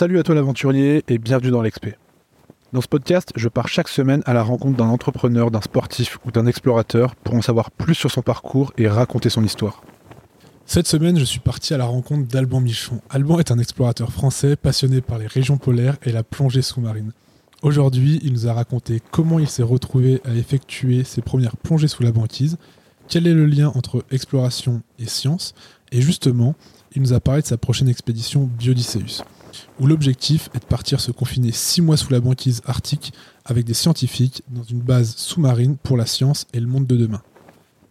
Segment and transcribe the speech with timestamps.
[0.00, 1.94] Salut à toi l'aventurier et bienvenue dans l'Expé.
[2.72, 6.30] Dans ce podcast, je pars chaque semaine à la rencontre d'un entrepreneur, d'un sportif ou
[6.30, 9.82] d'un explorateur pour en savoir plus sur son parcours et raconter son histoire.
[10.64, 13.02] Cette semaine, je suis parti à la rencontre d'Alban Michon.
[13.10, 17.12] Alban est un explorateur français passionné par les régions polaires et la plongée sous-marine.
[17.60, 22.02] Aujourd'hui, il nous a raconté comment il s'est retrouvé à effectuer ses premières plongées sous
[22.02, 22.56] la banquise,
[23.06, 25.54] quel est le lien entre exploration et science,
[25.92, 26.54] et justement,
[26.94, 29.24] il nous a parlé de sa prochaine expédition Biodysseus,
[29.78, 33.12] où l'objectif est de partir se confiner six mois sous la banquise arctique
[33.44, 37.22] avec des scientifiques dans une base sous-marine pour la science et le monde de demain.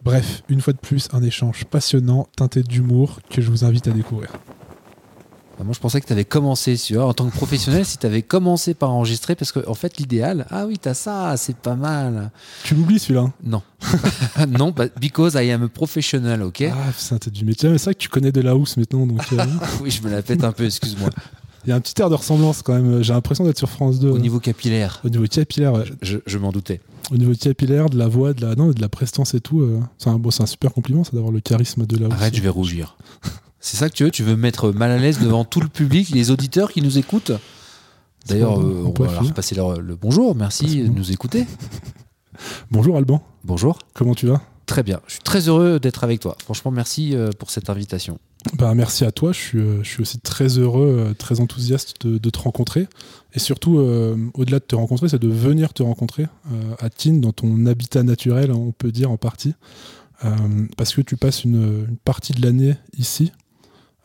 [0.04, 3.92] Bref, une fois de plus, un échange passionnant, teinté d'humour, que je vous invite à
[3.92, 4.32] découvrir.
[5.62, 8.06] Moi, je pensais que tu avais commencé, tu vois, en tant que professionnel, si tu
[8.06, 11.76] avais commencé par enregistrer, parce qu'en en fait, l'idéal, ah oui, t'as ça, c'est pas
[11.76, 12.32] mal.
[12.64, 13.62] Tu l'oublies celui-là Non.
[14.48, 16.64] non, bah, because I am a professional, ok?
[16.72, 17.68] Ah, putain, t'as du métier.
[17.68, 19.22] Mais c'est vrai que tu connais de la housse maintenant, donc.
[19.34, 19.46] euh,
[19.82, 21.10] Oui, je me la pète un peu, excuse-moi.
[21.66, 23.04] Il y a un petit air de ressemblance quand même.
[23.04, 24.10] J'ai l'impression d'être sur France 2.
[24.10, 25.84] Au euh, niveau capillaire, au niveau capillaire, ouais.
[26.02, 26.80] je, je m'en doutais.
[27.12, 29.62] au niveau capillaire, de la voix, de la, non, de la prestance et tout.
[29.62, 32.14] euh, c'est un, bon, c'est un super compliment, ça d'avoir le charisme de la housse.
[32.14, 32.96] Arrête, je vais rougir.
[33.62, 35.68] C'est ça que tu veux Tu veux me mettre mal à l'aise devant tout le
[35.68, 37.34] public, les auditeurs qui nous écoutent?
[38.26, 39.34] D'ailleurs, euh, on on peut va leur finir.
[39.34, 40.34] passer leur- le bonjour.
[40.34, 40.94] Merci de bon.
[40.96, 41.46] nous écouter.
[42.72, 43.80] Bonjour Alban, Bonjour.
[43.94, 44.42] comment tu vas?
[44.66, 45.02] Très bien.
[45.08, 46.38] Je suis très heureux d'être avec toi.
[46.42, 48.18] Franchement, merci euh, pour cette invitation.
[48.54, 52.06] Bah, merci à toi, je suis, euh, je suis aussi très heureux, euh, très enthousiaste
[52.06, 52.88] de, de te rencontrer.
[53.34, 57.20] Et surtout, euh, au-delà de te rencontrer, c'est de venir te rencontrer euh, à Tignes,
[57.20, 59.56] dans ton habitat naturel, hein, on peut dire en partie.
[60.24, 60.30] Euh,
[60.78, 63.32] parce que tu passes une, une partie de l'année ici,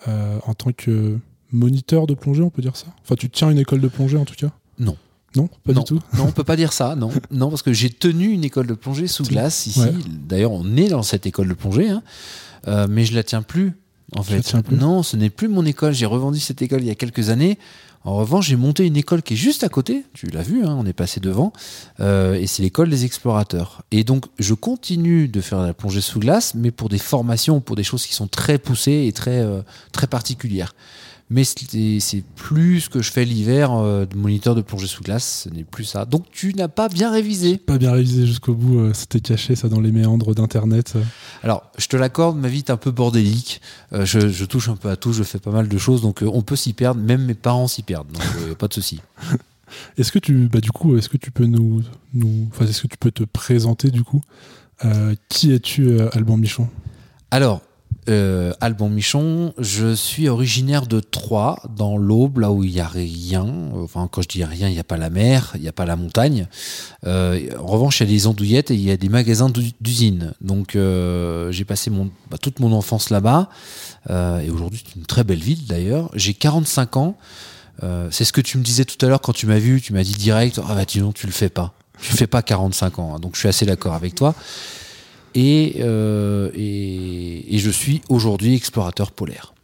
[0.06, 1.18] en tant que
[1.50, 2.88] moniteur de plongée, on peut dire ça?
[3.02, 4.50] Enfin, tu tiens une école de plongée en tout cas?
[4.78, 4.96] Non.
[5.34, 5.80] Non, pas non.
[5.80, 6.00] du tout?
[6.16, 6.94] Non, on peut pas dire ça.
[6.94, 9.80] Non, non, parce que j'ai tenu une école de plongée sous glace ici.
[9.80, 9.94] Ouais.
[10.06, 12.02] D'ailleurs, on est dans cette école de plongée, hein.
[12.68, 13.72] Euh, mais je la tiens plus.
[14.14, 15.92] En fait, non, ce n'est plus mon école.
[15.92, 17.58] J'ai revendu cette école il y a quelques années.
[18.04, 20.04] En revanche, j'ai monté une école qui est juste à côté.
[20.12, 21.54] Tu l'as vu, hein, on est passé devant.
[22.00, 23.82] Euh, et c'est l'école des explorateurs.
[23.90, 27.76] Et donc, je continue de faire la plongée sous glace, mais pour des formations, pour
[27.76, 29.62] des choses qui sont très poussées et très, euh,
[29.92, 30.74] très particulières.
[31.30, 35.44] Mais c'est plus ce que je fais l'hiver euh, de moniteur de plongée sous glace.
[35.44, 36.04] Ce n'est plus ça.
[36.04, 37.56] Donc, tu n'as pas bien révisé.
[37.56, 40.94] Pas bien révisé jusqu'au bout, euh, c'était caché ça dans les méandres d'Internet.
[41.42, 43.62] Alors, je te l'accorde, ma vie est un peu bordélique.
[43.92, 46.22] Euh, je, je touche un peu à tout, je fais pas mal de choses, donc
[46.22, 47.00] on peut s'y perdre.
[47.00, 49.00] Même mes parents s'y perdent, donc pas de souci.
[49.98, 52.86] Est-ce que tu, bah du coup, est-ce que tu peux nous, nous, enfin, est-ce que
[52.86, 54.20] tu peux te présenter du coup?
[55.28, 56.68] Qui es-tu, Alban Michon?
[57.32, 57.60] Alors,
[58.08, 62.86] euh, Alban Michon, je suis originaire de Troyes, dans l'Aube, là où il n'y a
[62.86, 63.46] rien.
[63.74, 65.84] Enfin, quand je dis rien, il n'y a pas la mer, il n'y a pas
[65.86, 66.46] la montagne.
[67.06, 69.72] Euh, en revanche, il y a des andouillettes et il y a des magasins d'u-
[69.80, 70.34] d'usines.
[70.40, 71.90] Donc, euh, j'ai passé
[72.30, 73.48] bah, toute mon enfance là-bas.
[74.10, 76.10] Euh, et aujourd'hui, c'est une très belle ville d'ailleurs.
[76.14, 77.16] J'ai 45 ans.
[78.10, 79.80] C'est ce que tu me disais tout à l'heure quand tu m'as vu.
[79.80, 81.74] Tu m'as dit direct Ah, bah, dis donc, tu le fais pas.
[82.00, 83.14] Tu fais pas 45 ans.
[83.16, 83.18] hein.
[83.18, 84.34] donc, je suis assez d'accord avec toi.
[85.34, 89.54] Et, euh, et, et je suis aujourd'hui explorateur polaire.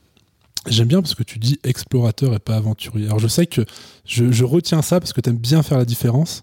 [0.67, 3.07] J'aime bien parce que tu dis explorateur et pas aventurier.
[3.07, 3.65] Alors je sais que
[4.05, 6.43] je, je retiens ça parce que tu aimes bien faire la différence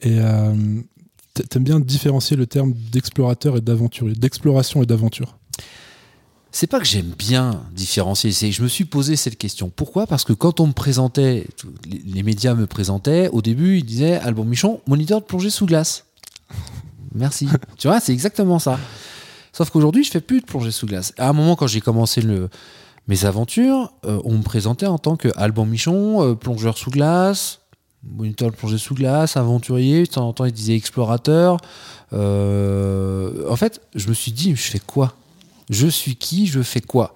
[0.00, 0.54] et euh,
[1.34, 5.36] t'a- t'aimes bien différencier le terme d'explorateur et d'aventurier, d'exploration et d'aventure.
[6.50, 9.72] C'est pas que j'aime bien différencier, c'est que je me suis posé cette question.
[9.74, 10.06] Pourquoi?
[10.06, 11.46] Parce que quand on me présentait,
[12.04, 16.04] les, médias me présentaient, au début ils disaient Alban Michon, moniteur de plongée sous glace.
[17.14, 17.48] Merci.
[17.78, 18.78] tu vois, c'est exactement ça.
[19.52, 21.12] Sauf qu'aujourd'hui, je fais plus de plongée sous glace.
[21.18, 22.22] À un moment, quand j'ai commencé
[23.06, 27.60] mes aventures, euh, on me présentait en tant que Alban Michon, euh, plongeur sous glace,
[28.02, 30.04] moniteur de plongée sous glace, aventurier.
[30.04, 31.58] De temps en temps, ils disaient explorateur.
[32.14, 35.14] Euh, en fait, je me suis dit, je fais quoi?
[35.68, 36.46] Je suis qui?
[36.46, 37.14] Je fais quoi?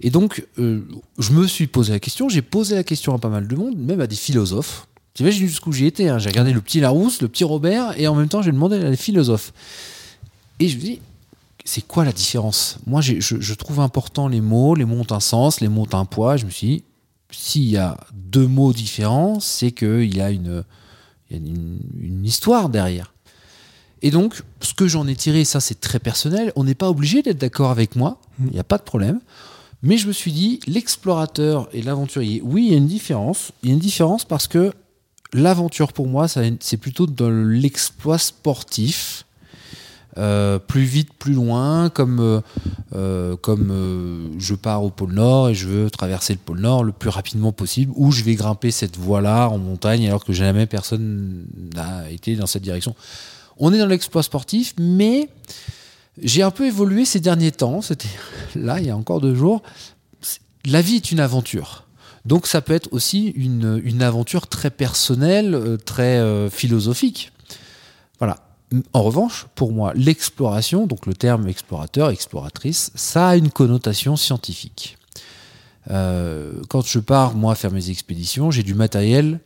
[0.00, 2.28] Et donc, je me suis posé la question.
[2.28, 4.86] J'ai posé la question à pas mal de monde, même à des philosophes.
[5.14, 6.08] Tu vois jusqu'où j'ai été.
[6.08, 6.18] hein.
[6.18, 8.90] J'ai regardé le petit Larousse, le petit Robert, et en même temps, j'ai demandé à
[8.90, 9.52] des philosophes.
[10.60, 11.00] Et je me dis,
[11.64, 12.78] c'est quoi la différence?
[12.86, 14.74] Moi, je, je trouve important les mots.
[14.74, 16.36] Les mots ont un sens, les mots ont un poids.
[16.36, 16.84] Je me suis dit,
[17.30, 20.64] s'il y a deux mots différents, c'est qu'il y a une,
[21.30, 23.12] il y a une, une histoire derrière.
[24.02, 27.22] Et donc, ce que j'en ai tiré, ça c'est très personnel, on n'est pas obligé
[27.22, 29.20] d'être d'accord avec moi, il n'y a pas de problème.
[29.82, 33.52] Mais je me suis dit, l'explorateur et l'aventurier, oui, il y a une différence.
[33.62, 34.72] Il y a une différence parce que
[35.32, 39.24] l'aventure pour moi, c'est plutôt dans l'exploit sportif.
[40.18, 42.40] Euh, plus vite, plus loin, comme, euh,
[42.94, 46.90] euh, comme je pars au pôle Nord et je veux traverser le pôle Nord le
[46.90, 51.46] plus rapidement possible, ou je vais grimper cette voie-là en montagne alors que jamais personne
[51.76, 52.96] n'a été dans cette direction.
[53.56, 55.28] On est dans l'exploit sportif, mais
[56.20, 57.80] j'ai un peu évolué ces derniers temps.
[57.80, 58.08] C'était
[58.56, 59.62] là, il y a encore deux jours.
[60.64, 61.84] La vie est une aventure.
[62.24, 67.32] Donc ça peut être aussi une, aventure très personnelle, euh, très euh, philosophique.
[68.18, 68.38] Voilà.
[68.92, 74.96] En revanche, pour moi, l'exploration, donc le terme explorateur, exploratrice, ça a une connotation scientifique.
[75.90, 79.40] Euh, quand je pars, moi, faire mes expéditions, j'ai du matériel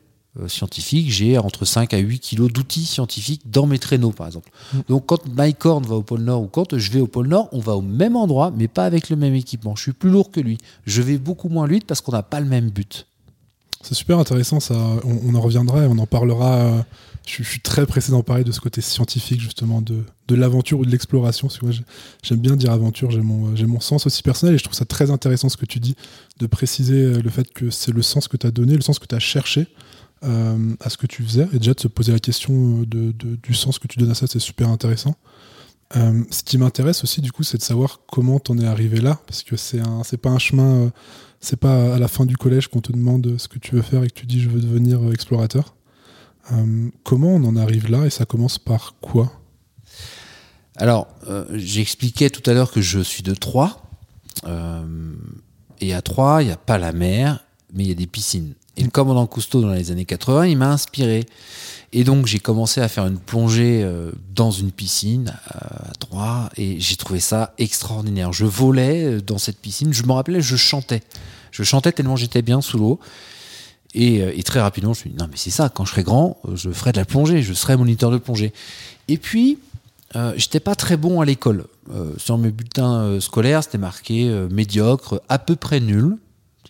[0.48, 4.50] scientifique, j'ai entre 5 à 8 kilos d'outils scientifiques dans mes traîneaux, par exemple.
[4.72, 4.78] Mm.
[4.88, 7.48] Donc, quand Mike Horn va au pôle Nord ou quand je vais au pôle Nord,
[7.52, 9.76] on va au même endroit, mais pas avec le même équipement.
[9.76, 10.58] Je suis plus lourd que lui.
[10.86, 13.06] Je vais beaucoup moins vite parce qu'on n'a pas le même but.
[13.82, 14.74] C'est super intéressant, ça.
[15.04, 16.54] On, on en reviendra et on en parlera.
[16.56, 16.82] euh,
[17.26, 20.78] je, je suis très pressé d'en parler de ce côté scientifique, justement, de, de l'aventure
[20.80, 21.48] ou de l'exploration.
[21.48, 21.84] Parce que moi, j'ai-
[22.22, 24.74] j'aime bien dire aventure, j'ai mon, euh, j'ai mon sens aussi personnel et je trouve
[24.76, 25.96] ça très intéressant ce que tu dis,
[26.38, 28.98] de préciser euh, le fait que c'est le sens que tu as donné, le sens
[28.98, 29.66] que tu as cherché
[30.24, 31.46] euh, à ce que tu faisais.
[31.52, 33.12] Et déjà, de se poser la question euh,
[33.42, 35.16] du sens que tu donnes à ça, c'est super intéressant.
[35.96, 39.20] Euh, ce qui m'intéresse aussi, du coup, c'est de savoir comment t'en es arrivé là,
[39.26, 40.90] parce que c'est un, pas un chemin,
[41.40, 44.02] c'est pas à la fin du collège qu'on te demande ce que tu veux faire
[44.02, 45.74] et que tu dis je veux devenir explorateur.
[47.04, 49.32] Comment on en arrive là et ça commence par quoi?
[50.76, 51.08] Alors,
[51.52, 53.80] j'expliquais tout à l'heure que je suis de Troyes.
[55.80, 58.54] Et à Troyes, il n'y a pas la mer, mais il y a des piscines.
[58.76, 61.26] Et le commandant Cousteau, dans les années 80, il m'a inspiré.
[61.92, 66.50] Et donc, j'ai commencé à faire une plongée euh, dans une piscine euh, à Troyes.
[66.56, 68.32] Et j'ai trouvé ça extraordinaire.
[68.32, 69.92] Je volais euh, dans cette piscine.
[69.92, 71.02] Je me rappelais, je chantais.
[71.52, 72.98] Je chantais tellement j'étais bien sous l'eau.
[73.96, 76.36] Et, très rapidement, je me suis dit, non, mais c'est ça, quand je serai grand,
[76.52, 78.52] je ferai de la plongée, je serai moniteur de plongée.
[79.06, 79.60] Et puis,
[80.16, 81.66] euh, j'étais pas très bon à l'école.
[81.94, 86.16] Euh, sur mes bulletins scolaires, c'était marqué médiocre, à peu près nul.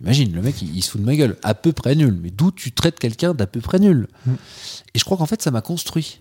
[0.04, 1.36] T'imagines, le mec, il, il se fout de ma gueule.
[1.42, 2.18] À peu près nul.
[2.22, 4.32] Mais d'où tu traites quelqu'un d'à peu près nul Mm.
[4.94, 6.20] Et je crois qu'en fait, ça m'a construit.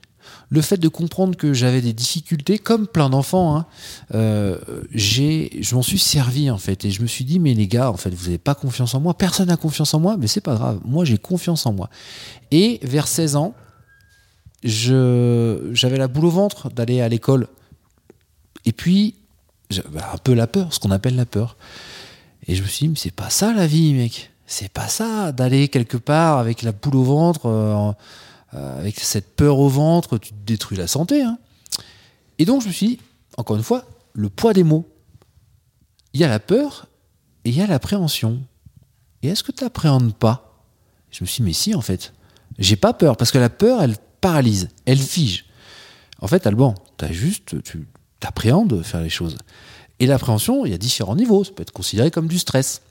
[0.49, 3.65] Le fait de comprendre que j'avais des difficultés, comme plein d'enfants, hein,
[4.13, 4.57] euh,
[4.93, 7.97] je m'en suis servi en fait, et je me suis dit mais les gars, en
[7.97, 10.55] fait, vous n'avez pas confiance en moi, personne n'a confiance en moi, mais c'est pas
[10.55, 11.89] grave, moi j'ai confiance en moi.
[12.51, 13.53] Et vers 16 ans,
[14.63, 17.47] j'avais la boule au ventre d'aller à l'école,
[18.65, 19.15] et puis
[19.69, 21.57] j'avais un peu la peur, ce qu'on appelle la peur.
[22.47, 25.31] Et je me suis dit mais c'est pas ça la vie, mec, c'est pas ça
[25.31, 27.45] d'aller quelque part avec la boule au ventre.
[27.47, 27.91] euh,
[28.53, 31.23] euh, avec cette peur au ventre, tu détruis la santé.
[31.23, 31.39] hein.
[32.37, 32.99] Et donc je me suis dit,
[33.37, 34.87] encore une fois, le poids des mots.
[36.13, 36.87] Il y a la peur
[37.45, 38.41] et il y a l'appréhension.
[39.23, 40.63] Et est-ce que tu n'appréhendes pas?
[41.09, 42.13] Je me suis dit, mais si, en fait.
[42.59, 45.45] J'ai pas peur, parce que la peur, elle paralyse, elle fige.
[46.19, 47.87] En fait, Alban, as juste, tu
[48.21, 49.37] appréhendes de faire les choses.
[49.99, 51.43] Et l'appréhension, il y a différents niveaux.
[51.43, 52.81] Ça peut être considéré comme du stress.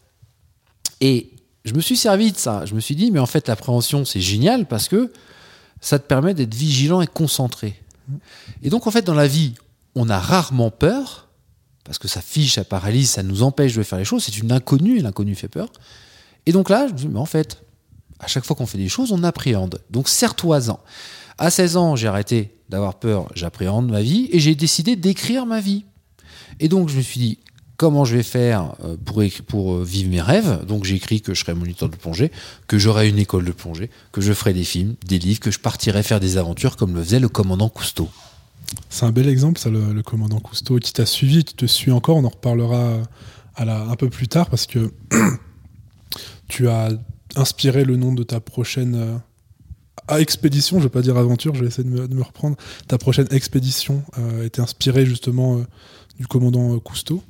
[1.00, 1.30] Et
[1.64, 2.64] je me suis servi de ça.
[2.64, 5.12] Je me suis dit, mais en fait, l'appréhension, c'est génial parce que
[5.80, 7.82] ça te permet d'être vigilant et concentré.
[8.62, 9.54] Et donc, en fait, dans la vie,
[9.94, 11.28] on a rarement peur,
[11.84, 14.24] parce que ça fiche, ça paralyse, ça nous empêche de faire les choses.
[14.24, 15.72] C'est une inconnue, et l'inconnu fait peur.
[16.46, 17.62] Et donc là, je me dis, mais en fait,
[18.20, 19.80] à chaque fois qu'on fait des choses, on appréhende.
[19.90, 20.80] Donc, serre-toi-en.
[21.38, 25.60] À 16 ans, j'ai arrêté d'avoir peur, j'appréhende ma vie, et j'ai décidé d'écrire ma
[25.60, 25.84] vie.
[26.62, 27.38] Et donc, je me suis dit,
[27.82, 28.96] comment je vais faire euh,
[29.48, 30.64] pour, euh, vivre mes rêves?
[30.66, 32.30] Donc j'ai écrit que je serais moniteur de plongée,
[32.68, 35.58] que j'aurais une école de plongée, que je ferais des films, des livres, que je
[35.58, 38.08] partirais faire des aventures comme le faisait le commandant Cousteau.
[38.88, 42.18] C'est un bel exemple, ça, le, commandant Cousteau, qui t'a suivi, qui te suit encore.
[42.18, 43.02] On en reparlera
[43.56, 44.92] un peu plus tard parce que
[46.48, 46.90] tu as
[47.34, 48.94] inspiré le nom de ta prochaine
[50.08, 50.78] euh, expédition.
[50.78, 52.56] Je vais pas dire aventure, je vais essayer de me, reprendre.
[52.86, 55.64] Ta prochaine expédition euh, était inspirée justement
[56.18, 57.22] du commandant euh, Cousteau.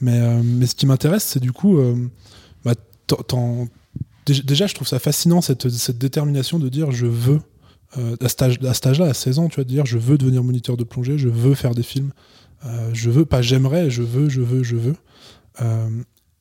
[0.00, 1.94] Mais, euh, mais ce qui m'intéresse, c'est du coup, euh,
[2.64, 2.74] bah,
[4.26, 5.66] déjà, je trouve ça fascinant cette,
[5.96, 7.40] détermination de dire je veux
[8.20, 10.44] à cet à cet âge-là, à 16 ans, tu vois, de dire je veux devenir
[10.44, 12.12] moniteur de plongée, je veux faire des films,
[12.92, 14.96] je veux, pas j'aimerais, je veux, je veux, je veux.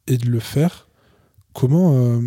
[0.07, 0.89] Et de le faire,
[1.53, 2.19] comment.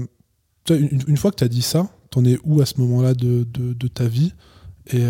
[0.71, 3.89] une, fois que tu as dit ça, t'en es où à ce moment-là de, de-
[3.89, 4.33] ta vie?
[4.87, 5.05] Et,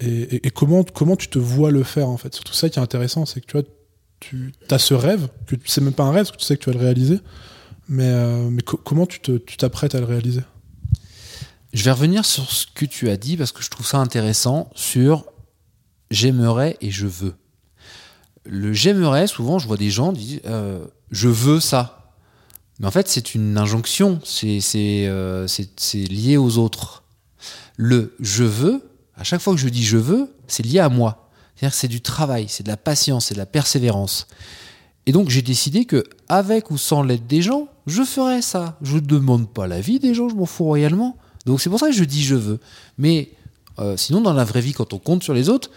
[0.00, 2.34] et, comment, comment tu te vois le faire en fait?
[2.34, 3.62] Surtout ça qui est intéressant, c'est que
[4.20, 6.64] tu as ce rêve, que c'est même pas un rêve, parce que tu sais que
[6.64, 7.20] tu vas le réaliser,
[7.88, 8.50] mais, euh,
[8.84, 10.42] comment tu te- tu t'apprêtes à le réaliser?
[11.72, 14.70] Je vais revenir sur ce que tu as dit parce que je trouve ça intéressant
[14.74, 15.26] sur
[16.10, 17.34] j'aimerais et je veux.
[18.44, 22.12] Le j'aimerais, souvent je vois des gens dire euh, je veux ça.
[22.78, 27.02] Mais en fait, c'est une injonction, c'est c'est, euh, c'est- c'est lié aux autres.
[27.76, 28.82] Le je veux,
[29.16, 31.28] à chaque fois que je dis je veux, c'est lié à moi.
[31.54, 34.26] C'est-à-dire que c'est du travail, c'est de la patience, c'est de la persévérance.
[35.06, 38.76] Et donc j'ai décidé que, avec ou sans l'aide des gens, je ferais ça.
[38.82, 41.16] Je ne demande pas l'avis des gens, je m'en fous royalement.
[41.46, 42.60] Donc c'est pour ça que je dis je veux.
[42.98, 43.30] Mais
[43.78, 45.70] euh, sinon, dans la vraie vie, quand on compte sur les autres,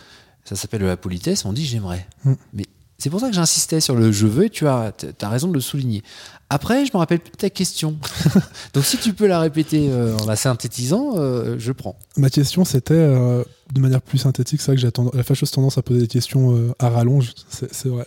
[0.44, 2.08] ça s'appelle la politesse, on dit j'aimerais.
[2.26, 2.34] Mm.
[2.54, 2.66] Mais
[3.00, 5.62] C'est pour ça que j'insistais sur le je veux et tu as, raison de le
[5.62, 6.04] souligner.
[6.50, 7.98] Après, je me rappelle plus de ta question.
[8.74, 11.98] Donc si tu peux la répéter euh, en la synthétisant, euh, je prends.
[12.18, 15.78] Ma question, c'était, euh, de manière plus synthétique, c'est vrai que j'ai la fâcheuse tendance
[15.78, 18.06] à poser des questions à rallonge, c'est vrai.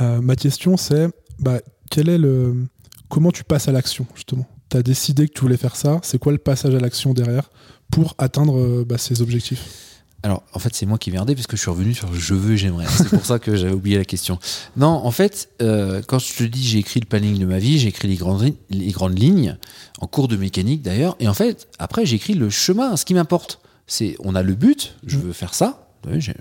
[0.00, 1.60] ma question, c'est, bah,
[1.90, 2.66] quel est le...
[3.08, 4.46] comment tu passes à l'action, justement?
[4.68, 7.50] Tu as décidé que tu voulais faire ça, c'est quoi le passage à l'action derrière
[7.92, 9.93] pour atteindre bah, ces objectifs?
[10.24, 12.56] Alors, en fait, c'est moi qui viens parce que je suis revenu sur je veux,
[12.56, 12.86] j'aimerais.
[12.88, 14.38] C'est pour ça que j'avais oublié la question.
[14.74, 17.78] Non, en fait, euh, quand je te dis j'ai écrit le planning de ma vie,
[17.78, 19.58] j'ai écrit les grandes, les grandes lignes,
[20.00, 22.96] en cours de mécanique d'ailleurs, et en fait, après, j'ai écrit le chemin.
[22.96, 25.90] Ce qui m'importe, c'est on a le but, je veux faire ça,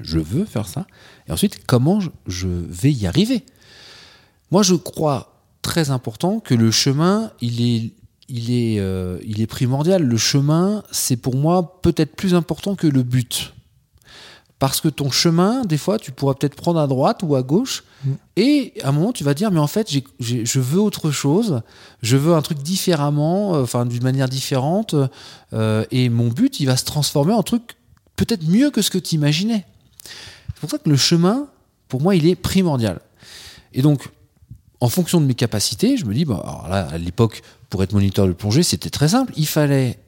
[0.02, 0.88] je veux faire ça,
[1.28, 3.44] et ensuite, comment je vais y arriver?
[4.50, 7.92] Moi, je crois très important que le chemin, il est
[8.30, 10.02] il est, euh, il est primordial.
[10.02, 13.54] Le chemin, c'est pour moi peut-être plus important que le but.
[14.60, 17.84] Parce que ton chemin, des fois, tu pourras peut-être prendre à droite ou à gauche.
[18.06, 18.12] Mm.
[18.38, 21.62] Et à un moment, tu vas dire, mais en fait, je veux autre chose.
[22.02, 24.96] Je veux un truc différemment, euh, enfin, d'une manière différente.
[25.54, 27.76] Euh, et mon but, il va se transformer en truc
[28.16, 29.66] peut-être mieux que ce que tu imaginais.
[30.04, 31.48] C'est pour ça que le chemin,
[31.90, 33.02] pour moi, il est primordial.
[33.74, 34.10] Et donc,
[34.80, 37.94] en fonction de mes capacités, je me dis, bah, alors là, à l'époque, pour être
[37.94, 39.34] moniteur de plongée, c'était très simple.
[39.36, 40.00] Il fallait,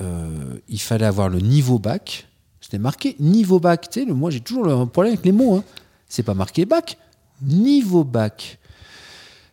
[0.00, 2.26] euh, il fallait avoir le niveau bac
[2.68, 3.88] c'était marqué niveau bac.
[4.08, 5.54] Moi, j'ai toujours le problème avec les mots.
[5.54, 5.64] Hein.
[6.06, 6.98] C'est pas marqué bac.
[7.40, 8.58] Niveau bac.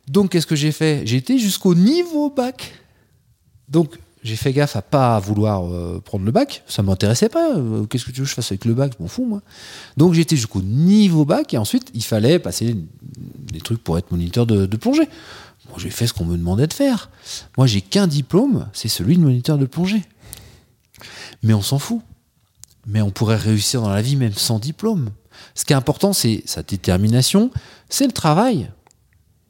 [0.06, 1.04] Donc, qu'est-ce que j'ai fait?
[1.06, 2.74] J'ai été jusqu'au niveau bac.
[3.70, 6.62] Donc, j'ai fait gaffe à pas vouloir euh, prendre le bac.
[6.68, 7.56] Ça m'intéressait pas.
[7.56, 8.92] Euh, qu'est-ce que tu veux que je fasse avec le bac?
[8.98, 9.42] Je m'en fous, moi.
[9.96, 11.54] Donc, j'étais jusqu'au niveau bac.
[11.54, 15.08] Et ensuite, il fallait passer des trucs pour être moniteur de, plongée.
[15.78, 17.10] J'ai fait ce qu'on me demandait de faire.
[17.58, 20.04] Moi, j'ai qu'un diplôme, c'est celui de moniteur de plongée.
[21.44, 22.02] Mais on s'en fout
[22.86, 25.10] mais on pourrait réussir dans la vie même sans diplôme.
[25.54, 27.52] Ce qui est important, c'est sa détermination,
[27.90, 28.72] c'est le travail,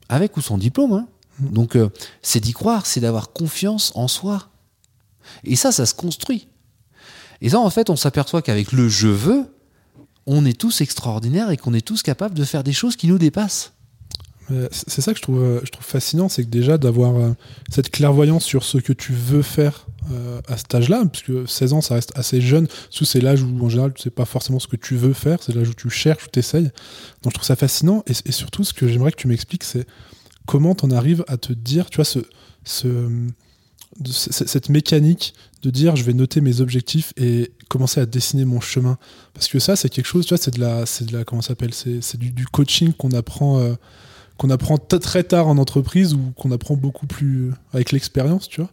[0.10, 0.94] avec ou sans diplôme.
[0.94, 1.08] Hein.
[1.40, 1.50] Mm.
[1.50, 1.90] Donc, euh,
[2.22, 4.50] c'est d'y croire, c'est d'avoir confiance en soi.
[5.44, 6.48] Et ça, ça se construit.
[7.42, 9.46] Et ça, en fait, on s'aperçoit qu'avec le je veux,
[10.26, 13.18] on est tous extraordinaires et qu'on est tous capables de faire des choses qui nous
[13.18, 13.74] dépassent.
[14.72, 17.32] C'est ça que je trouve, euh, je trouve fascinant, c'est que déjà d'avoir euh,
[17.70, 21.82] cette clairvoyance sur ce que tu veux faire euh, à cet âge-là, puisque 16 ans,
[21.82, 24.68] ça reste assez jeune, sous c'est l'âge où en général tu sais pas forcément ce
[24.68, 26.72] que tu veux faire, c'est l'âge où tu cherches, où tu essayes.
[27.24, 29.88] Donc je trouve ça fascinant, et, surtout ce que j'aimerais que tu m'expliques, c'est
[30.46, 32.20] comment tu en arrives à te dire, tu vois, ce,
[32.64, 33.10] ce,
[34.20, 35.34] cette mécanique
[35.64, 39.00] de dire je vais noter mes objectifs et commencer à dessiner mon chemin.
[39.34, 41.42] Parce que ça, c'est quelque chose, tu vois, c'est de la, c'est de la, comment
[41.42, 43.76] s'appelle, c'est du, coaching qu'on apprend
[44.38, 48.70] qu'on apprend très tard en entreprise ou qu'on apprend beaucoup plus avec l'expérience, tu vois.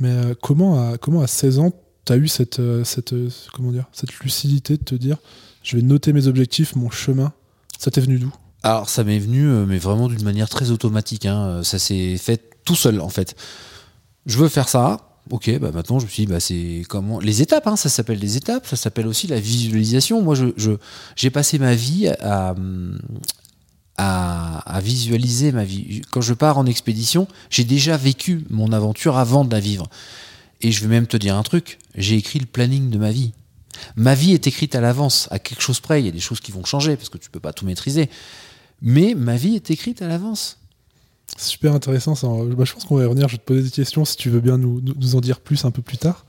[0.00, 1.72] Mais euh, comment, à, comment à 16 ans,
[2.04, 5.18] tu as eu cette, euh, cette, euh, comment dire, cette lucidité de te dire
[5.62, 7.32] je vais noter mes objectifs, mon chemin
[7.78, 8.32] Ça t'est venu d'où?
[8.62, 11.24] Alors, ça m'est venu, mais vraiment d'une manière très automatique.
[11.24, 11.62] Hein.
[11.64, 13.34] Ça s'est fait tout seul, en fait.
[14.26, 15.14] Je veux faire ça.
[15.30, 18.18] Ok, bah maintenant je me suis dit, bah c'est comment les étapes, hein, ça s'appelle
[18.18, 20.20] les étapes, ça s'appelle aussi la visualisation.
[20.20, 20.76] Moi, je,
[21.16, 22.54] j'ai passé ma vie à,
[23.96, 26.02] à, visualiser ma vie.
[26.10, 29.88] Quand je pars en expédition, j'ai déjà vécu mon aventure avant de la vivre.
[30.60, 33.32] Et je vais même te dire un truc, j'ai écrit le planning de ma vie.
[33.96, 36.00] Ma vie est écrite à l'avance, à quelque chose près.
[36.00, 38.08] Il y a des choses qui vont changer parce que tu peux pas tout maîtriser.
[38.80, 40.58] Mais ma vie est écrite à l'avance.
[41.36, 42.14] Super intéressant.
[42.14, 42.28] Ça.
[42.28, 43.28] Bah, je pense qu'on va y revenir.
[43.28, 45.64] Je vais te poser des questions si tu veux bien nous, nous en dire plus
[45.64, 46.24] un peu plus tard.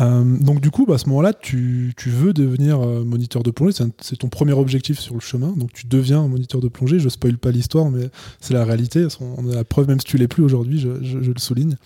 [0.00, 3.76] Euh, donc du coup, bah, à ce moment-là, tu, veux devenir euh, moniteur de plongée.
[4.00, 5.52] C'est ton premier objectif sur le chemin.
[5.56, 6.98] Donc tu deviens un moniteur de plongée.
[6.98, 8.08] Je spoil pas l'histoire, mais
[8.40, 9.06] c'est la réalité.
[9.20, 11.76] On a la preuve, même si tu l'es plus aujourd'hui, je, le souligne.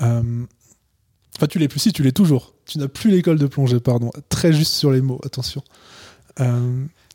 [0.00, 0.44] Euh,
[1.36, 2.54] enfin, tu l'es plus, si tu l'es toujours.
[2.66, 4.10] Tu n'as plus l'école de plongée, pardon.
[4.28, 5.62] Très juste sur les mots, attention.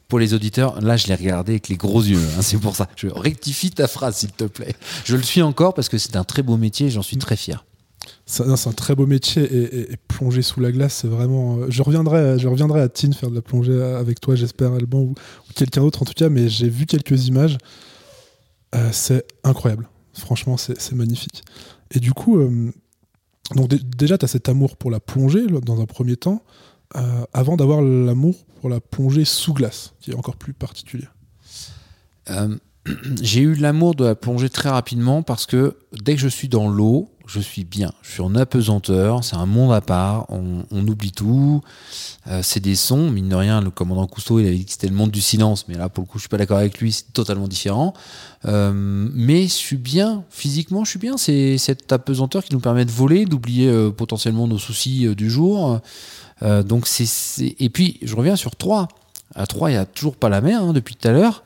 [0.08, 2.18] Pour les auditeurs, là, je l'ai regardé avec les gros yeux.
[2.18, 2.88] Hein, c'est pour ça.
[2.96, 4.76] Je rectifie ta phrase, s'il te plaît.
[5.06, 7.36] Je le suis encore parce que c'est un très beau métier et j'en suis très
[7.36, 7.64] fier.
[8.30, 9.42] C'est un très beau métier
[9.92, 11.58] et, plonger sous la glace, c'est vraiment.
[11.58, 15.00] Euh, je reviendrai, je reviendrai à Tine faire de la plongée avec toi, j'espère, Alban
[15.00, 15.16] ou,
[15.56, 17.58] quelqu'un d'autre en tout cas, mais j'ai vu quelques images.
[18.76, 19.90] Euh, c'est incroyable.
[20.14, 21.44] Franchement, c'est magnifique.
[21.90, 22.72] Et du coup, euh,
[23.56, 26.44] donc déjà, tu as cet amour pour la plongée dans un premier temps,
[27.34, 31.08] avant d'avoir l'amour pour la plongée sous glace, qui est encore plus particulier.
[33.22, 36.70] j'ai eu l'amour de la plongée très rapidement parce que dès que je suis dans
[36.70, 37.92] l'eau, je suis bien.
[38.02, 41.62] Je suis en apesanteur, c'est un monde à part, on, oublie tout.
[42.28, 44.88] Euh, c'est des sons, mine de rien, le commandant Cousteau, il avait dit que c'était
[44.88, 46.92] le monde du silence, mais là, pour le coup, je suis pas d'accord avec lui,
[46.92, 47.94] c'est totalement différent.
[48.46, 51.18] Euh, mais je suis bien, physiquement, je suis bien.
[51.18, 55.80] C'est cette apesanteur qui nous permet de voler, d'oublier euh, potentiellement nos soucis du jour.
[56.42, 56.88] donc
[57.60, 58.88] Et puis, je reviens sur 3.
[59.36, 61.44] À 3, il n'y a toujours pas la mer, hein, depuis tout à l'heure.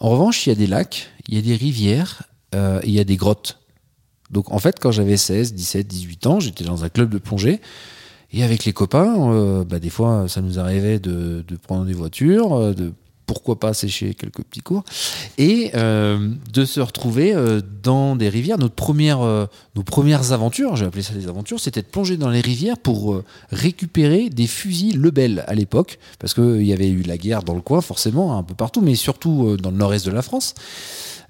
[0.00, 2.22] En revanche, il y a des lacs, il y a des rivières,
[2.54, 3.58] il y a des grottes.
[4.30, 7.60] Donc en fait, quand j'avais 16, 17, 18 ans, j'étais dans un club de plongée.
[8.32, 12.52] Et avec les copains, euh, bah, des fois, ça nous arrivait de, prendre des voitures,
[12.52, 12.92] euh, de
[13.24, 14.84] pourquoi pas sécher quelques petits cours,
[15.36, 17.34] et euh, de se retrouver
[17.82, 18.56] dans des rivières.
[18.56, 23.22] Nos premières aventures, j'ai appelé ça des aventures, c'était de plonger dans les rivières pour
[23.50, 27.60] récupérer des fusils Lebel à l'époque, parce qu'il y avait eu la guerre dans le
[27.60, 30.54] coin, forcément, un peu partout, mais surtout dans le nord-est de la France.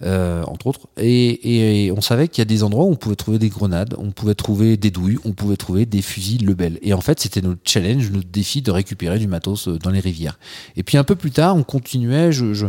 [0.02, 3.17] Euh, entre autres, et, et on savait qu'il y a des endroits où on pouvait
[3.17, 6.78] trouver des grenades, on pouvait trouver des douilles, on pouvait trouver des fusils Lebel.
[6.83, 10.00] Et en fait, c'était notre challenge, notre défi de récupérer du matos euh, dans les
[10.00, 10.38] rivières.
[10.76, 12.31] Et puis un peu plus tard, on continuait.
[12.33, 12.67] Je, je-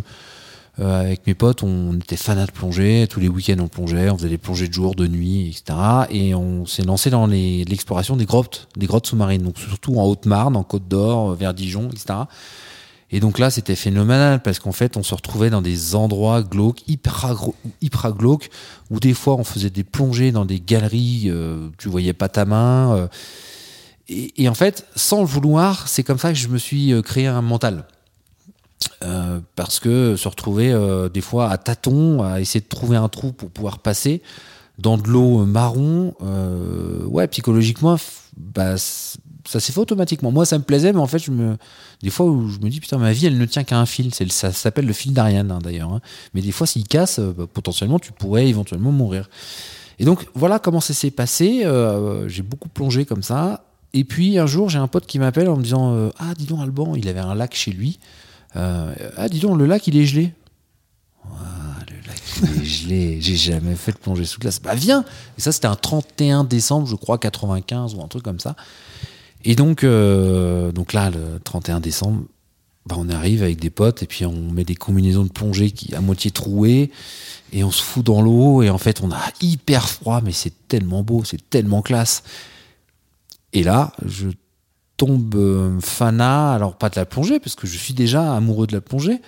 [0.80, 3.06] euh, avec mes potes, on était fanats de plongée.
[3.10, 4.10] Tous les week-ends, on plongeait.
[4.10, 5.78] On faisait des plongées de jour, de nuit, etc.
[6.10, 9.42] Et on s'est lancé dans l'exploration des grottes, des grottes sous-marines.
[9.44, 12.20] Donc surtout en Haute-Marne, en Côte d'Or, vers Dijon, etc.
[13.12, 16.88] Et donc là, c'était phénoménal parce qu'en fait, on se retrouvait dans des endroits glauques,
[16.88, 17.46] hyper,
[17.82, 18.50] hyper glauques,
[18.92, 22.46] où des fois, on faisait des plongées dans des galeries, euh, tu voyais pas ta
[22.46, 22.96] main.
[22.96, 23.08] euh,
[24.12, 27.28] et, en fait, sans le vouloir, c'est comme ça que je me suis euh, créé
[27.28, 27.86] un mental.
[29.04, 30.74] Euh, parce que se retrouver
[31.14, 34.22] des fois à tâtons, à essayer de trouver un trou pour pouvoir passer
[34.78, 36.14] dans de l'eau marron,
[37.06, 37.98] ouais, psychologiquement,
[38.38, 38.76] bah,
[39.50, 40.32] ça s'est fait automatiquement.
[40.32, 41.58] Moi, ça me plaisait, mais en fait, je me,
[42.04, 44.14] des fois où je me dis, putain, ma vie, elle ne tient qu'à un fil.
[44.14, 45.92] C'est ça s'appelle le fil d'Ariane, hein, d'ailleurs.
[45.92, 46.02] hein.
[46.34, 49.30] Mais des fois, s'il casse, euh, bah, potentiellement, tu pourrais éventuellement mourir.
[49.98, 51.64] Et donc, voilà comment ça s'est passé.
[51.66, 53.64] Euh, j'ai beaucoup plongé comme ça.
[53.94, 56.46] Et puis, un jour, j'ai un pote qui m'appelle en me disant, euh, ah, dis
[56.46, 58.00] donc, Alban, il avait un lac chez lui.
[58.56, 60.34] Euh, ah, dis donc, le lac, il est gelé.
[61.26, 62.22] Ah, le lac,
[62.56, 63.18] il est gelé.
[63.20, 64.62] J'ai jamais fait de plongée sous glace.
[64.62, 65.04] Bah, viens
[65.38, 68.56] Et ça, c'était un 31 décembre, je crois, 95 ou un truc comme ça.
[69.46, 72.24] Et donc, euh, donc là, le 31 décembre,
[72.86, 75.94] bah, on arrive avec des potes et puis on met des combinaisons de plongée qui
[75.94, 76.92] à moitié trouées
[77.54, 80.54] et on se fout dans l'eau et en fait on a hyper froid mais c'est
[80.68, 82.24] tellement beau, c'est tellement classe.
[83.54, 84.30] Et là, je
[84.98, 88.74] tombe euh, fanat, alors pas de la plongée parce que je suis déjà amoureux de
[88.74, 89.22] la plongée,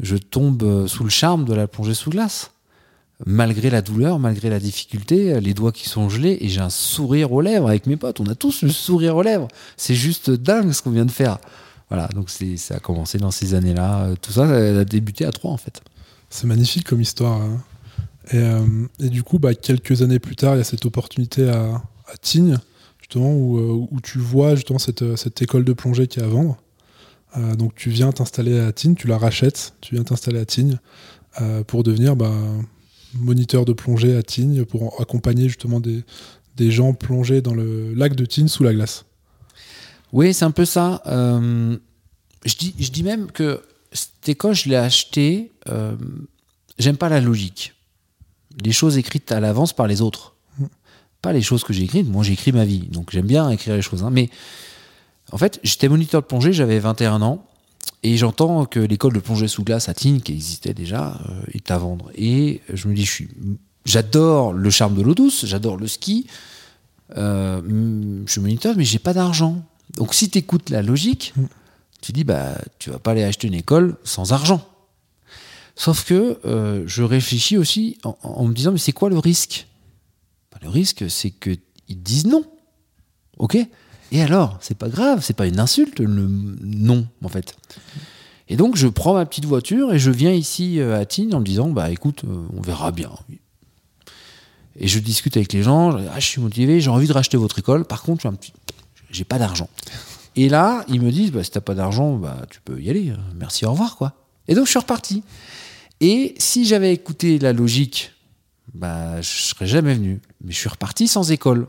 [0.00, 2.50] je tombe euh, sous le charme de la plongée sous glace.
[3.26, 7.32] Malgré la douleur, malgré la difficulté, les doigts qui sont gelés et j'ai un sourire
[7.32, 8.18] aux lèvres avec mes potes.
[8.20, 9.48] On a tous le sourire aux lèvres.
[9.76, 11.38] C'est juste dingue ce qu'on vient de faire.
[11.90, 14.04] Voilà, donc ça a commencé dans ces années-là.
[14.04, 15.80] Euh, Tout ça, ça a débuté à trois en fait.
[16.28, 17.40] C'est magnifique comme histoire.
[17.40, 17.62] hein.
[18.32, 18.66] Et, euh,
[18.98, 21.74] et du coup, bah, quelques années plus tard, il y a cette opportunité à,
[22.12, 22.58] à Tignes,
[22.98, 26.56] justement, où, euh, tu vois justement cette, école de plongée qui est à vendre.
[27.58, 30.78] Donc tu viens t'installer à Tignes, tu la rachètes, tu viens t'installer à Tignes
[31.66, 32.30] pour devenir bah,
[33.18, 36.04] moniteur de plongée à Tignes, pour accompagner justement des,
[36.56, 39.04] des gens plongés dans le lac de Tignes sous la glace.
[40.12, 41.02] Oui, c'est un peu ça.
[41.06, 41.76] Euh,
[42.44, 43.60] je, dis, je dis même que
[43.92, 45.50] cette école, je l'ai achetée.
[45.68, 45.94] euh,
[46.78, 47.74] J'aime pas la logique.
[48.64, 50.34] Les choses écrites à l'avance par les autres.
[51.22, 52.08] Pas les choses que j'ai écrites.
[52.08, 52.80] Moi, j'ai écrit ma vie.
[52.90, 54.04] Donc, j'aime bien écrire les choses.
[54.04, 54.10] hein.
[54.10, 54.28] Mais
[55.32, 57.46] en fait, j'étais moniteur de plongée, j'avais 21 ans.
[58.02, 61.70] Et j'entends que l'école de plongée sous glace à Tignes, qui existait déjà, euh, est
[61.70, 62.10] à vendre.
[62.16, 63.08] Et je me dis,
[63.86, 66.26] j'adore le charme de l'eau douce, j'adore le ski.
[67.16, 67.62] Euh,
[68.26, 69.62] je suis moniteur, mais j'ai pas d'argent.
[69.96, 71.44] Donc si tu écoutes la logique, Mm.
[72.00, 74.66] tu dis bah tu vas pas aller acheter une école sans argent.
[75.76, 79.66] Sauf que euh, je réfléchis aussi en, en me disant mais c'est quoi le risque?
[80.52, 81.50] Bah, Le risque c'est que
[81.88, 82.44] ils disent non.
[83.38, 83.56] Ok?
[84.12, 87.56] Et alors c'est pas grave, c'est pas une insulte le non en fait.
[88.48, 91.40] Et donc je prends ma petite voiture et je viens ici euh, à Tignes en
[91.40, 93.10] me disant bah écoute euh, on verra bien.
[94.78, 97.12] Et je discute avec les gens, je dis, ah, je suis motivé, j'ai envie de
[97.12, 97.84] racheter votre école.
[97.84, 98.28] Par contre,
[99.10, 99.68] j'ai pas d'argent.
[100.36, 103.12] Et là, ils me disent, bah, si t'as pas d'argent, bah, tu peux y aller.
[103.36, 104.14] Merci, au revoir, quoi.
[104.48, 105.22] Et donc, je suis reparti.
[106.00, 108.12] Et si j'avais écouté la logique,
[108.74, 110.20] bah, je serais jamais venu.
[110.42, 111.68] Mais je suis reparti sans école.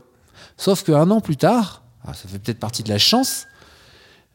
[0.56, 3.46] Sauf qu'un an plus tard, ah, ça fait peut-être partie de la chance,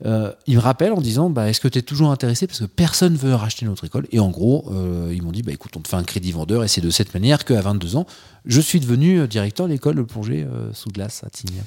[0.05, 2.47] euh, ils me rappellent en disant bah, Est-ce que tu es toujours intéressé?
[2.47, 4.07] Parce que personne veut racheter notre école.
[4.11, 6.63] Et en gros, euh, ils m'ont dit bah, Écoute, on te fait un crédit vendeur.
[6.63, 8.07] Et c'est de cette manière qu'à 22 ans,
[8.45, 11.61] je suis devenu euh, directeur de l'école de plongée sous glace à Tignes.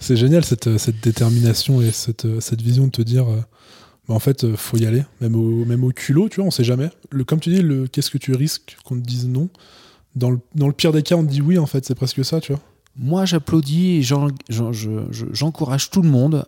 [0.00, 0.68] C'est génial cette,
[1.02, 2.24] détermination et cette,
[2.62, 3.26] vision de te dire,
[4.08, 6.90] bah, en fait, euh, faut y aller, même au, culot, tu vois, on sait jamais.
[7.26, 9.50] Comme tu dis, qu'est-ce que tu risques qu'on te dise non?
[10.16, 12.24] Dans le, dans le pire des cas, on te dit oui, en fait, c'est presque
[12.24, 12.62] ça, tu vois.
[12.98, 16.44] Moi, j'applaudis et j'en- j'en- je- je- j'encourage tout le monde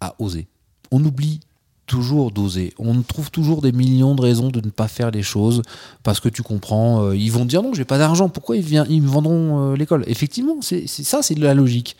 [0.00, 0.48] à oser.
[0.90, 1.40] On oublie
[1.86, 2.74] toujours d'oser.
[2.78, 5.62] On trouve toujours des millions de raisons de ne pas faire les choses
[6.02, 7.04] parce que tu comprends.
[7.04, 8.28] euh, ils vont te dire non, j'ai pas d'argent.
[8.28, 10.02] Pourquoi ils, vient- ils me vendront euh, l'école?
[10.08, 11.96] Effectivement, c'est ça, c'est de la logique.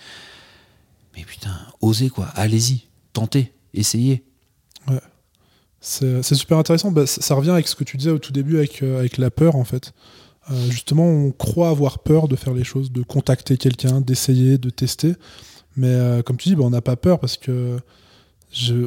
[1.17, 2.27] Mais putain, osez quoi.
[2.35, 4.25] Allez-y, tentez, essayez.
[5.81, 6.91] C'est c'est super intéressant.
[6.91, 9.31] Bah, ça, revient avec ce que tu disais au tout début avec, euh, avec la
[9.31, 9.93] peur, en fait.
[10.51, 14.71] Euh, justement, on croit avoir peur de faire les choses, de contacter quelqu'un, d'essayer, de
[14.71, 15.15] tester.
[15.77, 17.79] Mais euh, comme tu dis, bah, on n'a pas peur parce que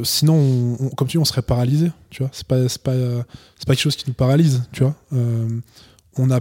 [0.03, 1.91] sinon, on, on- comme tu dis, on serait paralysé.
[2.09, 3.21] Tu vois, c'est pas, pas, euh,
[3.67, 4.63] pas quelque chose qui nous paralyse.
[4.71, 5.47] Tu vois, Euh,
[6.17, 6.39] on a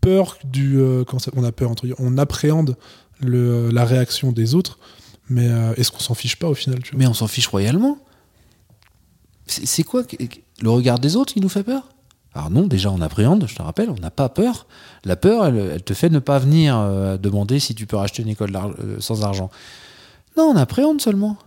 [0.00, 0.78] peur du,
[1.18, 2.76] ça- on a peur entre on appréhende
[3.20, 4.78] la réaction des autres.
[5.28, 7.98] Mais est-ce qu'on s'en fiche pas au final Mais on s'en fiche royalement.
[9.48, 10.02] C'est quoi
[10.62, 11.88] le regard des autres qui nous fait peur?
[12.36, 14.66] Alors non, déjà on appréhende, je te rappelle, on n'a pas peur.
[15.04, 18.22] La peur, elle, elle te fait ne pas venir euh, demander si tu peux racheter
[18.22, 19.50] une école euh, sans argent.
[20.36, 21.38] Non, on appréhende seulement.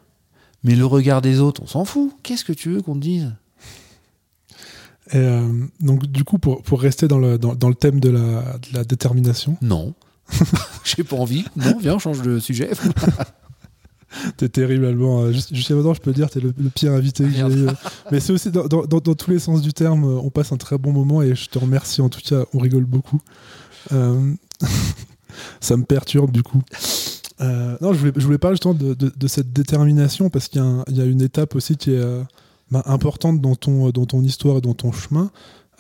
[0.64, 2.12] Mais le regard des autres, on s'en fout.
[2.24, 3.32] Qu'est-ce que tu veux qu'on te dise?
[5.12, 5.48] Et, euh,
[5.80, 8.74] donc du coup, pour, pour rester dans le, dans, dans le thème de la, de
[8.74, 9.94] la détermination, Non.
[10.84, 11.46] J'ai pas envie.
[11.56, 12.72] Non, viens, on change de sujet.
[14.38, 15.24] t'es terrible Alban.
[15.24, 17.68] Euh, jus- Jusqu'à maintenant, je peux dire, t'es le, le pire invité que j'ai eu.
[18.12, 20.52] Mais c'est aussi dans, dans- dans- dans tous les sens du terme, euh, on passe
[20.52, 23.22] un très bon moment et je te remercie en tout cas, on rigole beaucoup.
[23.92, 24.34] Euh,
[25.62, 26.62] ça me perturbe du coup.
[27.42, 30.62] Euh, non, je voulais, je voulais parler justement de, de- de cette détermination parce qu'il
[30.62, 32.22] y, a y une étape aussi qui est euh,
[32.72, 35.32] bah, importante dans ton, dans ton histoire et dans ton chemin.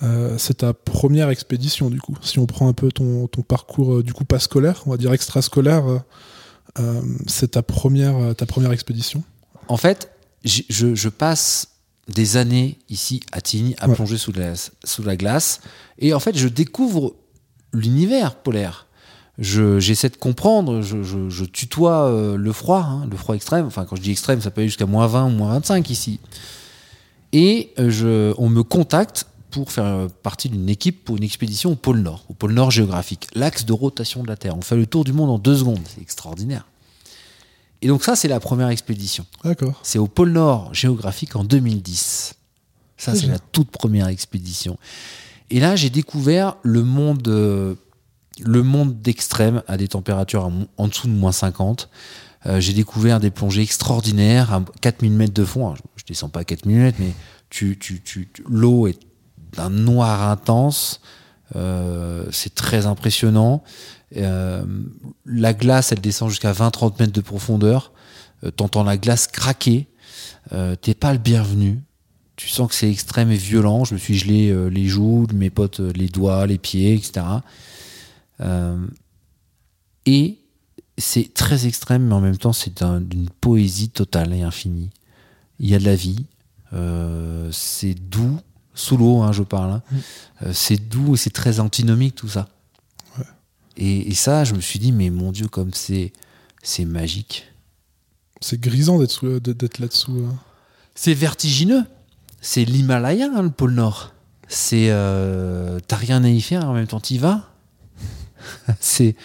[0.01, 2.15] Euh, c'est ta première expédition du coup.
[2.21, 4.97] Si on prend un peu ton, ton parcours euh, du coup pas scolaire, on va
[4.97, 5.83] dire extrascolaire,
[6.77, 9.23] euh, c'est ta première, euh, ta première expédition.
[9.67, 10.11] En fait,
[10.45, 11.69] je, je passe
[12.07, 13.95] des années ici à Tignes à Ouais.
[13.95, 14.53] plonger sous la,
[14.83, 15.61] sous la glace.
[15.99, 17.13] Et en fait, je découvre
[17.73, 18.87] l'univers polaire.
[19.37, 23.65] Je- J'essaie de comprendre, je, je- je tutoie euh, le froid, hein, le froid extrême.
[23.67, 26.19] Enfin, quand je dis extrême, ça peut aller jusqu'à moins 20 ou moins 25 ici.
[27.31, 31.99] Et je, on me contacte pour faire partie d'une équipe pour une expédition au pôle
[31.99, 34.57] Nord, au pôle Nord géographique, l'axe de rotation de la Terre.
[34.57, 36.65] On fait le tour du monde en deux secondes, c'est extraordinaire.
[37.81, 39.25] Et donc ça, c'est la première expédition.
[39.43, 39.79] D'accord.
[39.83, 42.33] C'est au pôle Nord géographique en 2010.
[42.97, 44.77] Ça, c'est la toute première expédition.
[45.49, 47.75] Et là, j'ai découvert le monde, euh,
[48.41, 51.89] le monde d'extrême à des températures en, dessous de moins 50.
[52.45, 55.61] Euh, j'ai découvert des plongées extraordinaires à 4000 mètres de fond.
[55.67, 57.13] Alors, je, je descends pas à 4000 mètres, mais
[57.49, 58.99] tu, tu, tu, tu- l'eau est
[59.55, 61.01] d'un noir intense.
[61.55, 63.63] Euh, c'est très impressionnant.
[64.17, 64.63] Euh,
[65.25, 67.91] la glace, elle descend jusqu'à 20-30 mètres de profondeur.
[68.43, 69.87] Euh, T'entends la glace craquer.
[70.51, 71.81] Euh, T'es pas le bienvenu.
[72.35, 73.83] Tu sens que c'est extrême et violent.
[73.83, 77.25] Je me suis gelé euh, les joues, mes potes, les doigts, les pieds, etc.
[80.05, 80.39] Et
[80.97, 84.89] c'est très extrême, mais en même temps, c'est un- d'une poésie totale et infinie.
[85.59, 86.25] Il y a de la vie.
[87.51, 88.39] C'est doux.
[88.75, 89.71] Sous l'eau, hein, je parle.
[89.71, 89.81] hein.
[90.43, 92.47] Euh, c'est doux et c'est très antinomique, tout ça.
[93.77, 96.11] Et, et ça, je me suis dit, mais mon Dieu, comme c'est,
[96.63, 97.45] c'est magique.
[98.41, 100.17] C'est grisant d'être sous- d'être là-dessous.
[100.17, 100.29] euh.
[100.95, 101.83] C'est vertigineux.
[102.41, 104.13] C'est l'Himalaya, hein, le pôle Nord.
[104.47, 107.48] C'est, euh, t'as rien à y faire, en même temps t'y vas.
[108.79, 109.15] c'est,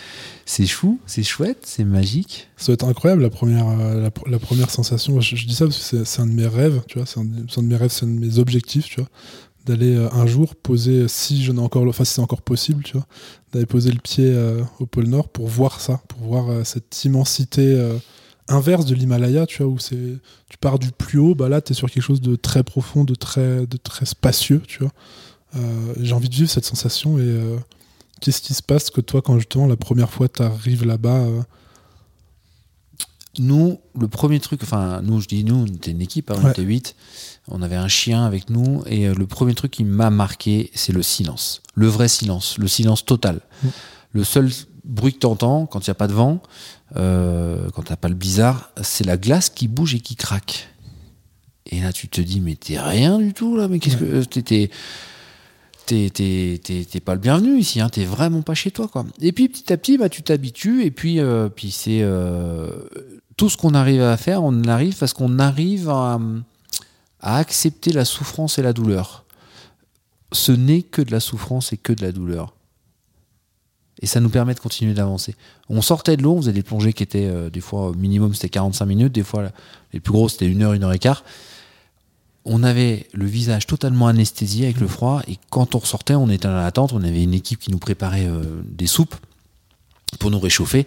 [0.46, 2.48] c'est chou, c'est chouette, c'est magique.
[2.56, 5.20] Ça doit être incroyable la première, euh, la, pr- la première sensation.
[5.20, 7.06] Je, dis ça parce que c'est- un de mes rêves, tu vois.
[7.06, 9.08] C'est un, de- mes rêves, c'est un de mes objectifs, tu vois.
[9.66, 12.94] D'aller euh, un jour poser, si je n'ai encore, enfin si c'est encore possible, tu
[12.98, 13.06] vois,
[13.52, 17.02] d'aller poser le pied euh, au pôle Nord pour voir ça, pour voir euh, cette
[17.04, 17.96] immensité euh,
[18.48, 19.96] inverse de l'Himalaya, tu vois, où c'est,
[20.50, 23.14] tu pars du plus haut, bah là t'es sur quelque chose de très profond, de
[23.14, 24.92] très, de très spacieux, tu vois.
[25.56, 27.56] Euh, J'ai envie de vivre cette sensation et euh,
[28.24, 31.42] qu'est-ce qui se passe que toi, quand justement la première fois t'arrives là-bas, euh,
[33.40, 36.44] Nous, le premier truc, enfin, nous, je dis nous, on était une équipe, hein, on
[36.44, 36.50] Ouais.
[36.52, 36.94] était 8.
[37.48, 40.92] On avait un chien avec nous, et euh, le premier truc qui m'a marqué, c'est
[40.92, 41.60] le silence.
[41.74, 43.40] Le vrai silence, le silence total.
[43.64, 43.68] Mm.
[44.12, 44.50] Le seul
[44.84, 46.40] bruit que tu entends quand il n'y a pas de vent,
[46.94, 50.68] euh, quand t'as pas le blizzard, c'est la glace qui bouge et qui craque.
[51.66, 54.22] Et là, tu te dis, mais t'es rien du tout, là, mais qu'est-ce que.
[54.40, 54.70] t'es-
[55.86, 57.00] T'es.
[57.04, 58.88] Pas le bienvenu ici, hein, t'es vraiment pas chez toi.
[58.88, 59.04] Quoi.
[59.20, 62.68] Et puis petit à petit, bah, tu t'habitues, et puis, euh, c'est euh,
[63.36, 66.18] tout ce qu'on arrive à faire, on arrive parce qu'on arrive à,
[67.20, 69.24] à accepter la souffrance et la douleur.
[70.32, 72.54] Ce n'est que de la souffrance et que de la douleur.
[74.00, 75.34] Et ça nous permet de continuer d'avancer.
[75.68, 78.34] On sortait de l'eau, on faisait des plongées qui étaient euh, des fois au minimum
[78.34, 79.50] c'était 45 minutes, des fois
[79.92, 81.24] les plus grosses c'était une heure, une heure et quart.
[82.44, 86.46] On avait le visage totalement anesthésié avec le froid et quand on ressortait, on était
[86.48, 89.14] dans la tente, on avait une équipe qui nous préparait euh, des soupes
[90.18, 90.86] pour nous réchauffer.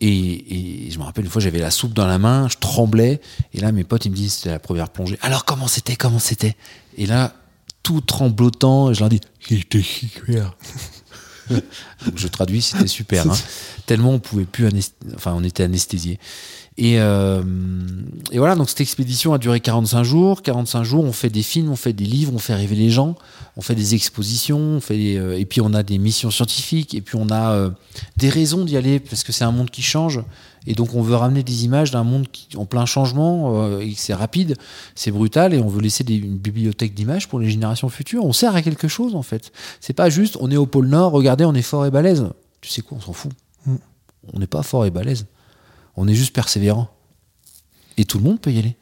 [0.00, 3.20] Et, et je me rappelle une fois, j'avais la soupe dans la main, je tremblais.
[3.52, 5.18] Et là, mes potes, ils me disent, c'était la première plongée.
[5.22, 6.56] Alors, comment c'était Comment c'était?
[6.96, 7.34] Et là,
[7.82, 10.56] tout tremblotant, je leur dis, c'était super.
[12.14, 13.28] Je traduis, c'était super.
[13.28, 13.36] hein.
[13.86, 14.68] Tellement on pouvait plus,
[15.16, 16.20] enfin, on était anesthésié.
[16.76, 17.42] Et, euh,
[18.30, 20.42] et, voilà, donc cette expédition a duré 45 jours.
[20.42, 23.16] 45 jours, on fait des films, on fait des livres, on fait rêver les gens,
[23.56, 27.00] on fait des expositions, on fait euh, et puis on a des missions scientifiques, et
[27.00, 27.70] puis on a euh,
[28.16, 30.22] des raisons d'y aller, parce que c'est un monde qui change.
[30.66, 33.94] Et donc on veut ramener des images d'un monde qui, en plein changement, euh, et
[33.96, 34.56] c'est rapide,
[34.94, 38.24] c'est brutal, et on veut laisser des, une bibliothèque d'images pour les générations futures.
[38.24, 39.52] On sert à quelque chose en fait.
[39.80, 42.26] C'est pas juste on est au pôle Nord, regardez, on est fort et balèze.
[42.60, 43.32] Tu sais quoi, on s'en fout.
[43.66, 43.76] Mm.
[44.32, 45.26] On n'est pas fort et balèze.
[45.96, 46.88] On est juste persévérant.
[47.96, 48.76] Et tout le monde peut y aller.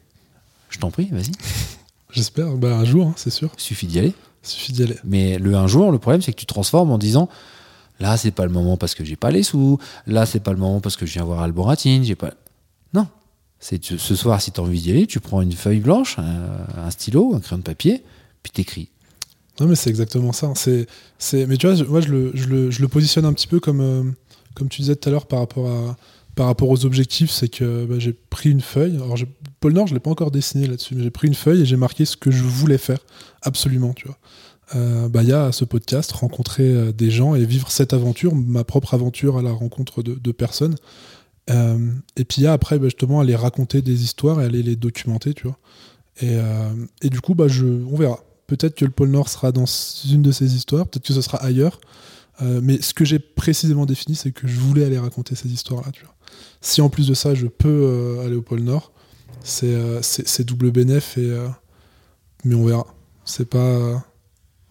[0.69, 1.31] Je t'en prie, vas-y.
[2.11, 3.49] J'espère, bah, un jour, hein, c'est sûr.
[3.57, 4.13] Il suffit d'y aller.
[4.43, 4.97] Il suffit d'y aller.
[5.03, 7.29] Mais le un jour, le problème, c'est que tu transformes en disant
[7.99, 9.77] là, c'est pas le moment parce que j'ai pas les sous.
[10.07, 12.03] Là, c'est pas le moment parce que je viens voir Alboratine.
[12.03, 12.33] J'ai pas.
[12.93, 13.07] Non.
[13.59, 16.85] C'est ce soir, si tu as envie d'y aller, tu prends une feuille blanche, un,
[16.85, 18.03] un stylo, un crayon de papier,
[18.41, 18.89] puis t'écris.
[19.59, 20.53] Non, mais c'est exactement ça.
[20.55, 23.47] C'est, c'est, mais tu vois, moi, je le, je le, je le positionne un petit
[23.47, 24.03] peu comme, euh,
[24.53, 25.97] comme tu disais tout à l'heure par rapport à,
[26.35, 28.95] par rapport aux objectifs, c'est que bah, j'ai pris une feuille.
[28.95, 29.17] Alors,
[29.59, 31.75] Pôle Nord, je l'ai pas encore dessiné là-dessus, mais j'ai pris une feuille et j'ai
[31.75, 32.99] marqué ce que je voulais faire
[33.41, 34.17] absolument, tu vois.
[34.75, 38.35] Euh, bah, il y a ce podcast, rencontrer euh, des gens et vivre cette aventure,
[38.35, 40.75] ma propre aventure à la rencontre de, personnes.
[41.49, 44.61] Euh, et puis il y a après, bah, justement, aller raconter des histoires et aller
[44.61, 45.57] les documenter, tu vois.
[46.21, 46.69] Et, euh,
[47.01, 48.19] du coup, on verra.
[48.47, 49.65] Peut-être que le pôle Nord sera dans
[50.11, 51.79] une de ces histoires, peut-être que ce sera ailleurs.
[52.41, 55.91] Euh, mais ce que j'ai précisément défini, c'est que je voulais aller raconter ces histoires-là.
[56.61, 58.91] Si en plus de ça, je peux euh, aller au pôle Nord,
[59.43, 60.01] c'est euh,
[60.45, 61.15] double bénéf.
[61.17, 61.47] Euh,
[62.43, 62.85] mais on verra.
[63.25, 64.03] C'est pas.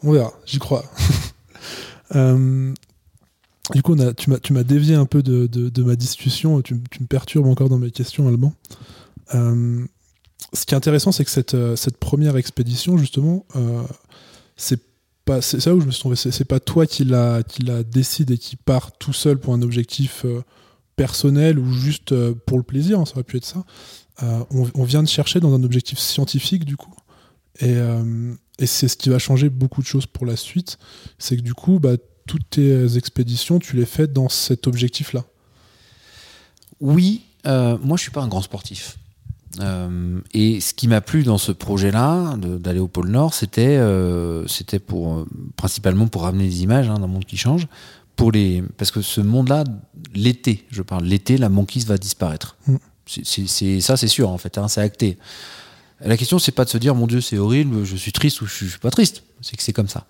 [0.02, 0.84] On verra, j'y crois.
[2.16, 2.72] Euh,
[3.74, 6.62] du coup, tu m'as dévié un peu de, ma discussion.
[6.62, 8.34] Tu, tu, me perturbes encore dans mes questions.
[9.34, 9.84] Euh,
[10.54, 13.44] ce qui est intéressant, c'est que cette, cette, première expédition, justement,
[14.56, 14.80] c'est
[15.40, 18.30] c'est ça où je me suis trompé c'est pas toi qui la qui la décide
[18.30, 20.42] et qui part tout seul pour un objectif euh,
[20.96, 23.64] personnel ou juste euh, pour le plaisir hein, ça aurait pu être ça.
[24.22, 26.92] Euh, on, vient de chercher dans un objectif scientifique du coup.
[27.60, 27.76] Et,
[28.66, 30.78] c'est ce qui va changer beaucoup de choses pour la suite.
[31.18, 31.92] C'est que du coup bah,
[32.26, 35.24] toutes tes expéditions tu les fais dans cet objectif là
[36.80, 38.98] oui moi je suis pas un grand sportif
[39.60, 44.46] euh, et ce qui m'a plu dans ce projet-là, d'aller au pôle Nord, c'était euh,
[44.86, 47.66] pour euh, principalement pour ramener des images hein, d'un monde qui change,
[48.16, 49.64] pour les parce que ce monde-là,
[50.14, 52.56] l'été, je parle, l'été, la banquise va disparaître.
[52.66, 52.76] Mm.
[53.06, 55.16] C'est ça, c'est sûr en fait, hein, c'est acté.
[56.00, 58.46] La question, c'est pas de se dire mon Dieu, c'est horrible, je suis triste ou
[58.46, 59.24] je suis pas triste.
[59.40, 60.06] C'est que c'est comme ça.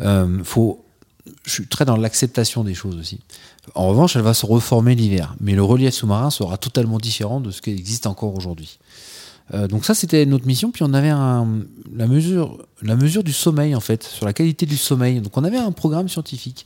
[0.00, 0.84] Euh, faut,
[1.44, 3.20] je suis très dans l'acceptation des choses aussi.
[3.74, 7.50] En revanche, elle va se reformer l'hiver, mais le relief sous-marin sera totalement différent de
[7.50, 8.78] ce qui existe encore aujourd'hui.
[9.54, 10.70] Euh, donc ça, c'était notre mission.
[10.70, 14.76] Puis on avait la, mesure, la mesure du sommeil, en fait, sur la qualité du
[14.76, 15.20] sommeil.
[15.20, 16.64] Donc on avait un programme scientifique.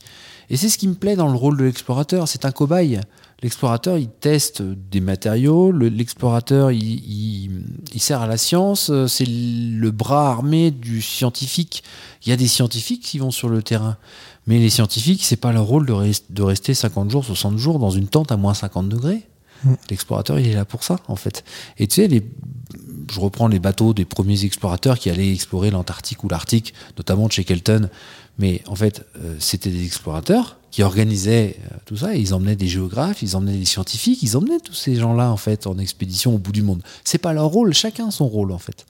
[0.49, 2.27] Et c'est ce qui me plaît dans le rôle de l'explorateur.
[2.27, 2.99] C'est un cobaye.
[3.41, 5.71] L'explorateur, il teste des matériaux.
[5.71, 7.49] L'explorateur, il,
[7.97, 8.91] sert à la science.
[9.07, 11.83] C'est le bras armé du scientifique.
[12.25, 13.97] Il y a des scientifiques qui vont sur le terrain.
[14.47, 17.79] Mais les scientifiques, c'est pas leur rôle de, rest de, rester 50 jours, 60 jours
[17.79, 19.21] dans une tente à moins 50 degrés.
[19.63, 19.73] Mmh.
[19.89, 21.45] L'explorateur, il est là pour ça, en fait.
[21.77, 22.23] Et tu sais, les,
[23.11, 27.31] je reprends les bateaux des premiers explorateurs qui allaient explorer l'Antarctique ou l'Arctique, notamment de
[27.31, 27.89] Shackleton.
[28.39, 32.15] Mais en fait, euh, c'était des explorateurs qui organisaient euh, tout ça.
[32.15, 35.37] Et ils emmenaient des géographes, ils emmenaient des scientifiques, ils emmenaient tous ces gens-là, en
[35.37, 36.81] fait, en expédition au bout du monde.
[37.03, 38.85] C'est pas leur rôle, chacun son rôle, en fait.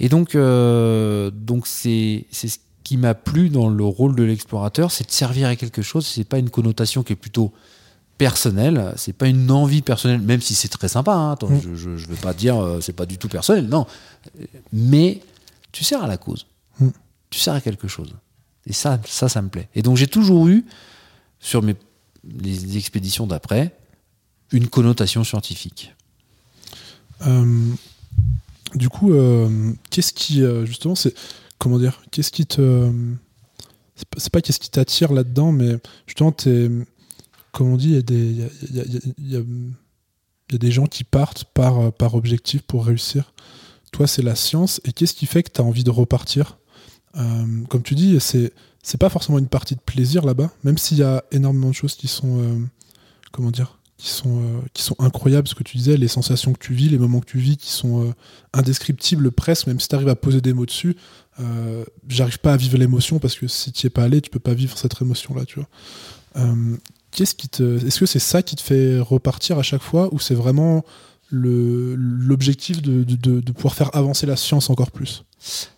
[0.00, 2.46] Et donc, euh, donc c'est ce
[2.88, 6.06] qui m'a plu dans le rôle de l'explorateur, c'est de servir à quelque chose.
[6.06, 7.52] C'est pas une connotation qui est plutôt
[8.16, 11.12] personnelle, c'est pas une envie personnelle, même si c'est très sympa.
[11.12, 11.60] Hein, attends, mmh.
[11.62, 13.86] je, je, je, veux pas dire euh, c'est pas du tout personnel, non.
[14.72, 15.20] Mais
[15.70, 16.46] tu sers à la cause,
[16.80, 16.88] mmh.
[17.28, 18.14] tu sers à quelque chose.
[18.64, 19.68] Et ça, ça, ça me plaît.
[19.74, 20.64] Et donc j'ai toujours eu
[21.40, 21.76] sur mes
[22.40, 23.76] les expéditions d'après
[24.50, 25.94] une connotation scientifique.
[27.26, 27.70] Euh,
[28.74, 31.12] du coup, euh, qu'est-ce qui justement c'est
[31.58, 32.90] comment dire Qu'est-ce qui te.
[34.16, 36.32] C'est pas, qu'est-ce qui t'attire là-dedans, mais justement,
[37.52, 38.50] comme on dit, il
[39.20, 39.42] y, a
[40.58, 43.32] des, gens qui partent par, objectif pour réussir.
[43.90, 44.80] Toi, c'est la science.
[44.84, 46.58] Et qu'est-ce qui fait que tu as envie de repartir?
[47.16, 50.98] Euh, Comme tu dis, c'est c'est pas forcément une partie de plaisir là-bas, même s'il
[50.98, 52.40] y a énormément de choses qui sont.
[52.40, 52.58] Euh,
[53.32, 56.58] comment dire qui sont, euh, qui sont incroyables, ce que tu disais, les sensations que
[56.58, 58.12] tu vis, les moments que tu vis, qui sont euh,
[58.54, 60.96] indescriptibles presque, même si tu arrives à poser des mots dessus,
[61.40, 64.38] euh, j'arrive pas à vivre l'émotion parce que si tu es pas allé, tu peux
[64.38, 65.68] pas vivre cette émotion-là, tu vois.
[66.36, 66.76] Euh,
[67.10, 70.20] qu'est-ce qui te, est-ce que c'est ça qui te fait repartir à chaque fois ou
[70.20, 70.84] c'est vraiment
[71.30, 75.24] l'objectif de, de- pouvoir faire avancer la science encore plus.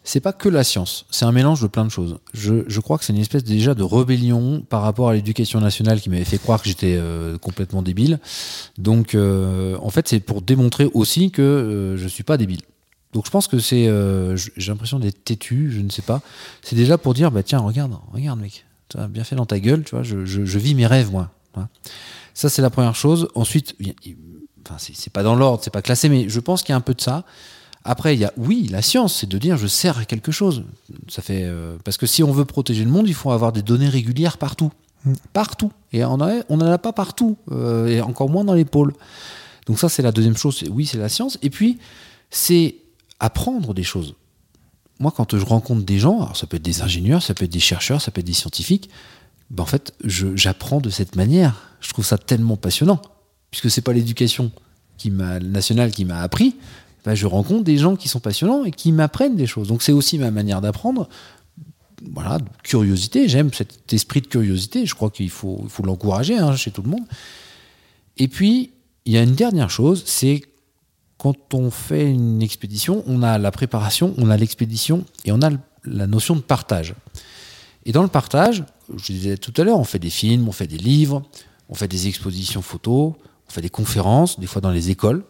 [0.04, 2.18] C'est pas que la science, c'est un mélange de plein de choses.
[2.32, 6.00] Je, je crois que c'est une espèce déjà de rébellion par rapport à l'éducation nationale
[6.00, 8.20] qui m'avait fait croire que j'étais euh, complètement débile.
[8.78, 12.60] Donc, euh, en fait, c'est pour démontrer aussi que euh, je suis pas débile.
[13.12, 16.22] Donc, je pense que c'est, euh, j'ai l'impression d'être têtu, je ne sais pas.
[16.62, 19.60] C'est déjà pour dire, bah tiens, regarde, regarde, mec, tu as bien fait dans ta
[19.60, 21.30] gueule, tu vois, je, je- je vis mes rêves, moi.
[22.32, 23.28] Ça, c'est la première chose.
[23.34, 23.74] Ensuite,
[24.66, 26.81] enfin, c'est pas dans l'ordre, c'est pas classé, mais je pense qu'il y a un
[26.83, 27.25] peu de ça.
[27.85, 30.64] Après, il y a, oui, la science, c'est de dire je sers à quelque chose.
[31.09, 33.62] Ça fait, euh, parce que si on veut protéger le monde, il faut avoir des
[33.62, 34.70] données régulières partout.
[35.05, 35.12] Mm.
[35.33, 35.73] Partout.
[35.92, 37.38] Et on n'en on a pas partout.
[37.51, 38.92] euh, et encore moins dans les pôles.
[39.66, 40.62] Donc, ça, c'est la deuxième chose.
[40.70, 41.38] Oui, c'est la science.
[41.42, 41.79] Et puis,
[42.29, 42.77] c'est
[43.18, 44.14] apprendre des choses.
[44.99, 47.53] Moi, quand je rencontre des gens, alors ça peut être des ingénieurs, ça peut être
[47.53, 48.90] des chercheurs, ça peut être des scientifiques,
[49.51, 51.70] ben en fait, j'apprends de cette manière.
[51.81, 53.01] Je trouve ça tellement passionnant.
[53.50, 54.52] Puisque c'est pas l'éducation
[55.08, 56.56] nationale qui m'a appris,
[57.04, 59.68] ben, je rencontre des gens qui sont passionnants et qui m'apprennent des choses.
[59.68, 61.08] Donc c'est aussi ma manière d'apprendre.
[62.12, 63.28] Voilà, curiosité.
[63.28, 64.86] J'aime cet esprit de curiosité.
[64.86, 67.04] Je crois qu'il faut, l'encourager hein, chez tout le monde.
[68.16, 68.72] Et puis,
[69.04, 70.42] il y a une dernière chose, c'est
[71.16, 75.50] quand on fait une expédition, on a la préparation, on a l'expédition et on a
[75.84, 76.94] la notion de partage.
[77.84, 78.64] Et dans le partage,
[78.96, 81.22] je disais tout à l'heure, on fait des films, on fait des livres,
[81.68, 83.14] on fait des expositions photos,
[83.50, 85.24] on fait des conférences, des fois dans les écoles.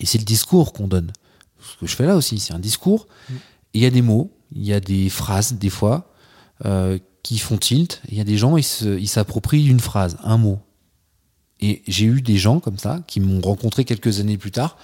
[0.00, 1.12] Et c'est le discours qu'on donne.
[1.60, 3.06] Ce que je fais là aussi, c'est un discours.
[3.30, 6.12] Et il y a des mots, il y a des phrases, des fois,
[6.64, 8.02] euh, qui font tilt.
[8.08, 10.58] Il y a des gens, ils s'approprient une phrase, un mot.
[11.60, 14.76] Et j'ai eu des gens comme ça, qui m'ont rencontré quelques années plus tard,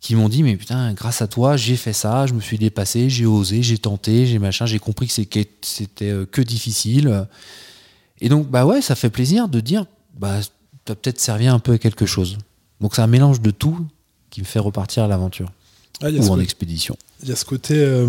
[0.00, 3.08] qui m'ont dit, mais putain, grâce à toi, j'ai fait ça, je me suis dépassé,
[3.08, 7.26] j'ai osé, j'ai tenté, j'ai machin, j'ai compris que c'est que- c'était euh, que difficile.
[8.20, 9.84] Et donc, bah ouais, ça fait plaisir de dire,
[10.18, 10.40] bah,
[10.84, 12.38] t'as peut-être servi un peu à quelque chose.
[12.80, 13.86] Donc c'est un mélange de tout
[14.30, 15.50] qui me fait repartir à l'aventure
[16.02, 16.96] Ah, ou en côté- expédition.
[17.22, 18.08] Il y a ce côté, euh,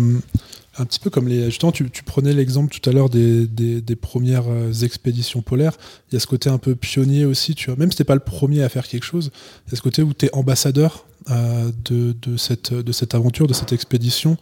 [0.78, 1.46] un petit peu comme les.
[1.46, 5.76] Justement, tu, tu prenais l'exemple tout à l'heure des, des- des premières euh, expéditions polaires.
[6.10, 7.76] Il y a ce côté un peu pionnier aussi, tu vois.
[7.78, 9.30] Même si t'es pas le premier à faire quelque chose,
[9.66, 13.14] il y a ce côté où tu es ambassadeur euh, de, de, cette, de cette
[13.14, 14.38] aventure, de cette expédition,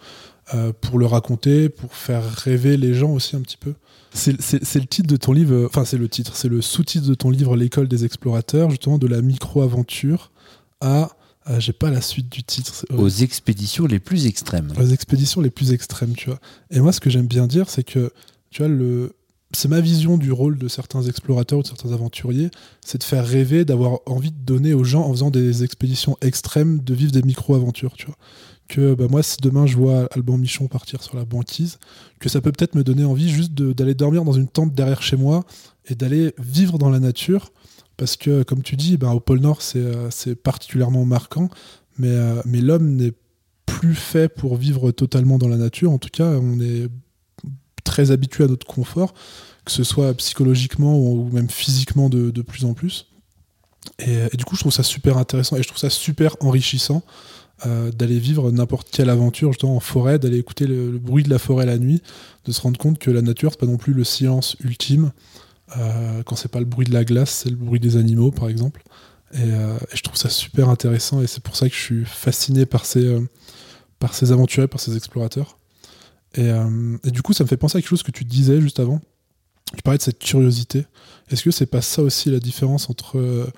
[0.54, 3.74] euh, pour le raconter, pour faire rêver les gens aussi un petit peu.
[4.12, 4.32] C'est
[4.80, 7.30] le titre de ton livre, euh, enfin, c'est le titre, c'est le sous-titre de ton
[7.30, 10.32] livre L'école des explorateurs, justement, de la micro-aventure
[10.80, 11.10] à.
[11.48, 12.74] euh, J'ai pas la suite du titre.
[12.74, 14.72] c'est- Aux expéditions les plus extrêmes.
[14.78, 16.40] les expéditions les plus extrêmes, tu vois.
[16.70, 18.12] Et moi, ce que j'aime bien dire, c'est que,
[18.50, 19.14] tu vois, le,
[19.52, 22.50] c'est ma vision du rôle de certains explorateurs ou de certains aventuriers,
[22.84, 26.80] c'est de faire rêver, d'avoir envie de donner aux gens, en faisant des expéditions extrêmes,
[26.80, 28.16] de vivre des micro-aventures, tu vois.
[28.70, 31.80] Que bah, moi, si demain je vois Alban Michon partir sur la banquise,
[32.20, 35.16] que ça peut peut-être me donner envie juste d'aller dormir dans une tente derrière chez
[35.16, 35.42] moi
[35.86, 37.50] et d'aller vivre dans la nature.
[37.96, 41.50] Parce que, comme tu dis, bah, au pôle Nord, c'est euh, particulièrement marquant.
[41.98, 43.12] Mais, euh, mais l'homme n'est
[43.66, 45.90] plus fait pour vivre totalement dans la nature.
[45.90, 46.86] En tout cas, on est
[47.82, 49.14] très habitué à notre confort,
[49.64, 53.08] que ce soit psychologiquement ou même physiquement de, de plus en plus.
[53.98, 57.02] Et du coup, je trouve ça super intéressant et je trouve ça super enrichissant
[57.66, 61.38] euh, d'aller vivre n'importe quelle aventure, justement en forêt, d'aller écouter le, bruit de la
[61.38, 62.02] forêt la nuit,
[62.44, 65.12] de se rendre compte que la nature, c'est pas non plus le silence ultime.
[65.76, 68.48] Euh, quand c'est pas le bruit de la glace, c'est le bruit des animaux, par
[68.48, 68.82] exemple.
[69.34, 72.66] Et, euh, je trouve ça super intéressant et c'est pour ça que je suis fasciné
[72.66, 73.20] par ces, euh,
[73.98, 75.58] par ces aventuriers, par ces explorateurs.
[76.36, 76.48] Et,
[77.02, 79.00] et du coup, ça me fait penser à quelque chose que tu disais juste avant.
[79.76, 80.86] Tu parlais de cette curiosité.
[81.28, 83.50] Est-ce que c'est pas ça aussi la différence entre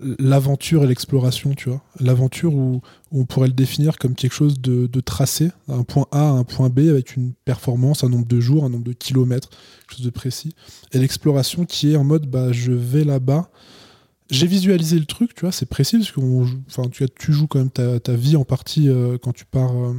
[0.00, 2.80] l'aventure et l'exploration, tu vois L'aventure où,
[3.10, 6.44] on pourrait le définir comme quelque chose de, de tracé, un point A à un
[6.44, 10.06] point B avec une performance, un nombre de jours, un nombre de kilomètres, quelque chose
[10.06, 10.54] de précis.
[10.92, 13.50] Et l'exploration qui est en mode, bah, je vais là-bas,
[14.30, 16.20] j'ai visualisé le truc, tu vois, c'est précis parce que
[16.68, 19.74] enfin, tu, tu joues quand même ta, ta vie en partie euh, quand tu pars
[19.74, 19.94] euh,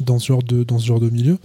[0.00, 1.38] dans, ce genre de, dans ce genre de milieu.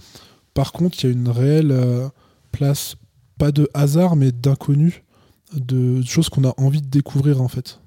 [0.52, 2.08] Par contre, il y a une réelle euh,
[2.52, 2.96] place,
[3.38, 5.03] pas de hasard, mais d'inconnu,
[5.52, 7.78] de choses qu'on a envie de découvrir en fait.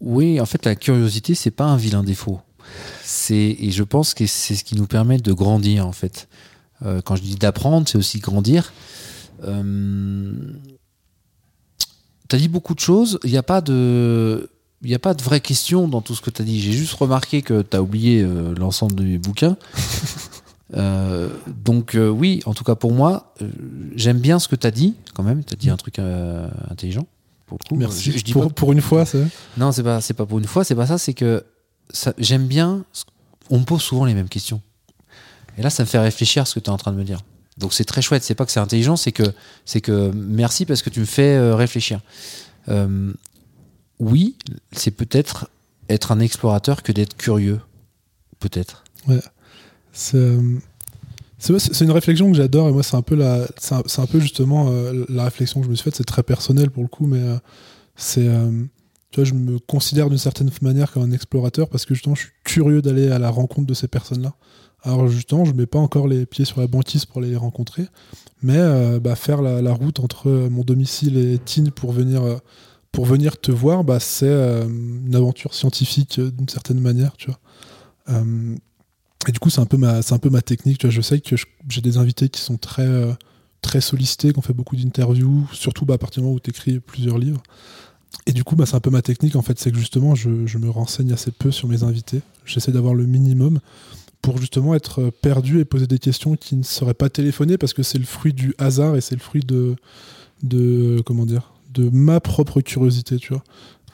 [0.00, 2.40] Oui, en fait, la curiosité, c'est pas un vilain défaut.
[3.02, 6.28] C'est et je pense que c'est ce qui nous permet de grandir en fait.
[6.84, 8.72] Euh, quand je dis d'apprendre, c'est aussi grandir.
[9.44, 10.32] Euh,
[12.28, 13.18] tu as dit beaucoup de choses.
[13.24, 14.50] Il n'y a pas de
[14.82, 16.60] il n'y a pas de vraie question dans tout ce que tu as dit.
[16.60, 19.56] J'ai juste remarqué que tu as oublié euh, l'ensemble de mes bouquins.
[20.74, 23.48] Euh, donc euh, oui, en tout cas pour moi, euh,
[23.96, 25.42] j'aime bien ce que tu as dit quand même.
[25.44, 27.06] Tu as dit un truc intelligent.
[27.46, 27.76] Pour le coup.
[27.76, 28.12] Merci.
[28.12, 29.24] Je- je dis pour, pas- pour une fois, c'est.
[29.56, 31.44] non, c'est pas, c'est pas pour une fois, c'est pas ça, c'est que
[31.90, 32.84] ça- j'aime bien.
[33.50, 34.60] On me pose souvent les mêmes questions.
[35.56, 37.04] Et là, ça me fait réfléchir à ce que tu es en train de me
[37.04, 37.20] dire.
[37.56, 38.22] Donc c'est très chouette.
[38.22, 39.32] C'est pas que c'est intelligent, c'est que,
[39.64, 42.00] c'est que merci parce que tu me fais réfléchir.
[44.00, 44.36] Oui,
[44.72, 45.48] c'est peut-être
[45.88, 47.60] être un explorateur que d'être curieux.
[48.38, 48.84] Peut-être.
[49.08, 49.20] Euh,
[49.98, 50.38] c'est
[51.38, 54.68] c'est une réflexion que j'adore et moi c'est un peu la c'est un, peu justement
[54.70, 55.96] euh, la réflexion que je me suis faite.
[55.96, 57.36] C'est très personnel pour le coup mais euh,
[57.94, 58.50] c'est euh,
[59.10, 62.22] tu vois je me considère d'une certaine manière comme un explorateur parce que justement je
[62.22, 64.34] suis curieux d'aller à la rencontre de ces personnes là
[64.82, 67.86] alors justement je mets pas encore les pieds sur la banquise pour les rencontrer
[68.42, 72.36] mais euh, bah, faire la, la route entre mon domicile et Tignes pour venir euh,
[72.92, 77.26] pour venir te voir bah, c'est euh, une aventure scientifique euh, d'une certaine manière tu
[77.26, 77.38] vois.
[78.10, 78.56] Euh,
[79.26, 80.78] et du coup, c'est un peu ma, c'est un peu ma technique.
[80.78, 81.34] Tu vois, je sais que
[81.68, 83.12] j'ai des invités qui sont très, euh,
[83.62, 86.50] très sollicités, qui ont fait beaucoup d'interviews, surtout bah, à partir du moment où tu
[86.50, 87.42] écris plusieurs livres.
[88.26, 90.46] Et du coup, bah, c'est un peu ma technique en fait, c'est que justement, je,
[90.46, 92.20] je me renseigne assez peu sur mes invités.
[92.44, 93.58] J'essaie d'avoir le minimum
[94.22, 97.74] pour justement être euh, perdu et poser des questions qui ne seraient pas téléphonées parce
[97.74, 99.76] que c'est le fruit du hasard et c'est le fruit de,
[100.42, 103.42] de comment dire, de ma propre curiosité, tu vois.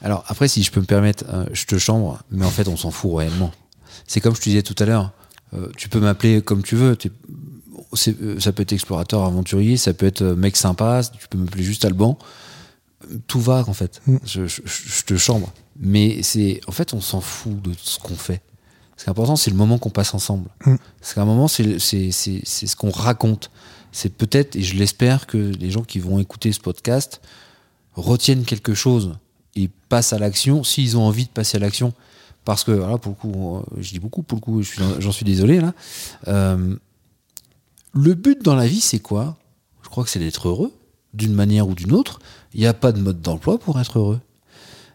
[0.00, 2.76] Alors après, si je peux me permettre, euh, je te chambre, mais en fait, on
[2.76, 3.52] s'en fout réellement.
[4.06, 5.12] C'est comme je te disais tout à l'heure,
[5.54, 6.96] euh, tu peux m'appeler comme tu veux.
[8.08, 11.64] euh, ça peut être explorateur, aventurier, ça peut être euh, mec sympa, tu peux m'appeler
[11.64, 12.18] juste Alban.
[13.26, 14.00] Tout va en fait.
[14.06, 14.16] Mm.
[14.24, 15.52] Je, je- je te chambre.
[15.78, 18.40] Mais c'est, en fait, on s'en fout de ce qu'on fait.
[18.96, 20.48] Ce qui est important, c'est le moment qu'on passe ensemble.
[20.64, 20.76] Mm.
[21.00, 23.50] Parce qu'à un moment, c'est ce qu'on raconte.
[23.92, 27.20] C'est peut-être, et je l'espère, que les gens qui vont écouter ce podcast
[27.94, 29.14] retiennent quelque chose
[29.54, 31.92] et passent à l'action s'ils ont envie de passer à l'action.
[32.44, 34.62] Parce que, voilà, pour le coup, je dis beaucoup, pour le coup,
[34.98, 35.72] j'en suis désolé là.
[36.28, 36.76] Euh,
[37.94, 39.36] le but dans la vie, c'est quoi?
[39.82, 40.72] Je crois que c'est d'être heureux,
[41.14, 42.20] d'une manière ou d'une autre.
[42.52, 44.20] Il n'y a pas de mode d'emploi pour être heureux.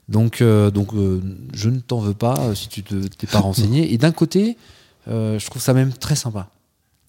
[0.09, 1.21] Donc, euh, donc euh,
[1.53, 3.93] je ne t'en veux pas si tu ne t'es pas renseigné.
[3.93, 4.57] Et d'un côté,
[5.07, 6.49] je trouve ça même très sympa.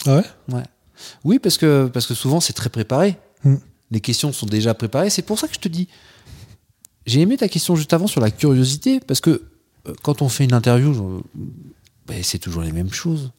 [0.07, 0.55] Ah ouais?
[0.55, 0.65] Ouais.
[1.25, 3.19] Oui, parce que, parce que souvent, c'est très préparé.
[3.45, 3.57] Mm.
[3.91, 5.11] Les questions sont déjà préparées.
[5.11, 5.89] C'est pour ça que je te dis.
[7.07, 9.50] J'ai aimé ta question juste avant sur la curiosité, parce que
[10.03, 11.23] quand on fait une interview,
[12.07, 13.33] ben, c'est toujours les mêmes choses.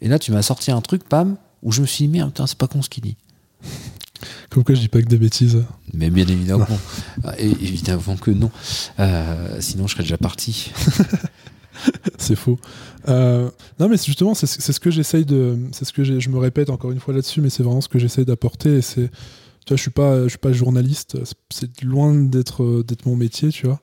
[0.00, 2.46] Et là, tu m'as sorti un truc, Pam, où je me suis dit, merde, putain,
[2.46, 3.16] c'est pas con ce qu'il dit.
[4.50, 5.64] Comme quoi, je dis pas que des bêtises.
[5.92, 6.66] Mais bien évidemment.
[7.24, 8.50] Ah, et- évidemment que non.
[8.98, 10.72] Euh, sinon, je serais déjà parti.
[12.18, 12.58] c'est faux.
[13.08, 15.58] Euh, non, mais justement, c'est ce que j'essaye de.
[15.72, 17.98] C'est ce que je me répète encore une fois là-dessus, mais c'est vraiment ce que
[17.98, 18.76] j'essaye d'apporter.
[18.78, 19.10] Et c'est.
[19.66, 21.18] Tu vois, je suis pas, je suis pas journaliste.
[21.50, 23.80] c'est- loin d'être d'être mon métier, tu vois.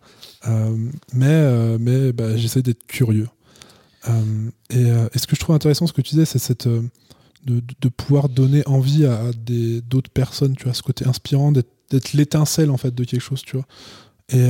[0.48, 0.76] Euh,
[1.14, 3.28] mais euh, mais bah, j'essaye d'être curieux.
[4.10, 7.90] Euh, et, ce que je trouve intéressant, ce que tu disais, c'est cette de, de-
[7.90, 12.78] pouvoir donner envie à, des d'autres personnes, tu vois, ce côté inspirant, d'être l'étincelle en
[12.78, 13.66] fait de quelque chose, tu vois.
[14.30, 14.48] Et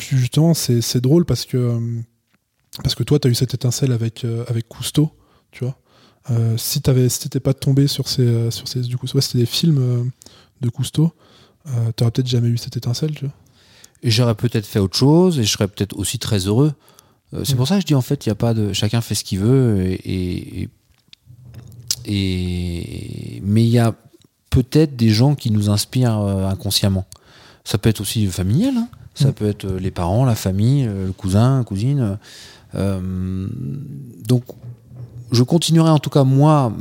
[0.00, 1.80] justement, c'est drôle parce que
[2.82, 5.12] parce que toi, tu as eu cette étincelle avec, avec Cousteau,
[5.52, 5.78] tu vois.
[6.30, 9.20] Euh, si tu si t'étais pas tombé sur ces, euh, sur ces du coup, ouais,
[9.20, 10.02] c'était des films euh,
[10.60, 11.12] de Cousteau,
[11.68, 13.34] euh, tu peut-être jamais eu cette étincelle, tu vois.
[14.02, 16.72] Et j'aurais peut-être fait autre chose, et je serais peut-être aussi très heureux.
[17.34, 17.56] Euh, c'est Mm.
[17.56, 18.72] pour ça que je dis en fait, il y a pas de.
[18.72, 20.68] Chacun fait ce qu'il veut, et, et,
[22.04, 23.94] et- mais il y a
[24.50, 27.06] peut-être des gens qui nous inspirent inconsciemment.
[27.64, 28.88] Ça peut être aussi familial, hein.
[29.14, 29.32] ça Mm.
[29.32, 32.18] peut être les parents, la famille, le cousin, la cousine.
[32.74, 33.48] Euh,
[34.26, 34.44] donc,
[35.32, 36.72] je continuerai en tout cas moi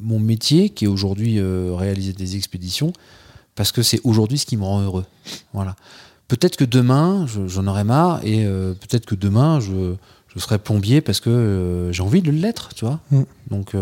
[0.00, 2.92] mon métier, qui est aujourd'hui euh, réaliser des expéditions,
[3.54, 5.04] parce que c'est aujourd'hui ce qui me rend heureux.
[5.52, 5.76] Voilà.
[6.28, 9.94] Peut-être que demain, je- j'en aurai marre, et euh, peut-être que demain, je,
[10.34, 13.00] je serai plombier parce que euh, j'ai envie de l'être, tu vois.
[13.10, 13.22] Mm.
[13.50, 13.74] Donc,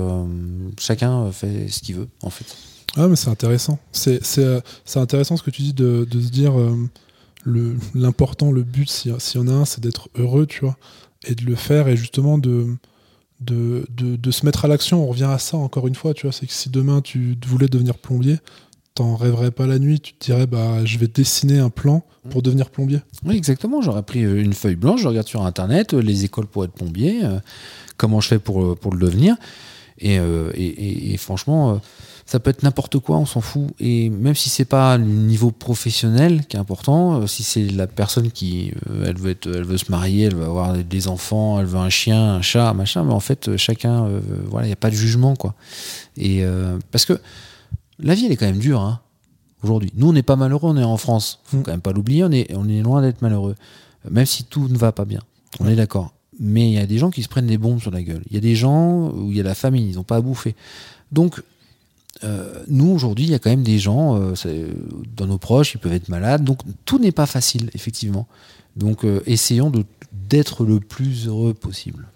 [0.81, 2.47] chacun fait ce qu'il veut, en fait.
[2.97, 3.79] Ah, mais c'est intéressant.
[3.93, 4.21] C'est
[4.97, 6.55] intéressant ce que tu dis de, de se dire
[7.45, 10.61] le- l'important, le, but, s'il y, s'il y en a un, c'est d'être heureux, tu
[10.65, 10.77] vois,
[11.25, 12.67] et de le faire, et justement de,
[13.41, 15.05] de, de, se mettre à l'action.
[15.05, 17.69] On revient à ça encore une fois, tu vois, c'est que si demain tu voulais
[17.69, 18.39] devenir plombier,
[18.97, 22.43] t'en rêverais pas la nuit, tu te dirais, bah, je vais dessiner un plan pour
[22.43, 23.01] devenir plombier.
[23.25, 23.83] Oui, exactement.
[23.83, 26.73] J'aurais pris euh, une feuille blanche, je regarde sur Internet euh, les écoles pour être
[26.73, 27.39] plombier, euh,
[27.99, 29.37] comment je fais pour, pour le devenir.
[29.99, 31.81] Et, et, franchement,
[32.29, 33.69] ça peut être n'importe quoi, on s'en fout.
[33.79, 37.87] Et même si c'est pas le niveau professionnel qui est important, euh, si c'est la
[37.87, 41.61] personne qui, euh, elle veut être, elle veut se marier, elle veut avoir des enfants,
[41.61, 44.21] elle veut un chien, un chat, machin, mais en fait, euh, chacun, euh,
[44.51, 45.55] voilà, il n'y a pas de jugement, quoi.
[46.17, 47.21] Et euh, parce que
[48.01, 49.01] la vie, elle est quand même dure, hein,
[49.63, 49.93] aujourd'hui.
[49.97, 51.39] Nous, on n'est pas malheureux, on est en France.
[51.45, 51.63] Faut Mm.
[51.63, 53.55] quand même pas l'oublier, on est, on est loin d'être malheureux.
[54.11, 55.21] Même si tout ne va pas bien.
[55.61, 55.73] On Ouais.
[55.73, 56.13] est d'accord.
[56.39, 58.23] Mais il y a des gens qui se prennent des bombes sur la gueule.
[58.31, 60.21] Il y a des gens où il y a la famine, ils n'ont pas à
[60.21, 60.55] bouffer.
[61.13, 61.41] Donc,
[62.25, 64.69] euh, nous, aujourd'hui, il y a quand même des gens, euh,
[65.17, 66.45] dans nos proches, ils peuvent être malades.
[66.45, 68.27] Donc, tout n'est pas facile, effectivement.
[68.77, 69.73] Donc, euh, essayons
[70.13, 72.09] d'être le plus heureux possible.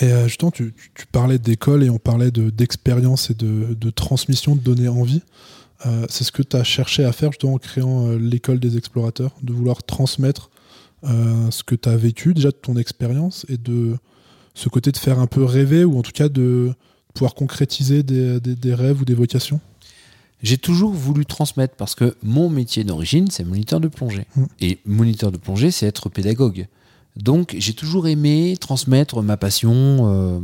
[0.00, 0.72] Et justement, tu,
[1.10, 5.20] parlais d'école et on parlait de- d'expérience et de, transmission, de donner envie.
[6.08, 9.52] C'est ce que tu as cherché à faire justement en créant l'école des explorateurs, de
[9.52, 10.48] vouloir transmettre
[11.04, 13.98] ce que tu as vécu, déjà de ton expérience, et de
[14.54, 16.72] ce côté de faire un peu rêver, ou en tout cas de
[17.14, 19.60] pouvoir concrétiser des, des- des rêves ou des vocations?
[20.42, 24.26] J'ai toujours voulu transmettre parce que mon métier d'origine, c'est moniteur de plongée.
[24.34, 24.44] Mm.
[24.60, 26.66] Et moniteur de plongée, c'est être pédagogue.
[27.16, 29.72] Donc, j'ai toujours aimé transmettre ma passion.
[29.74, 30.40] euh,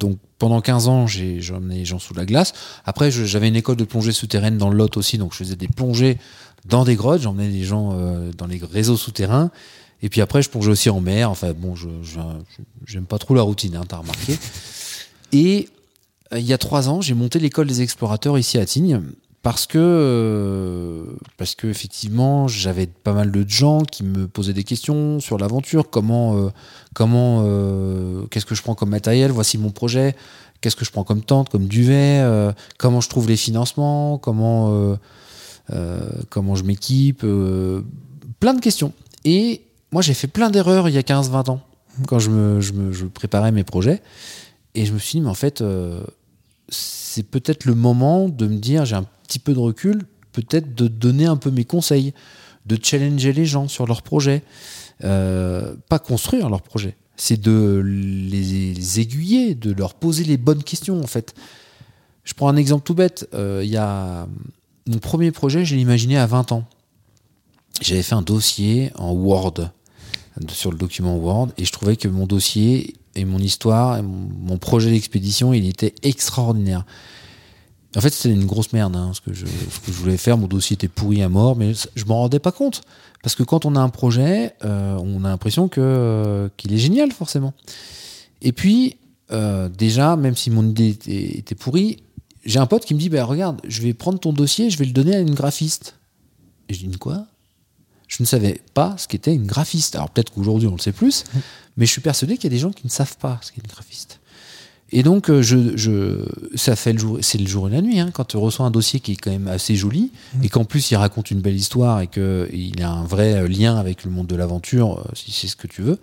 [0.00, 2.52] donc, pendant 15 ans, j'ai emmené les gens sous la glace.
[2.84, 5.66] Après, j'avais une école de plongée souterraine dans le Lot aussi, donc je faisais des
[5.68, 6.18] plongées
[6.64, 7.20] dans des grottes.
[7.22, 9.50] J'emmenais les gens euh, dans les réseaux souterrains.
[10.00, 11.30] Et puis après, je plongeais aussi en mer.
[11.30, 11.88] Enfin, bon, je-
[12.86, 14.38] j'aime pas trop la routine, hein, t'as remarqué.
[15.32, 15.68] Et
[16.32, 19.02] euh, il y a trois ans, j'ai monté l'école des explorateurs ici à Tignes
[19.42, 21.04] parce que euh,
[21.36, 25.90] parce que effectivement, j'avais pas mal de gens qui me posaient des questions sur l'aventure,
[25.90, 26.48] comment euh,
[26.92, 27.42] comment
[28.30, 30.16] qu'est-ce que je prends comme matériel, voici mon projet,
[30.60, 32.24] qu'est-ce que je prends comme tente, comme duvet,
[32.78, 34.98] comment je trouve les financements, comment
[36.30, 37.24] comment je m'équipe,
[38.40, 38.92] plein de questions.
[39.24, 39.62] Et
[39.92, 41.60] moi, j'ai fait plein d'erreurs il y a 15-20 ans
[42.06, 44.02] quand je me, je me je préparais mes projets.
[44.74, 46.02] Et je me suis dit, mais en fait, euh,
[46.68, 50.02] c'est peut-être le moment de me dire, j'ai un petit peu de recul,
[50.32, 52.14] peut-être de donner un peu mes conseils,
[52.66, 54.42] de challenger les gens sur leurs projets.
[55.04, 61.00] Euh, pas construire leurs projets, c'est de les, aiguiller, de leur poser les bonnes questions,
[61.00, 61.34] en fait.
[62.24, 63.28] Je prends un exemple tout bête.
[63.32, 64.28] Euh, y a
[64.86, 66.64] mon premier projet, je l'ai imaginé à 20 ans.
[67.80, 69.70] J'avais fait un dossier en Word
[70.50, 74.90] sur le document Word et je trouvais que mon dossier et mon histoire mon, projet
[74.90, 76.84] d'expédition il était extraordinaire.
[77.96, 79.46] En fait c'était une grosse merde hein, ce, que je,
[79.88, 80.38] voulais faire.
[80.38, 82.82] Mon dossier était pourri à mort mais je m'en rendais pas compte.
[83.22, 87.12] Parce que quand on a un projet euh, on a l'impression euh, qu'il est génial
[87.12, 87.54] forcément.
[88.40, 88.96] Et puis
[89.32, 91.98] euh, déjà même si mon idée était, était pourrie
[92.44, 94.86] j'ai un pote qui me dit bah, regarde je vais prendre ton dossier je vais
[94.86, 95.96] le donner à une graphiste.
[96.68, 97.26] Et je dis une quoi?
[98.08, 99.94] Je ne savais pas ce qu'était une graphiste.
[99.94, 101.24] Alors peut-être qu'aujourd'hui on le sait plus,
[101.76, 103.62] mais je suis persuadé qu'il y a des gens qui ne savent pas ce qu'est
[103.62, 104.18] une graphiste.
[104.90, 108.00] Et donc euh, je, je, ça fait le jour, c'est le jour et la nuit
[108.00, 110.90] hein, quand tu reçois un dossier qui est quand même assez joli et qu'en plus
[110.90, 114.26] il raconte une belle histoire et qu'il a un vrai euh, lien avec le monde
[114.26, 115.98] de l'aventure, euh, si c'est ce que tu veux.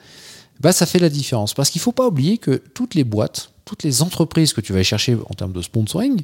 [0.59, 3.81] Bah ça fait la différence parce qu'il faut pas oublier que toutes les boîtes, toutes
[3.81, 6.21] les entreprises que tu vas chercher en termes de sponsoring,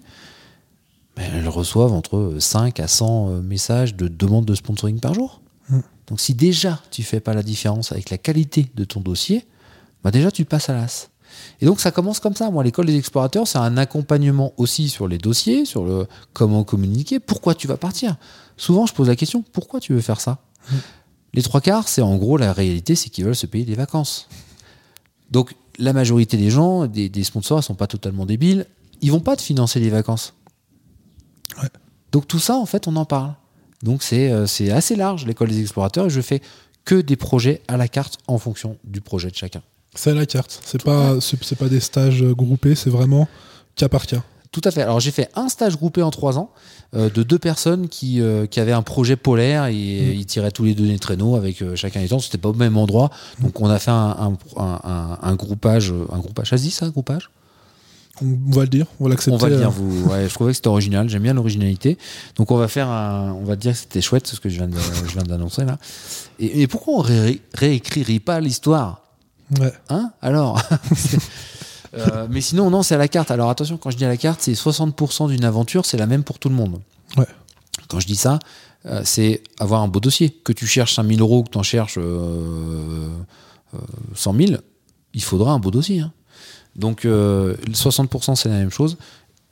[1.18, 5.42] ben, elles reçoivent entre 5 à 100 euh, messages de demande de sponsoring par jour.
[6.12, 9.48] Donc si déjà tu fais pas la différence avec la qualité de ton dossier,
[10.04, 11.10] bah déjà tu passes à l'as.
[11.62, 12.52] Et donc ça commence comme ça.
[12.52, 17.22] Moi, l'école des explorateurs, c'est un accompagnement aussi sur les dossiers, sur le comment communiquer,
[17.22, 18.18] pourquoi tu vas partir?
[18.58, 20.40] Souvent, je pose la question pourquoi tu veux faire ça?
[21.34, 24.28] Les trois quarts, c'est en gros la réalité, c'est qu'ils veulent se payer des vacances.
[25.30, 28.66] Donc la majorité des gens, des, des sponsors, ils sont pas totalement débiles.
[29.00, 30.34] Ils vont pas te financer les vacances.
[31.62, 31.70] Ouais.
[32.12, 33.34] Donc tout ça, en fait, on en parle.
[33.84, 36.42] Donc c'est euh, c'est assez large l'école des explorateurs et je fais
[36.86, 39.62] que des projets à la carte en fonction du projet de chacun.
[39.96, 40.60] C'est à la carte.
[40.66, 43.28] C'est pas, c'est pas des stages euh, groupés, c'est vraiment
[43.76, 44.24] cas par cas.
[44.52, 44.82] Tout à fait.
[44.82, 46.50] Alors j'ai fait un stage groupé en trois ans
[46.94, 49.74] euh, de deux personnes qui, euh, qui avaient un projet polaire et
[50.14, 52.20] ils tiraient tous les deux des traîneaux avec euh, chacun les temps.
[52.20, 53.12] C'était pas au même endroit.
[53.40, 55.94] Donc on a fait un, un, un, un- un groupage.
[56.12, 56.50] Un groupage.
[56.50, 57.30] Ça se dit ça, un groupage?
[58.22, 59.34] On va le dire, on va l'accepter.
[59.34, 59.72] On va le euh, dire.
[59.72, 61.08] Vous, ouais, je trouvais que c'était original.
[61.10, 61.98] J'aime bien l'originalité.
[62.36, 63.32] Donc on va faire un.
[63.34, 65.78] On va dire que c'était chouette ce que je viens d'annoncer là.
[66.40, 69.02] Et, et pourquoi on ré- réécrirait pas l'histoire?
[69.60, 69.74] Ouais.
[69.90, 70.12] Hein?
[70.22, 70.62] Alors
[71.94, 73.32] Euh, Mais sinon, non, c'est à la carte.
[73.32, 76.24] Alors attention, quand je dis à la carte, c'est 60% d'une aventure, c'est la même
[76.24, 76.80] pour tout le monde.
[77.18, 77.26] Ouais.
[77.90, 78.40] Quand je dis ça,
[78.86, 80.30] euh, c'est avoir un beau dossier.
[80.30, 83.10] Que tu cherches 5000 euros, que tu en cherches euh,
[83.74, 83.78] euh,
[84.16, 84.62] 100 000,
[85.14, 86.00] il faudra un beau dossier.
[86.00, 86.14] hein.
[86.76, 88.98] Donc euh, 60% c'est la même chose.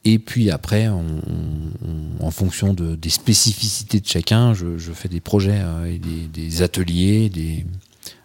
[0.06, 5.94] Et puis après, en fonction de, des spécificités de chacun, je, fais des projets euh,
[5.94, 7.66] et des, ateliers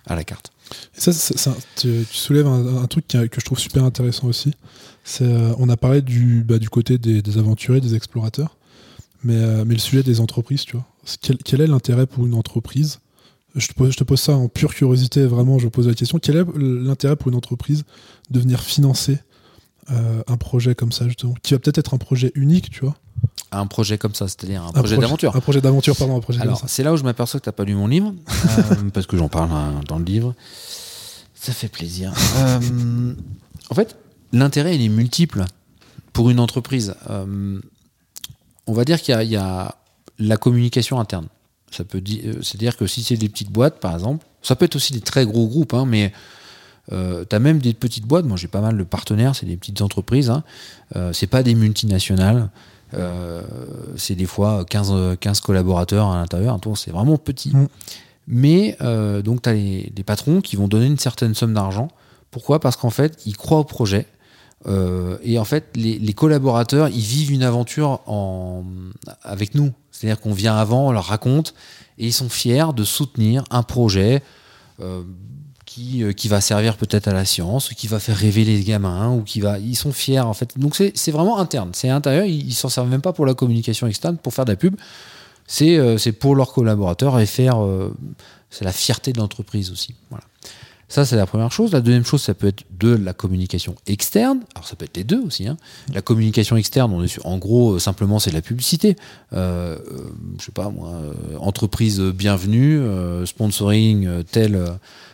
[0.06, 0.52] à la carte.
[0.96, 4.52] Et ça, tu, tu soulèves un, truc que je trouve super intéressant aussi.
[5.20, 8.56] Euh, on a parlé du, bah, du côté des, aventuriers, des explorateurs,
[9.22, 10.86] mais, euh, mais le sujet des entreprises, tu vois.
[11.44, 13.00] Quel est l'intérêt pour une entreprise
[13.54, 16.18] je te, pose, je te pose ça en pure curiosité, vraiment, je pose la question.
[16.18, 17.84] Quel est l'intérêt pour une entreprise
[18.30, 19.18] de venir financer
[19.90, 22.96] euh, un projet comme ça, justement Qui va peut-être être un projet unique, tu vois?
[23.52, 25.36] Un projet comme ça, c'est-à-dire un Un projet d'aventure.
[25.36, 27.52] Un projet d'aventure, pardon, un projet Alors, c'est là où je m'aperçois que tu n'as
[27.52, 28.12] pas lu mon livre,
[28.58, 30.34] euh, parce que j'en parle hein, dans le livre.
[31.34, 32.12] Ça fait plaisir.
[32.38, 33.14] Euh,
[33.70, 33.96] en fait,
[34.32, 35.44] l'intérêt, il est multiple
[36.12, 36.94] pour une entreprise.
[38.66, 39.76] On va dire qu'il y a
[40.18, 41.26] la communication interne.
[41.74, 44.64] Ça peut dire, euh, c'est-à-dire que si c'est des petites boîtes, par exemple, ça peut
[44.64, 46.12] être aussi des très gros groupes, hein, mais
[46.92, 48.24] euh, tu as même des petites boîtes.
[48.24, 50.30] Moi, j'ai pas mal de partenaires, c'est des petites entreprises.
[50.30, 50.44] Hein,
[50.96, 52.50] euh, c'est pas des multinationales.
[52.92, 53.42] Euh,
[53.96, 57.50] c'est des fois 15, 15 collaborateurs à l'intérieur, c'est vraiment petit.
[57.54, 57.68] Mm.
[58.26, 58.78] Mais
[59.22, 61.88] donc tu as les, les patrons qui vont donner une certaine somme d'argent.
[62.30, 62.58] Pourquoi?
[62.58, 64.06] Parce qu'en fait, ils croient au projet.
[64.66, 68.64] Euh, et en fait, les, les collaborateurs, ils vivent une aventure en,
[69.22, 69.72] avec nous.
[69.94, 71.54] C'est-à-dire qu'on vient avant, on leur raconte,
[71.98, 74.22] et ils sont fiers de soutenir un projet
[74.80, 75.04] euh,
[75.64, 79.12] qui, euh, qui va servir peut-être à la science, qui va faire rêver les gamins,
[79.12, 79.60] ou qui va.
[79.60, 80.58] Ils sont fiers en fait.
[80.58, 82.24] Donc c'est vraiment interne, c'est intérieur.
[82.24, 84.74] Ils, ils s'en servent même pas pour la communication externe, pour faire de la pub.
[85.46, 87.58] C'est euh, pour leurs collaborateurs et faire.
[88.50, 89.94] c'est la fierté de l'entreprise aussi.
[90.10, 90.24] Voilà.
[90.88, 91.72] Ça, c'est la première chose.
[91.72, 94.40] La deuxième chose, ça peut être de la communication externe.
[94.54, 95.48] Alors, ça peut être les deux aussi.
[95.48, 95.56] hein.
[95.92, 98.96] La communication externe, on est sur, en gros, euh, simplement, c'est de la publicité.
[99.32, 102.80] Euh, euh, je sais pas moi, euh, entreprise bienvenue,
[103.26, 104.62] sponsoring telle,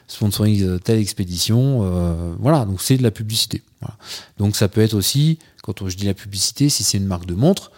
[0.09, 2.35] sponsoring telle expédition.
[2.41, 3.63] voilà, donc c'est de la publicité.
[4.39, 7.35] Donc, ça peut être aussi, quand je dis la publicité, si c'est une marque de
[7.35, 7.71] montre,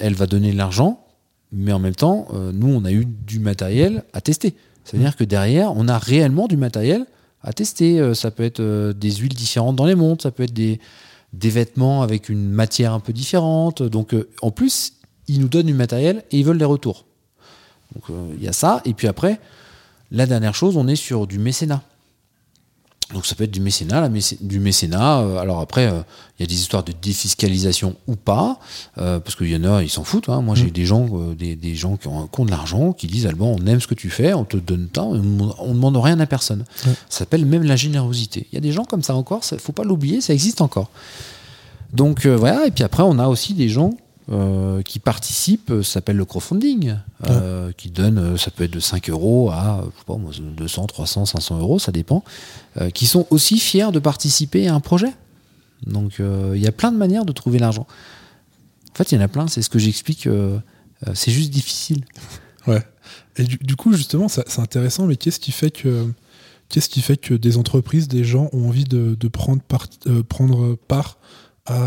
[0.00, 1.04] elle va donner de l'argent,
[1.52, 4.54] mais en même temps, nous, on a eu du matériel à tester.
[4.90, 7.06] C'est-à-dire que derrière, on a réellement du matériel
[7.42, 8.00] à tester.
[8.00, 10.80] Euh, Ça peut être euh, des huiles différentes dans les montres, ça peut être des,
[11.32, 13.82] des vêtements avec une matière un peu différente.
[13.82, 14.94] Donc, euh, en plus,
[15.28, 17.06] ils nous donnent du matériel et ils veulent les retours.
[17.94, 18.82] Donc, il y a ça.
[18.84, 19.40] Et puis après,
[20.10, 21.82] la dernière chose, on est sur du mécénat.
[23.12, 24.08] Donc ça peut être du mécénat, la
[24.40, 25.18] du mécénat.
[25.20, 26.00] euh, alors après, euh,
[26.38, 28.58] il y a des histoires de défiscalisation ou pas,
[28.98, 30.28] euh, parce qu'il y en a, ils s'en foutent.
[30.28, 30.40] hein.
[30.42, 30.70] Moi, j'ai Mm.
[30.70, 33.56] des gens, euh, des, des gens qui ont, qui ont de l'argent, qui disent Alban,
[33.60, 35.18] on aime ce que tu fais, on te donne tant, on
[35.68, 36.64] ne demande rien à personne.
[36.84, 38.46] Ça s'appelle même la générosité.
[38.52, 40.90] Il y a des gens comme ça encore, il faut pas l'oublier, ça existe encore.
[41.92, 43.90] Donc euh, voilà, et puis après, on a aussi des gens
[44.30, 46.94] euh, qui participent, euh, s'appelle le crowdfunding,
[47.28, 50.30] euh, qui donnent, euh, ça peut être de 5 euros à je sais pas, moi,
[50.38, 52.22] 200, 300, 500 euros, ça dépend,
[52.80, 55.12] euh, qui sont aussi fiers de participer à un projet.
[55.86, 57.86] Donc il y a plein de manières de trouver l'argent.
[58.92, 60.28] En fait, il y en a plein, c'est ce que j'explique,
[61.14, 62.04] c'est juste difficile.
[62.66, 62.82] Ouais.
[63.36, 66.12] Et du, du coup, justement, c'est intéressant, mais qu'est-ce qui fait que
[66.68, 69.86] qu'est-ce qui fait que des entreprises, des gens ont envie de, de prendre, part,
[70.28, 71.16] prendre part
[71.66, 71.78] à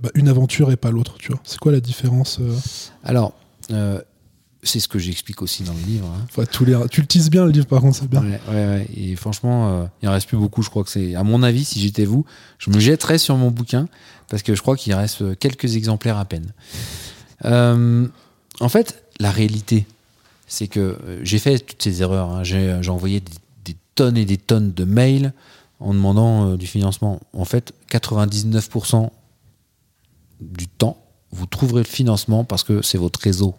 [0.00, 2.54] bah, une aventure et pas l'autre, tu vois C'est quoi la différence euh?
[3.04, 3.32] Alors,
[3.70, 4.00] euh,
[4.64, 6.06] c'est ce que j'explique aussi dans le livre.
[6.06, 6.24] hein.
[6.30, 8.22] Enfin, tous les, Tu le tises bien, le livre, par contre, c'est bien.
[8.22, 8.88] Ouais, ouais, ouais.
[8.96, 10.62] Et franchement, euh, il en reste plus beaucoup.
[10.62, 12.24] Je crois que c'est, à mon avis, si j'étais vous,
[12.58, 13.88] je me jetterais sur mon bouquin
[14.28, 16.52] parce que je crois qu'il reste euh, quelques exemplaires à peine.
[17.44, 18.06] Euh,
[18.60, 19.86] en fait, la réalité,
[20.46, 22.30] c'est que j'ai fait toutes ces erreurs.
[22.30, 22.44] hein.
[22.44, 23.32] J'ai, j'ai envoyé des,
[23.64, 25.32] des tonnes et des tonnes de mails
[25.82, 27.20] en demandant euh, du financement.
[27.32, 29.10] En fait, 99%
[30.40, 30.98] du temps,
[31.30, 33.54] vous trouverez le financement parce que c'est votre réseau.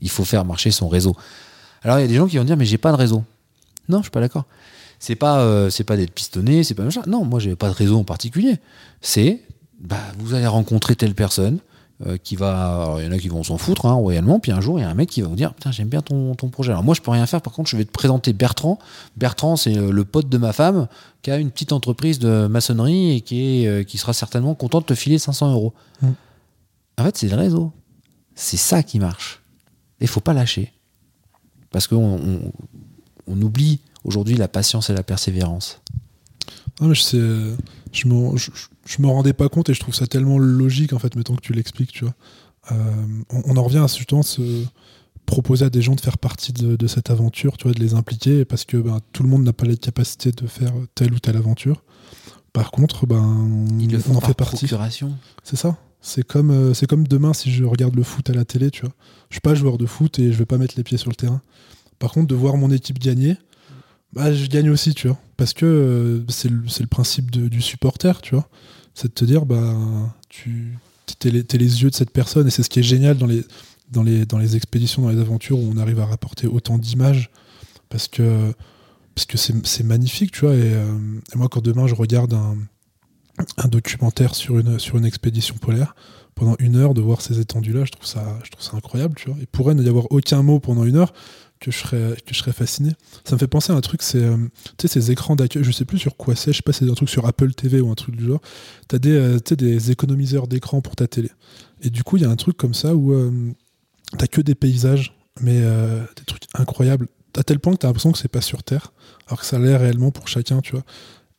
[0.00, 1.16] Il faut faire marcher son réseau.
[1.82, 3.24] Alors il y a des gens qui vont dire mais j'ai pas de réseau.
[3.88, 4.44] Non, je suis pas d'accord.
[4.98, 7.02] C'est pas euh, c'est pas d'être pistonné, c'est pas machin.
[7.06, 8.56] Non, moi j'ai pas de réseau en particulier.
[9.00, 9.40] C'est
[9.80, 11.60] bah vous allez rencontrer telle personne
[12.04, 14.52] euh, qui va alors, il y en a qui vont s'en foutre hein, royalement puis
[14.52, 16.34] un jour il y a un mec qui va vous dire putain j'aime bien ton,
[16.34, 16.72] ton projet.
[16.72, 18.78] Alors moi je peux rien faire par contre je vais te présenter Bertrand.
[19.16, 20.88] Bertrand c'est euh, le pote de ma femme
[21.22, 24.80] qui a une petite entreprise de maçonnerie et qui est euh, qui sera certainement content
[24.80, 25.72] de te filer 500 euros.
[26.02, 26.08] Mm.
[26.98, 27.72] En fait c'est le réseau.
[28.34, 29.42] C'est ça qui marche.
[30.00, 30.74] Il faut pas lâcher.
[31.70, 32.52] Parce qu'on on,
[33.26, 35.80] on oublie aujourd'hui la patience et la persévérance.
[36.80, 37.18] Non, mais je sais,
[38.04, 41.40] je m'en rendais pas compte et je trouve ça tellement logique en fait, mettons que
[41.40, 42.14] tu l'expliques, tu vois.
[42.72, 42.74] Euh,
[43.30, 44.64] on, on en revient à justement se
[45.26, 47.94] proposer à des gens de faire partie de, de cette aventure, tu vois, de les
[47.94, 51.18] impliquer parce que ben, tout le monde n'a pas les capacités de faire telle ou
[51.18, 51.82] telle aventure.
[52.52, 54.66] Par contre, ben, Ils le font on en par fait partie.
[55.42, 55.76] C'est ça.
[56.00, 58.82] C'est comme, euh, c'est comme demain si je regarde le foot à la télé, tu
[58.82, 58.92] vois.
[59.28, 61.16] Je suis pas joueur de foot et je vais pas mettre les pieds sur le
[61.16, 61.42] terrain.
[61.98, 63.36] Par contre, de voir mon équipe gagner,
[64.16, 65.18] bah, je gagne aussi, tu vois.
[65.36, 68.48] Parce que euh, c'est le, principe du supporter, tu vois.
[68.94, 69.74] C'est de te dire, bah,
[70.30, 70.78] tu
[71.18, 73.44] t'es les, yeux de cette personne et c'est ce qui est génial dans les,
[73.92, 77.30] dans, les, dans les expéditions, dans les aventures où on arrive à rapporter autant d'images.
[77.90, 78.54] Parce que
[79.36, 80.54] c'est magnifique, tu vois.
[80.54, 85.94] Et, euh, et moi, quand demain je regarde un, documentaire sur une, expédition polaire,
[86.34, 89.28] pendant une heure de voir ces étendues-là, je trouve ça, je trouve ça incroyable, tu
[89.28, 89.36] vois.
[89.38, 91.12] Il pourrait n'y avoir aucun mot pendant une heure
[91.70, 92.92] que je serais, fasciné.
[93.24, 94.36] Ça me fait penser à un truc, c'est, euh,
[94.78, 96.90] tu ces écrans d'accueil, je sais plus sur quoi c'est, je sais pas si c'est
[96.90, 98.40] un truc sur Apple TV ou un truc du genre.
[98.90, 101.30] Des, euh, tu sais, des économiseurs d'écran pour ta télé.
[101.82, 103.30] Et du coup, il y a un truc comme ça où euh,
[104.16, 108.18] t'as que des paysages, mais des trucs incroyables, à tel point que t'as l'impression que
[108.18, 108.92] c'est pas sur Terre,
[109.26, 110.84] alors que ça l'est réellement pour chacun, tu vois.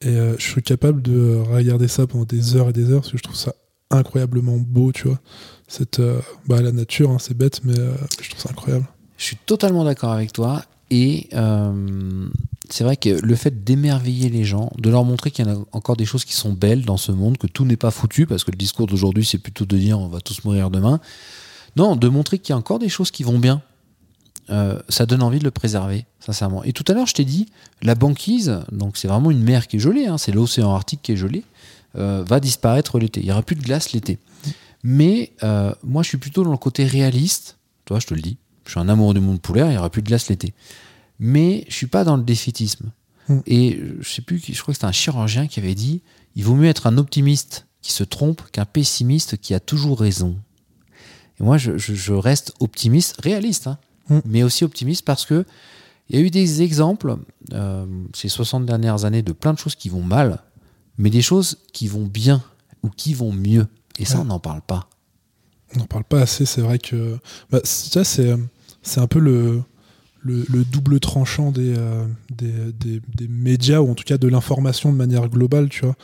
[0.02, 3.18] Et je suis capable de regarder ça pendant des heures et des heures, parce que
[3.18, 3.56] je trouve ça
[3.90, 5.20] incroyablement beau, tu vois.
[5.68, 6.00] Cette,
[6.46, 7.74] bah, la nature, hein, c'est bête, mais
[8.22, 8.86] je trouve ça incroyable.
[9.18, 10.64] Je suis totalement d'accord avec toi.
[10.90, 12.30] Et euh,
[12.70, 15.66] c'est vrai que le fait d'émerveiller les gens, de leur montrer qu'il y en a
[15.74, 18.44] encore des choses qui sont belles dans ce monde, que tout n'est pas foutu, parce
[18.44, 21.00] que le discours d'aujourd'hui, c'est plutôt de dire on va tous mourir demain.
[21.76, 23.62] Non, de montrer qu'il y a encore des choses qui vont bien.
[24.50, 26.64] Euh, ça donne envie de le préserver, sincèrement.
[26.64, 27.48] Et tout à l'heure, je t'ai dit,
[27.82, 31.12] la banquise, donc c'est vraiment une mer qui est gelée, hein, c'est l'océan Arctique qui
[31.12, 31.44] est gelé,
[31.98, 33.20] euh, va disparaître l'été.
[33.20, 34.20] Il n'y aura plus de glace l'été.
[34.84, 37.58] Mais euh, moi, je suis plutôt dans le côté réaliste.
[37.86, 38.38] Toi, je te le dis.
[38.68, 40.54] Je suis un amoureux du monde polaire, il n'y aura plus de glace l'été.
[41.20, 42.92] Mais je suis pas dans le défaitisme.
[43.30, 43.40] Mm.
[43.48, 46.02] Et je sais plus, je crois que c'était un chirurgien qui avait dit
[46.36, 50.36] il vaut mieux être un optimiste qui se trompe qu'un pessimiste qui a toujours raison.
[51.40, 53.78] Et moi, je, je- je reste optimiste, réaliste, hein,
[54.10, 54.20] Mm.
[54.26, 55.46] mais aussi optimiste parce que
[56.10, 57.18] il y a eu des exemples
[57.54, 60.42] euh, ces 60 dernières années de plein de choses qui vont mal,
[60.98, 62.42] mais des choses qui vont bien
[62.84, 63.68] ou qui vont mieux.
[64.00, 64.22] Et ça, Ouais.
[64.22, 64.88] on n'en parle pas.
[65.76, 67.18] On n'en parle pas assez, c'est vrai que.
[67.52, 68.34] Bah, ça, c'est,
[68.88, 69.62] c'est un peu le,
[70.22, 74.98] le, le double tranchant des, euh, des, médias, ou en tout cas de l'information de
[74.98, 75.96] manière globale, tu vois.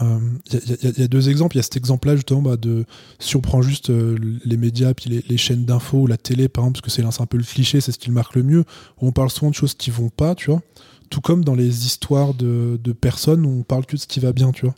[0.00, 0.06] Il
[0.52, 1.54] y, a- y a- deux exemples.
[1.54, 2.84] Il y a cet exemple-là, justement, bah, de,
[3.20, 6.64] si on prend juste euh, les médias, puis les, chaînes d'infos, ou la télé, par
[6.64, 8.64] exemple, parce que c'est un peu le cliché, c'est ce qui le marque le mieux,
[9.00, 10.62] où on parle souvent de choses qui vont pas, tu vois.
[11.10, 14.18] Tout comme dans les histoires de, de personnes, où on parle que de ce qui
[14.18, 14.74] va bien, tu vois.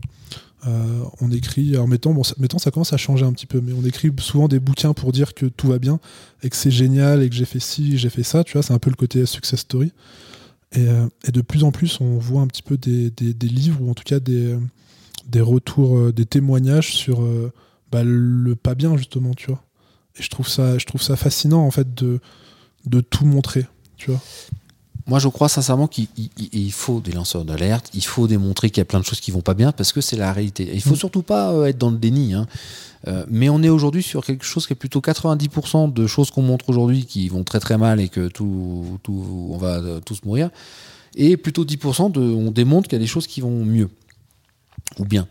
[0.67, 3.73] Euh, on écrit, alors mettons, ça, mettons, ça commence à changer un petit peu, mais
[3.73, 6.01] on écrit souvent des bouquins pour dire que tout va bien
[6.43, 8.73] et que c'est génial et que j'ai fait ci, j'ai fait ça, tu vois, c'est
[8.73, 9.93] un peu le côté success story.
[10.73, 13.11] Et, euh, de plus en plus, on voit un petit peu des,
[13.43, 14.59] livres ou en tout cas des,
[15.41, 17.23] retours, euh, des témoignages sur
[17.93, 19.63] bah, le pas bien, justement, tu vois.
[20.19, 22.21] Et je trouve ça, je trouve ça fascinant, en fait, de,
[22.87, 24.21] de tout montrer, tu vois.
[25.07, 28.71] Moi, je crois sincèrement qu'il il- il- il faut des lanceurs d'alerte, il faut démontrer
[28.71, 30.65] qu'il y a plein de choses qui vont pas bien parce que c'est la réalité.
[30.65, 30.97] Et il faut Mm.
[30.97, 32.35] surtout pas euh, être dans le déni.
[32.35, 32.47] hein.
[33.07, 36.43] Euh, mais on est aujourd'hui sur quelque chose qui est plutôt 90% de choses qu'on
[36.43, 40.25] montre aujourd'hui qui vont très très mal et que tout, tout on va euh, tous
[40.25, 40.51] mourir.
[41.15, 43.89] Et plutôt 10% de, on démontre qu'il y a des choses qui vont mieux
[44.99, 45.29] ou bien.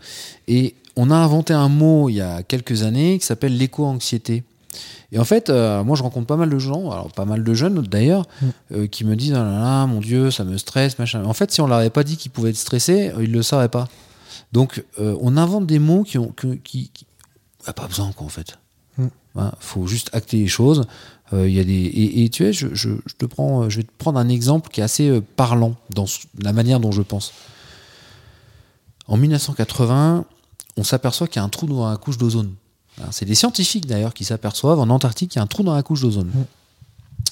[0.48, 4.44] Et on a inventé un mot il y a quelques années qui s'appelle l'éco-anxiété.
[5.12, 7.54] Et en fait, euh, moi je rencontre pas mal de gens, alors pas mal de
[7.54, 8.46] jeunes d'ailleurs, Mm.
[8.74, 11.24] euh, qui me disent ah là là, mon Dieu, ça me stresse, machin.
[11.26, 13.42] En fait, si on leur avait pas dit qu'ils pouvaient être stressés, euh, ils le
[13.44, 13.88] sauraient pas.
[14.52, 17.06] Donc, euh, on invente des mots qui ont qui, qui-
[17.66, 18.58] a pas besoin quoi en fait.
[18.98, 19.08] Mm.
[19.34, 20.84] Voilà, faut juste acter les choses.
[21.34, 23.84] Il y a des et, et tu sais, je, je- je te prends, je vais
[23.84, 26.06] te prendre un exemple qui est assez parlant dans
[26.40, 27.34] la manière dont je pense.
[29.08, 30.26] En 1980,
[30.78, 32.54] on s'aperçoit qu'il y a un trou dans la couche d'ozone.
[33.00, 35.76] Alors, C'est des scientifiques d'ailleurs qui s'aperçoivent en Antarctique qu'il y a un trou dans
[35.76, 36.32] la couche d'ozone.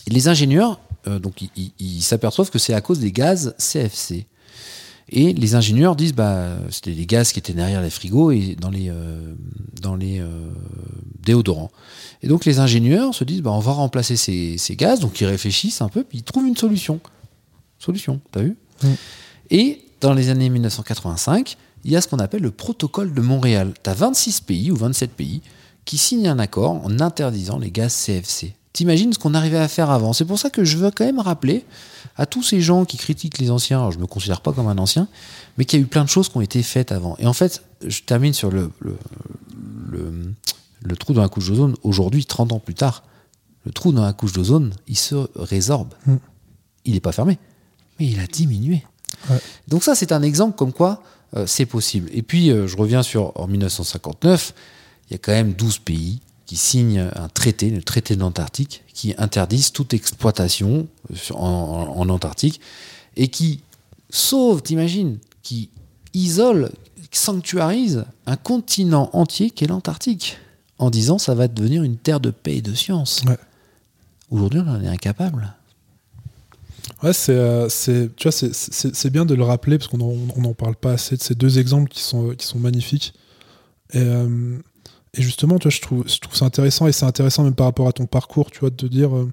[0.07, 1.41] Les ingénieurs, euh, donc
[1.80, 4.26] ils- s'aperçoivent que c'est à cause des gaz CFC.
[5.09, 8.70] Et les ingénieurs disent bah c'était des gaz qui étaient derrière les frigos et dans
[8.70, 9.34] les euh,
[9.82, 10.49] dans les euh,
[11.22, 11.72] déodorants.
[12.22, 15.26] Et donc les ingénieurs se disent bah on va remplacer ces, ces gaz, donc ils
[15.26, 16.99] réfléchissent un peu puis ils trouvent une solution.
[17.80, 18.55] Solution, t'as vu?
[19.49, 23.73] Et dans les années 1985, il y a ce qu'on appelle le protocole de Montréal.
[23.84, 25.41] Tu as 26 pays ou 27 pays
[25.86, 28.53] qui signent un accord en interdisant les gaz CFC.
[28.71, 30.13] T'imagines ce qu'on arrivait à faire avant.
[30.13, 31.65] C'est pour ça que je veux quand même rappeler
[32.17, 34.77] à tous ces gens qui critiquent les anciens, alors je me considère pas comme un
[34.77, 35.07] ancien,
[35.57, 37.15] mais qu'il y a eu plein de choses qui ont été faites avant.
[37.19, 38.95] Et en fait, je termine sur le, le,
[39.91, 40.34] le-
[40.86, 41.75] le trou dans la couche d'ozone.
[41.84, 43.03] Aujourd'hui, 30 ans plus tard,
[43.65, 45.93] le trou dans la couche d'ozone, il se résorbe.
[46.05, 46.15] Mm.
[46.86, 47.38] Il n'est pas fermé,
[47.99, 48.84] mais il a diminué.
[49.29, 49.39] Ouais.
[49.69, 51.01] Donc ça, c'est un exemple comme quoi
[51.47, 52.09] c'est possible.
[52.13, 54.53] Et puis, euh, je reviens sur en 1959,
[55.09, 58.84] il y a quand même 12 pays qui signent un traité, le traité de l'Antarctique,
[58.93, 62.59] qui interdisent toute exploitation euh, en, en- en Antarctique
[63.15, 63.61] et qui
[64.09, 65.69] sauve, t'imagines, qui
[66.13, 66.71] isole,
[67.11, 70.38] sanctuarise un continent entier qui est l'Antarctique,
[70.79, 73.21] en disant ça va devenir une terre de paix et de science.
[73.27, 73.38] Ouais.
[74.31, 75.53] Aujourd'hui, on en est incapable.
[77.04, 81.18] Ouais, c'est, euh, c'est, c'est, bien de le rappeler parce qu'on n'en parle pas assez
[81.18, 83.14] de ces deux exemples qui sont, qui sont magnifiques.
[83.93, 84.58] Et, euh,
[85.14, 87.89] et justement, tu vois, je trouve, je ça intéressant et c'est intéressant même par rapport
[87.89, 89.30] à ton parcours, tu vois, de te dire, euh,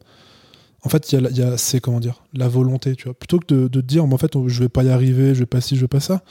[0.82, 3.14] en fait, il y a, a, c'est comment dire, la volonté, tu vois.
[3.14, 5.40] Plutôt que de, de te dire, en fait, on- je vais pas y arriver, je
[5.40, 6.22] vais pas ci, je vais pas ça.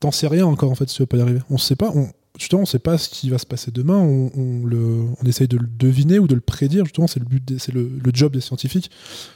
[0.00, 1.40] T'en sais rien encore, en fait, si tu vas pas y arriver.
[1.50, 2.08] On sait pas, on,
[2.38, 3.98] justement, on sait pas ce qui va se passer demain.
[3.98, 6.84] On, le, on essaye de le deviner ou de le prédire.
[6.84, 8.90] Justement, c'est le but, c'est le, le job des scientifiques,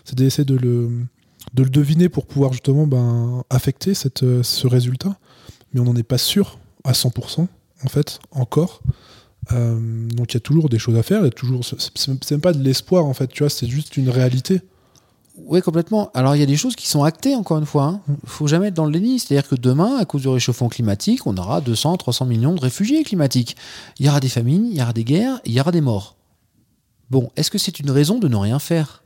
[0.05, 0.90] c'est d'essayer de le,
[1.55, 5.16] de le deviner pour pouvoir justement ben, affecter cette, euh, ce résultat.
[5.72, 7.46] Mais on n'en est pas sûr à 100%,
[7.84, 8.80] en fait, encore.
[9.53, 11.20] Euh, donc il y a toujours des choses à faire.
[11.20, 13.96] Il y a toujours, c'est même pas de l'espoir, en fait, tu vois, c'est juste
[13.96, 14.61] une réalité.
[15.36, 16.11] Oui, complètement.
[16.12, 18.00] Alors, il y a des choses qui sont actées, encore une fois.
[18.07, 19.18] Il ne faut jamais être dans le déni.
[19.18, 23.03] C'est-à-dire que demain, à cause du réchauffement climatique, on aura 200, 300 millions de réfugiés
[23.03, 23.57] climatiques.
[23.98, 26.16] Il y aura des famines, il y aura des guerres, il y aura des morts.
[27.11, 29.01] Bon, est-ce que c'est une raison de ne rien faire?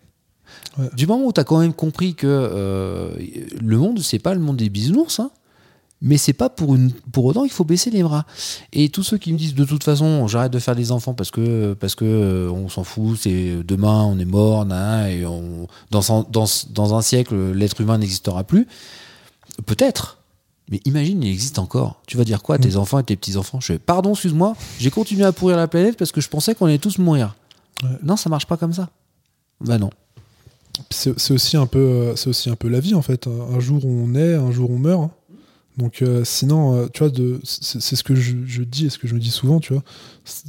[0.79, 0.89] Ouais.
[0.95, 3.15] Du moment où tu as quand même compris que euh,
[3.61, 5.31] le monde, c'est pas le monde des bisounours, hein,
[6.03, 8.27] mais c'est pas pour, une, pour autant qu'il faut baisser les bras.
[8.73, 11.31] Et tous ceux qui me disent de toute façon, j'arrête de faire des enfants parce
[11.31, 14.67] que, parce que euh, on s'en fout, c'est demain on est mort,
[15.09, 18.67] et on, dans, dans, dans un siècle, l'être humain n'existera plus.
[19.65, 20.19] Peut-être.
[20.71, 22.03] Mais imagine, il existe encore.
[22.09, 23.61] Tu vas dire quoi à tes enfants et tes petits-enfants?
[23.61, 26.67] Je fais, pardon, excuse-moi, j'ai continué à pourrir la planète parce que je pensais qu'on
[26.67, 27.37] allait tous mourir.
[27.85, 27.91] Ouais.
[28.03, 28.91] Non, ça marche pas comme ça.
[29.61, 29.91] Bah non.
[30.91, 33.27] C'est aussi, un peu, euh, c'est aussi un peu la vie en fait.
[33.27, 35.11] Un jour on est, un jour on meurt.
[35.77, 37.13] Donc euh, sinon, euh, tu vois,
[37.45, 39.83] c'est ce que je, dis et ce que je me dis souvent, tu vois,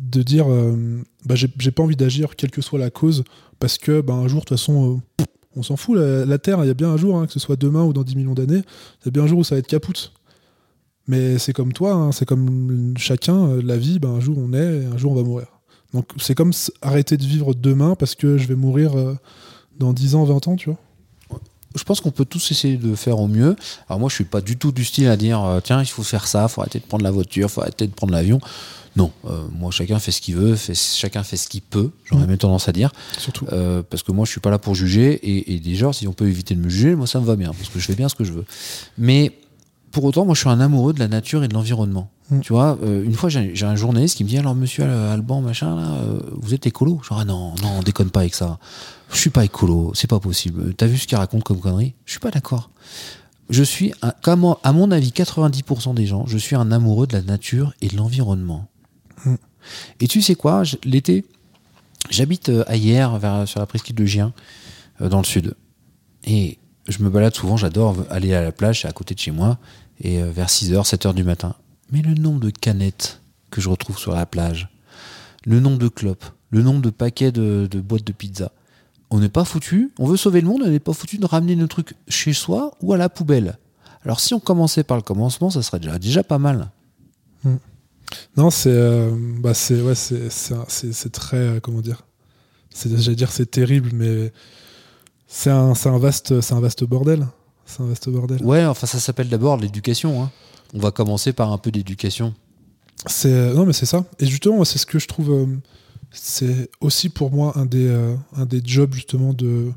[0.02, 0.48] de dire,
[1.26, 3.24] bah, j'ai pas envie d'agir, quelle que soit la cause,
[3.60, 5.02] parce que bah, un jour, de toute façon,
[5.56, 7.58] on s'en fout, la, Terre, il y a bien un jour, hein, que ce soit
[7.58, 8.62] demain ou dans 10 millions d'années,
[9.02, 10.14] il y a bien un jour où ça va être capoute.
[11.08, 14.86] Mais c'est comme toi, hein, c'est comme chacun, la vie, bah, un jour on est,
[14.86, 15.48] un jour on va mourir.
[15.94, 16.52] Donc c'est comme
[16.82, 18.94] arrêter de vivre demain parce que je vais mourir
[19.80, 20.80] dans 10 ans, 20 ans, tu vois.
[21.76, 23.56] je pense qu'on peut tous essayer de faire au mieux.
[23.90, 26.04] Alors moi, je suis pas du tout du style à dire euh, tiens, il faut
[26.04, 28.40] faire ça, faut arrêter de prendre la voiture, faut arrêter de prendre l'avion.
[28.96, 31.92] Non, euh, moi, chacun fait ce qu'il veut, fait, chacun fait ce qu'il peut.
[32.06, 32.28] J'aurais Mm.
[32.30, 33.46] même tendance à dire, Surtout.
[33.52, 35.14] Euh, parce que moi, je suis pas là pour juger.
[35.22, 37.52] Et, et déjà, si on peut éviter de me juger, moi, ça me va bien,
[37.54, 38.46] parce que je fais bien ce que je veux.
[38.98, 39.34] Mais
[39.98, 42.12] pour autant, moi, je suis un amoureux de la nature et de l'environnement.
[42.30, 42.42] Mm.
[42.42, 45.42] Tu vois, euh, une fois, j'ai un journaliste qui me dit alors, Monsieur Al- Alban,
[45.42, 47.02] machin, là, euh, vous êtes écolo?
[47.04, 48.60] Genre, ah non, non, on déconne pas avec ça.
[49.12, 50.76] Je suis pas écolo, c'est pas possible.
[50.76, 51.96] T'as vu ce qu'il raconte comme connerie?
[52.06, 52.70] Je suis pas d'accord.
[53.50, 57.08] Je suis, un, comme en- à mon avis, 90% des gens, je suis un amoureux
[57.08, 58.68] de la nature et de l'environnement.
[59.26, 59.34] Mm.
[60.02, 60.62] Et tu sais quoi?
[60.84, 61.26] L'été,
[62.12, 64.32] j'habite euh, à Hier, vers, sur la presqu'île de Gien,
[65.02, 65.56] euh, dans le sud.
[66.24, 69.32] Et je me balade souvent, j'adore aller à la plage, c'est à côté de chez
[69.32, 69.58] moi,
[70.02, 71.56] et euh, vers 6h, 7h du matin.
[71.92, 74.70] Mais le nombre de canettes que je retrouve sur la plage,
[75.46, 78.52] le nombre de clopes, le nombre de paquets de, boîtes de pizza,
[79.10, 81.56] on n'est pas foutu, on veut sauver le monde, on n'est pas foutu de ramener
[81.56, 83.58] nos trucs chez soi ou à la poubelle.
[84.04, 86.72] Alors si on commençait par le commencement, ça serait déjà, déjà pas mal.
[88.36, 88.70] Non, c'est
[91.12, 92.06] très comment dire?
[92.70, 94.32] C'est j'allais dire c'est terrible mais
[95.28, 97.28] c'est un c'est un vaste bordel.
[97.68, 98.44] C'est un vaste bordel.
[98.44, 100.24] Ouais, enfin ça s'appelle d'abord l'éducation.
[100.24, 100.32] hein.
[100.74, 102.34] On va commencer par un peu d'éducation.
[103.06, 104.06] C'est euh, non mais c'est ça.
[104.20, 105.46] Et justement, c'est ce que je trouve euh,
[106.12, 109.72] c'est aussi pour moi un des euh, un des jobs justement de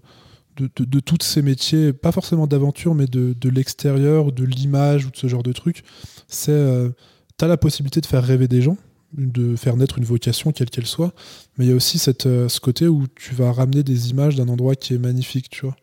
[0.57, 5.07] de, de, de tous ces métiers, pas forcément d'aventure, mais de, de l'extérieur, de l'image
[5.07, 5.85] ou de ce genre de truc,
[6.29, 6.91] c'est euh,
[7.39, 8.77] tu as la possibilité de faire rêver des gens,
[9.17, 11.13] de faire naître une vocation, quelle qu'elle soit,
[11.57, 14.49] mais il y a aussi cette, ce côté où tu vas ramener des images d'un
[14.49, 15.77] endroit qui est magnifique, tu vois.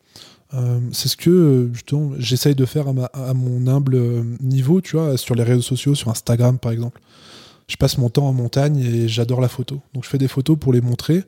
[0.53, 5.17] Euh, c'est ce que euh, j'essaye de faire à, mon humble euh, niveau, tu vois,
[5.17, 7.01] sur les réseaux sociaux, sur Instagram par exemple.
[7.67, 9.81] Je passe mon temps en montagne et j'adore la photo.
[9.93, 11.23] Donc je fais des photos pour les montrer.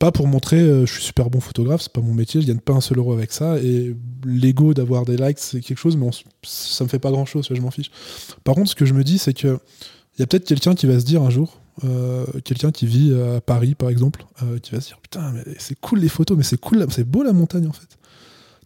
[0.00, 2.72] Pas pour montrer je suis super bon photographe, c'est pas mon métier, je gagne pas
[2.72, 3.58] un seul euro avec ça.
[3.58, 3.94] Et
[4.24, 6.10] l'ego d'avoir des likes, c'est quelque chose, mais on
[6.42, 7.90] ça me fait pas grand chose, je m'en fiche.
[8.42, 9.60] Par contre, ce que je me dis, c'est que
[10.16, 11.60] il y a peut-être quelqu'un qui va se dire un jour,
[12.44, 14.24] quelqu'un qui vit à Paris par exemple,
[14.62, 17.22] qui va se dire putain, mais c'est cool les photos, mais c'est cool, c'est beau
[17.22, 17.99] la montagne en fait.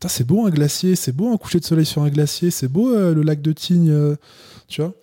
[0.08, 2.92] C'est beau un glacier, c'est beau un coucher de soleil sur un glacier, c'est beau
[2.92, 4.16] euh, le lac de Tignes, euh,
[4.68, 4.94] tu vois.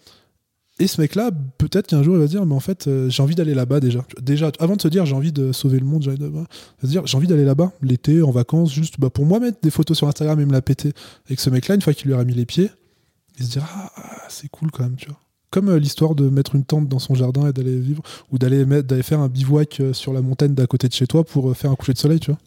[0.80, 3.36] Et ce mec-là, peut-être qu'un jour il va dire, mais en fait, euh, j'ai envie
[3.36, 4.04] d'aller là-bas déjà.
[4.20, 7.28] Déjà, avant de se dire, j'ai envie de sauver le monde, j'ai dire, j'ai envie
[7.28, 10.46] d'aller là-bas, l'été, en vacances, juste bah, pour moi mettre des photos sur Instagram et
[10.46, 10.94] me la péter.
[11.28, 12.72] Avec ce mec-là, une fois qu'il lui aura mis les pieds,
[13.38, 13.92] il se dira, ah,
[14.30, 15.20] c'est cool quand même, tu vois.
[15.52, 18.66] Comme l'histoire de mettre une tente dans son jardin et d'aller vivre, ou d'aller
[19.04, 21.94] faire un bivouac sur la montagne d'à côté de chez toi pour faire un coucher
[21.94, 22.40] de soleil, tu vois.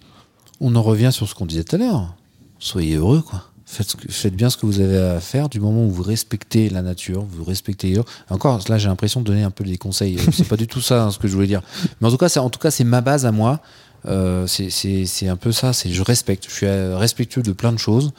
[0.60, 2.16] On en revient sur ce qu'on disait tout à l'heure.
[2.64, 3.44] Soyez heureux, quoi.
[3.66, 6.02] Faites, ce que- faites bien ce que vous avez à faire du moment où vous
[6.02, 8.00] respectez la nature, vous respectez les.
[8.30, 10.16] Encore, là, j'ai l'impression de donner un peu des conseils.
[10.18, 11.60] Euh, C'est pas du tout ça hein, ce que je voulais dire.
[12.00, 13.60] Mais en tout cas, c'est, en tout cas, c'est ma base à moi.
[14.06, 15.72] Euh, c'est, c'est, c'est un peu ça.
[15.74, 16.44] C'est je respecte.
[16.48, 18.12] Je suis euh, respectueux de plein de choses,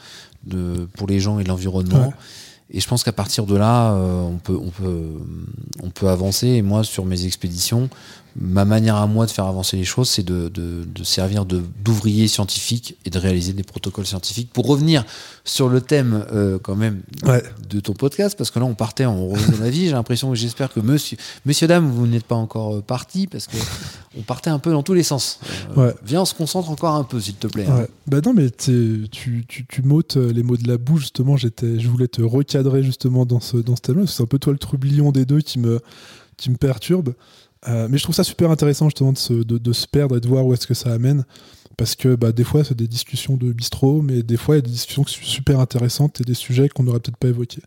[0.44, 2.08] de, pour les gens et l'environnement.
[2.08, 2.14] Ouais.
[2.70, 5.06] Et je pense qu'à partir de là, euh, on peut, on peut,
[5.82, 6.48] on peut avancer.
[6.48, 7.88] Et moi, sur mes expéditions,
[8.38, 12.28] ma manière à moi de faire avancer les choses, c'est de, de, de servir d'ouvrier
[12.28, 14.50] scientifique et de réaliser des protocoles scientifiques.
[14.52, 15.04] Pour revenir
[15.44, 17.42] sur le thème, euh, quand même, Ouais.
[17.70, 19.86] de ton podcast, parce que là, on partait, on revient dans la vie.
[19.86, 21.16] J'ai l'impression que j'espère que monsieur,
[21.46, 23.56] monsieur, dame, vous n'êtes pas encore euh, parti, parce que
[24.18, 25.40] on partait un peu dans tous les sens.
[25.76, 25.94] Euh, Ouais.
[26.04, 27.66] Viens, on se concentre encore un peu, s'il te plaît.
[27.66, 27.86] hein.
[28.06, 31.36] Bah non, mais tu, tu, tu m'ôtes les mots de la bouche, justement.
[31.36, 34.04] J'étais, je voulais te recadrer, justement, dans ce, dans ce thème-là.
[34.04, 35.80] que C'est un peu toi le trublion des deux qui me,
[36.36, 37.14] qui me perturbe.
[37.68, 40.20] Euh, mais je trouve ça super intéressant, justement, de se, de, de se perdre et
[40.20, 41.24] de voir où est-ce que ça amène.
[41.76, 44.60] Parce que bah, des fois, c'est des discussions de bistrot, mais des fois, il y
[44.60, 47.60] a des discussions super intéressantes et des sujets qu'on n'aurait peut-être pas évoqués.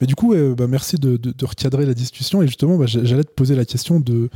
[0.00, 2.42] Mais du coup, bah, merci de, de, de recadrer la discussion.
[2.42, 4.28] Et justement, bah, j'a- j'allais te poser la question de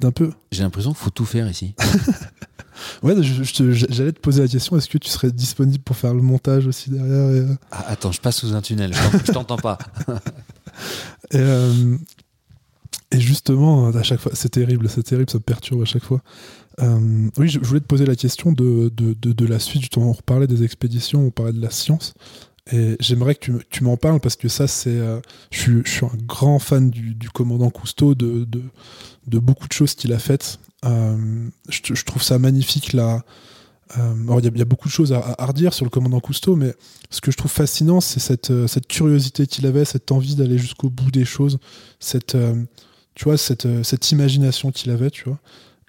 [0.00, 1.74] d'un peu J'ai l'impression qu'il faut tout faire ici.
[3.02, 6.66] Ouais, j'allais te poser la question est-ce que tu serais disponible pour faire le montage
[6.66, 8.92] aussi derrière et, euh, Ah, attends, je passe sous un tunnel.
[9.26, 9.76] Je t'entends pas.
[11.30, 11.96] Et, euh,
[13.12, 16.22] et justement, à chaque fois, c'est terrible, c'est terrible, ça me perturbe à chaque fois.
[16.80, 19.96] Euh, oui, je, voulais te poser la question de, de, de, la suite.
[19.98, 22.14] On reparlait des expéditions, on parlait de la science.
[22.72, 24.96] Et j'aimerais que tu, tu m'en parles parce que ça, c'est.
[24.96, 28.46] euh, je, je suis un grand fan du, du commandant Cousteau, de,
[29.26, 30.58] de, beaucoup de choses qu'il a faites.
[30.84, 33.24] Euh, je, trouve ça magnifique là.
[33.98, 36.56] Euh, alors, il y, a- beaucoup de choses à, à redire sur le commandant Cousteau,
[36.56, 36.72] mais
[37.10, 40.88] ce que je trouve fascinant, c'est cette, cette curiosité qu'il avait, cette envie d'aller jusqu'au
[40.88, 41.58] bout des choses,
[42.00, 42.36] cette,
[43.14, 45.38] tu vois, cette, euh, cette imagination qu'il avait, tu vois.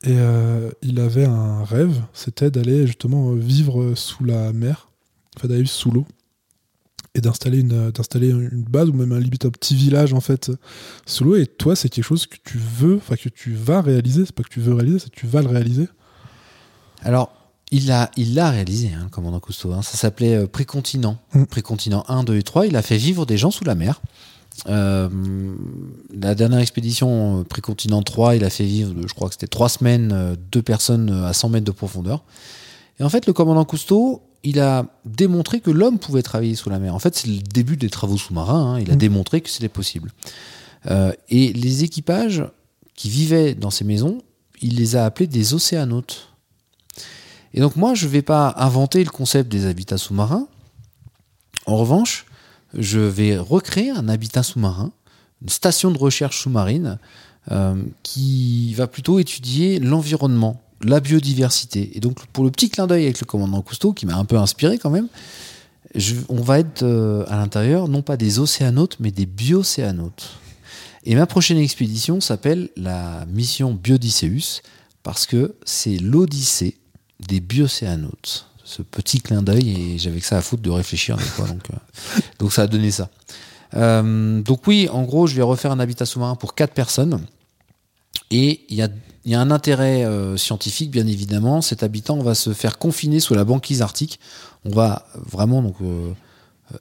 [0.04, 4.90] Et euh, il avait un rêve, c'était d'aller justement euh, vivre sous la mer,
[5.38, 6.06] enfin d'aller sous l'eau,
[7.16, 10.52] et d'installer une, d'installer une base ou même un limite un petit village en fait
[11.06, 11.36] sous l'eau.
[11.38, 14.26] Et toi, c'est quelque chose que tu veux, enfin que tu vas réaliser.
[14.26, 15.88] C'est pas que tu veux réaliser, c'est que tu vas le réaliser.
[17.02, 17.34] Alors,
[17.72, 19.72] il l'a il l'a réalisé, hein, le commandant Cousteau.
[19.72, 19.84] hein.
[19.84, 21.18] Ça s'appelait Précontinent.
[21.34, 21.46] Mm.
[21.46, 22.68] Précontinent 1, 2 et 3.
[22.68, 24.02] Il a fait vivre des gens sous la mer.
[24.70, 25.10] Euh,
[26.14, 29.70] la dernière expédition, euh, Précontinent 3, il a fait vivre, je crois que c'était trois
[29.70, 32.24] semaines, euh, deux personnes à 100 mètres de profondeur.
[33.00, 36.80] Et en fait, le commandant Cousteau, il a démontré que l'homme pouvait travailler sous la
[36.80, 36.94] mer.
[36.94, 38.76] En fait, c'est le début des travaux sous-marins.
[38.76, 38.80] hein.
[38.80, 38.98] Il a Mm.
[39.00, 40.12] démontré que c'était possible.
[40.90, 42.44] Euh, et les équipages
[42.96, 44.22] qui vivaient dans ces maisons,
[44.62, 46.30] il les a appelés des océanautes.
[47.54, 50.48] Et donc moi, je ne vais pas inventer le concept des habitats sous-marins.
[51.66, 52.26] En revanche,
[52.78, 54.92] je vais recréer un habitat sous-marin,
[55.42, 56.98] une station de recherche sous-marine,
[57.52, 61.92] euh, qui va plutôt étudier l'environnement, la biodiversité.
[61.96, 64.38] Et donc pour le petit clin d'œil avec le commandant Cousteau, qui m'a un peu
[64.38, 65.08] inspiré quand même,
[66.30, 70.38] on va être euh, à l'intérieur non pas des océanautes, mais des biocéanautes.
[71.06, 74.62] Et ma prochaine expédition s'appelle la mission Biodysseus,
[75.04, 76.78] parce que c'est l'Odyssée
[77.28, 78.48] des biocéanautes.
[78.66, 81.70] Ce petit clin d'œil, et j'avais que ça à foutre de réfléchir des fois, donc,
[81.72, 81.78] euh,
[82.40, 83.10] donc ça a donné ça.
[83.76, 87.26] Euh, donc oui, en gros, je vais refaire un habitat sous-marin pour quatre personnes.
[88.32, 91.62] Et il y a, un intérêt euh, scientifique, bien évidemment.
[91.62, 94.20] Cet habitant va se faire confiner sous la banquise arctique.
[94.66, 95.76] On va vraiment donc,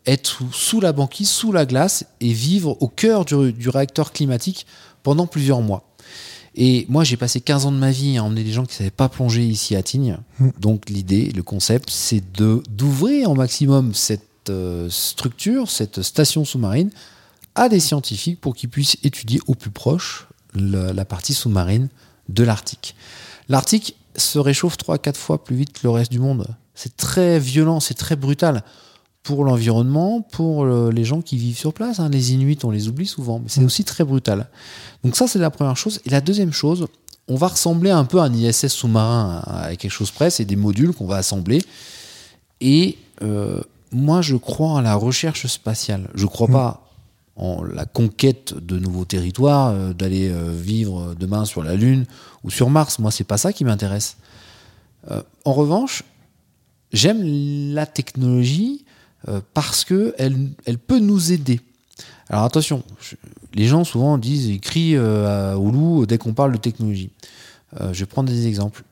[0.07, 4.67] être sous, la banquise, sous la glace, et vivre au cœur du réacteur climatique
[5.03, 5.92] pendant plusieurs mois.
[6.55, 8.79] Et moi, j'ai passé 15 ans de ma vie à emmener des gens qui ne
[8.79, 10.19] savaient pas plonger ici à Tignes.
[10.39, 10.49] Mm.
[10.61, 16.91] Donc l'idée, le concept, c'est d'ouvrir au maximum cette euh, structure, cette station sous-marine,
[17.55, 21.89] à des scientifiques pour qu'ils puissent étudier au plus proche le- la partie sous-marine
[22.29, 22.95] de l'Arctique.
[23.49, 26.47] L'Arctique se réchauffe 3 à 4 fois plus vite que le reste du monde.
[26.75, 28.63] C'est très violent, c'est très brutal
[29.23, 32.01] pour l'environnement, pour les gens qui vivent sur place.
[32.01, 32.09] hein.
[32.11, 33.67] Les Inuits, on les oublie souvent, mais c'est Mm.
[33.67, 34.49] aussi très brutal.
[35.05, 36.01] Donc ça, c'est la première chose.
[36.07, 36.87] Et la deuxième chose,
[37.29, 40.31] on va ressembler un peu à un ISS sous-marin à quelque chose près.
[40.31, 41.63] C'est des modules qu'on va assembler.
[42.61, 43.61] Et euh,
[43.93, 46.09] moi, je crois à la recherche spatiale.
[46.15, 46.53] Je crois Mm.
[46.53, 46.89] pas
[47.37, 52.07] en la conquête de nouveaux territoires, euh, d'aller euh, vivre demain sur la Lune
[52.43, 52.99] ou sur Mars.
[52.99, 54.17] Moi, c'est pas ça qui m'intéresse.
[55.45, 56.05] En revanche,
[56.93, 57.23] j'aime
[57.75, 58.85] la technologie
[59.29, 61.61] euh, parce que elle, elle peut nous aider.
[62.29, 63.17] Alors attention, je-
[63.55, 67.11] les gens souvent disent, ils crient euh, au loup dès qu'on parle de technologie.
[67.81, 68.85] Euh, je vais prendre des exemples.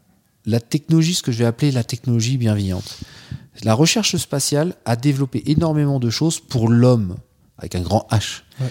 [0.46, 2.98] La technologie, ce que je vais appeler la technologie bienveillante.
[3.62, 7.16] La recherche spatiale a développé énormément de choses pour l'homme,
[7.58, 8.42] avec un grand H.
[8.60, 8.68] Ouais.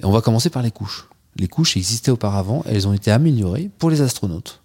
[0.00, 1.08] Et on va commencer par les couches.
[1.36, 4.62] Les couches existaient auparavant, elles ont été améliorées pour les astronautes.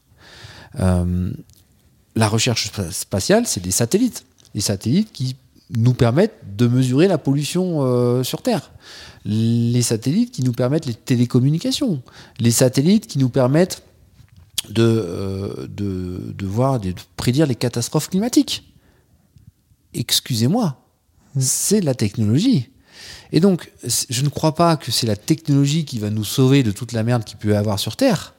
[0.79, 1.31] Euh,
[2.15, 4.25] la recherche spa- spatiale, c'est des satellites.
[4.53, 5.35] Des satellites qui
[5.71, 8.71] nous permettent de mesurer la pollution euh, sur Terre.
[9.25, 12.03] Les satellites qui nous permettent les télécommunications.
[12.39, 13.83] Les satellites qui nous permettent
[14.69, 18.71] de, euh, de, de voir, de prédire les catastrophes climatiques.
[19.93, 20.77] Excusez-moi,
[21.39, 22.69] c'est la technologie.
[23.31, 23.71] Et donc,
[24.09, 27.03] je ne crois pas que c'est la technologie qui va nous sauver de toute la
[27.03, 28.33] merde qu'il peut y avoir sur Terre.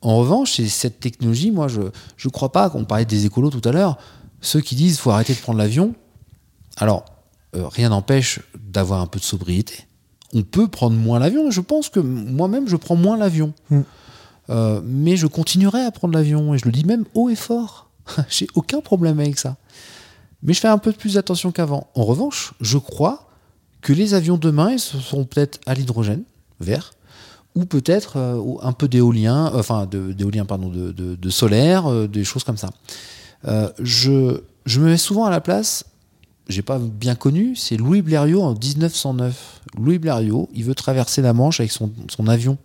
[0.00, 3.66] En revanche, c'est cette technologie, moi, je ne crois pas, qu'on parlait des écolos tout
[3.66, 3.98] à l'heure,
[4.40, 5.94] ceux qui disent faut arrêter de prendre l'avion.
[6.78, 7.04] Alors,
[7.54, 9.86] euh, rien n'empêche d'avoir un peu de sobriété.
[10.32, 11.50] On peut prendre moins l'avion.
[11.50, 13.52] Je pense que moi-même, je prends moins l'avion.
[13.70, 13.80] Mm.
[14.50, 16.54] Euh, mais je continuerai à prendre l'avion.
[16.54, 17.88] Et je le dis même haut et fort.
[18.28, 19.56] J'ai aucun problème avec ça.
[20.42, 21.86] Mais je fais un peu plus attention qu'avant.
[21.94, 23.28] En revanche, je crois
[23.80, 26.24] que les avions demain, ils seront peut-être à l'hydrogène,
[26.60, 26.92] vert,
[27.54, 32.44] ou peut-être euh, un peu d'éolien, enfin d'éolien, pardon, de, de- de solaire, des choses
[32.44, 32.70] comme ça.
[33.78, 35.84] Je, je me mets souvent à la place,
[36.48, 39.60] j'ai pas bien connu, c'est Louis Blériot en 1909.
[39.78, 42.58] Louis Blériot, il veut traverser la Manche avec son, son avion.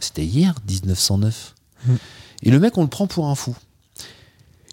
[0.00, 1.54] C'était hier, 1909.
[1.86, 1.94] Mm.
[2.42, 3.56] Et le mec, on le prend pour un fou.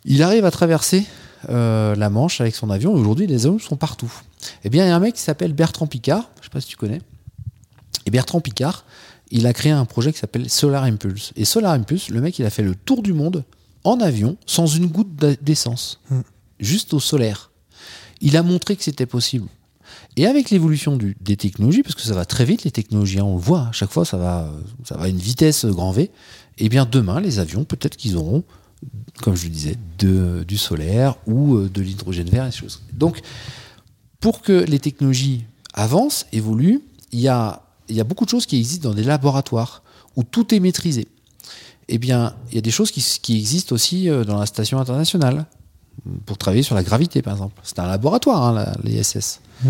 [0.06, 1.06] Il arrive à traverser
[1.50, 2.96] euh, la Manche avec son avion.
[2.96, 4.12] et Aujourd'hui, les avions sont partout.
[4.64, 6.30] Eh bien, il y a un mec qui s'appelle Bertrand Picard.
[6.36, 7.02] Je ne sais pas si tu connais.
[8.06, 8.86] Et Bertrand Picard,
[9.30, 11.32] il a créé un projet qui s'appelle Solar Impulse.
[11.36, 13.44] Et Solar Impulse, le mec, il a fait le tour du monde
[13.84, 16.22] en avion sans une goutte d'essence, Hmm.
[16.60, 17.51] juste au solaire.
[18.22, 19.48] Il a montré que c'était possible.
[20.16, 23.36] Et avec l'évolution des technologies, parce que ça va très vite, les technologies, hein, on
[23.36, 24.50] le voit, à chaque fois, ça va,
[24.92, 26.12] euh, à une vitesse euh, grand V.
[26.58, 28.44] Et bien demain, les avions, peut-être qu'ils auront,
[29.22, 32.82] comme je le disais, de, du solaire ou euh, de l'hydrogène vert et choses.
[32.94, 33.22] Donc,
[34.20, 37.64] pour que les technologies avancent, évoluent, il y a,
[38.06, 39.84] beaucoup de choses qui existent dans des laboratoires
[40.16, 41.08] où tout est maîtrisé.
[41.88, 45.46] Eh bien, il y a des choses qui, existent aussi euh, dans la station internationale
[46.26, 47.60] pour travailler sur la gravité, par exemple.
[47.64, 49.40] C'est un laboratoire, hein, l'ISS.
[49.64, 49.70] Mm.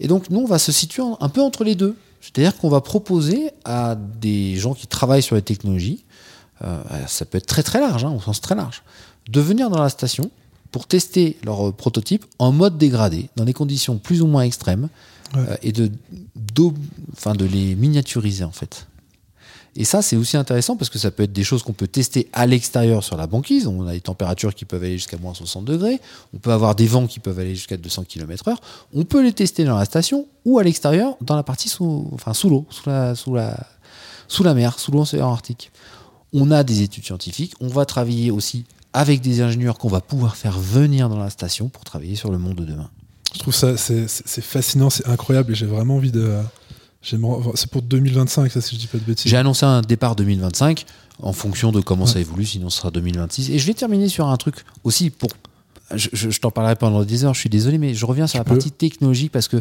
[0.00, 1.96] Et donc, nous, on va se situer un peu entre les deux.
[2.20, 6.04] C'est-à-dire qu'on va proposer à des gens qui travaillent sur les technologies,
[6.64, 8.82] euh, ça peut être très très large, hein, au sens très large,
[9.28, 10.30] de venir dans la station
[10.72, 14.88] pour tester leur euh, prototype en mode dégradé, dans des conditions plus ou moins extrêmes,
[15.34, 15.40] Ouais.
[15.48, 15.90] euh, et de,
[17.12, 18.86] enfin, de les miniaturiser en fait.
[19.76, 22.28] Et ça, c'est aussi intéressant parce que ça peut être des choses qu'on peut tester
[22.32, 23.66] à l'extérieur sur la banquise.
[23.66, 26.00] On a des températures qui peuvent aller jusqu'à moins 60 degrés.
[26.34, 28.56] On peut avoir des vents qui peuvent aller jusqu'à 200 km/h.
[28.94, 32.32] On peut les tester dans la station ou à l'extérieur, dans la partie sous, enfin,
[32.32, 33.66] sous l'eau, sous la, sous, la,
[34.28, 35.70] sous la mer, sous l'océan Arctique.
[36.32, 37.52] On a des études scientifiques.
[37.60, 38.64] On va travailler aussi
[38.94, 42.38] avec des ingénieurs qu'on va pouvoir faire venir dans la station pour travailler sur le
[42.38, 42.90] monde de demain.
[43.34, 44.06] Je trouve ça c'est
[44.40, 46.34] fascinant, c'est incroyable et j'ai vraiment envie de.
[47.54, 49.30] C'est pour 2025, ça, si je dis pas de bêtises.
[49.30, 50.84] J'ai annoncé un départ 2025
[51.22, 52.10] en fonction de comment Ouais.
[52.10, 53.50] ça évolue, sinon ce sera 2026.
[53.50, 55.30] Et je vais terminer sur un truc aussi pour.
[55.94, 58.38] Je, je- je t'en parlerai pendant des heures, je suis désolé, mais je reviens sur
[58.38, 58.50] la peux.
[58.54, 59.58] partie technologique parce que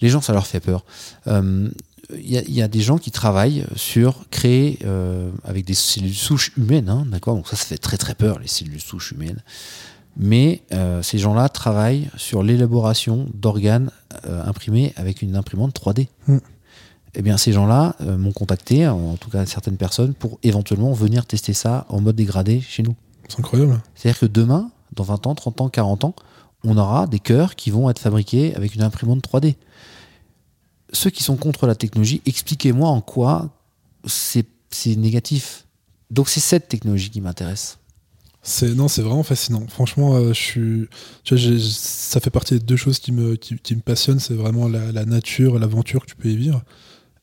[0.00, 0.84] les gens, ça leur fait peur.
[1.26, 1.68] Euh,
[2.14, 5.74] Il y, a- il y a des gens qui travaillent sur créer euh, avec des
[5.74, 7.34] cellules souches humaines, hein, d'accord?
[7.34, 9.42] Donc ça, ça fait très très peur, les cellules souches humaines.
[10.16, 13.90] Mais euh, ces gens-là travaillent sur l'élaboration d'organes
[14.24, 16.06] imprimés avec une imprimante 3D.
[16.28, 16.38] Mm.
[17.18, 21.26] Eh bien, ces gens-là euh, m'ont contacté, en tout cas certaines personnes, pour éventuellement venir
[21.26, 22.94] tester ça en mode dégradé chez nous.
[23.28, 23.82] C'est incroyable.
[23.94, 26.14] C'est-à-dire que demain, dans 20 ans, 30 ans, 40 ans,
[26.64, 29.56] on aura des cœurs qui vont être fabriqués avec une imprimante 3D.
[30.92, 33.50] Ceux qui sont contre la technologie, expliquez-moi en quoi
[34.06, 34.46] c'est
[34.96, 35.66] négatif.
[36.10, 37.78] Donc c'est cette technologie qui m'intéresse.
[38.42, 39.66] C'est non, c'est vraiment fascinant.
[39.68, 40.88] Franchement, euh, je suis,
[41.24, 44.20] tu vois, j'ai- ça fait partie des deux choses qui me qui, qui me passionnent.
[44.20, 46.62] C'est vraiment la, la nature, l'aventure que tu peux y vivre,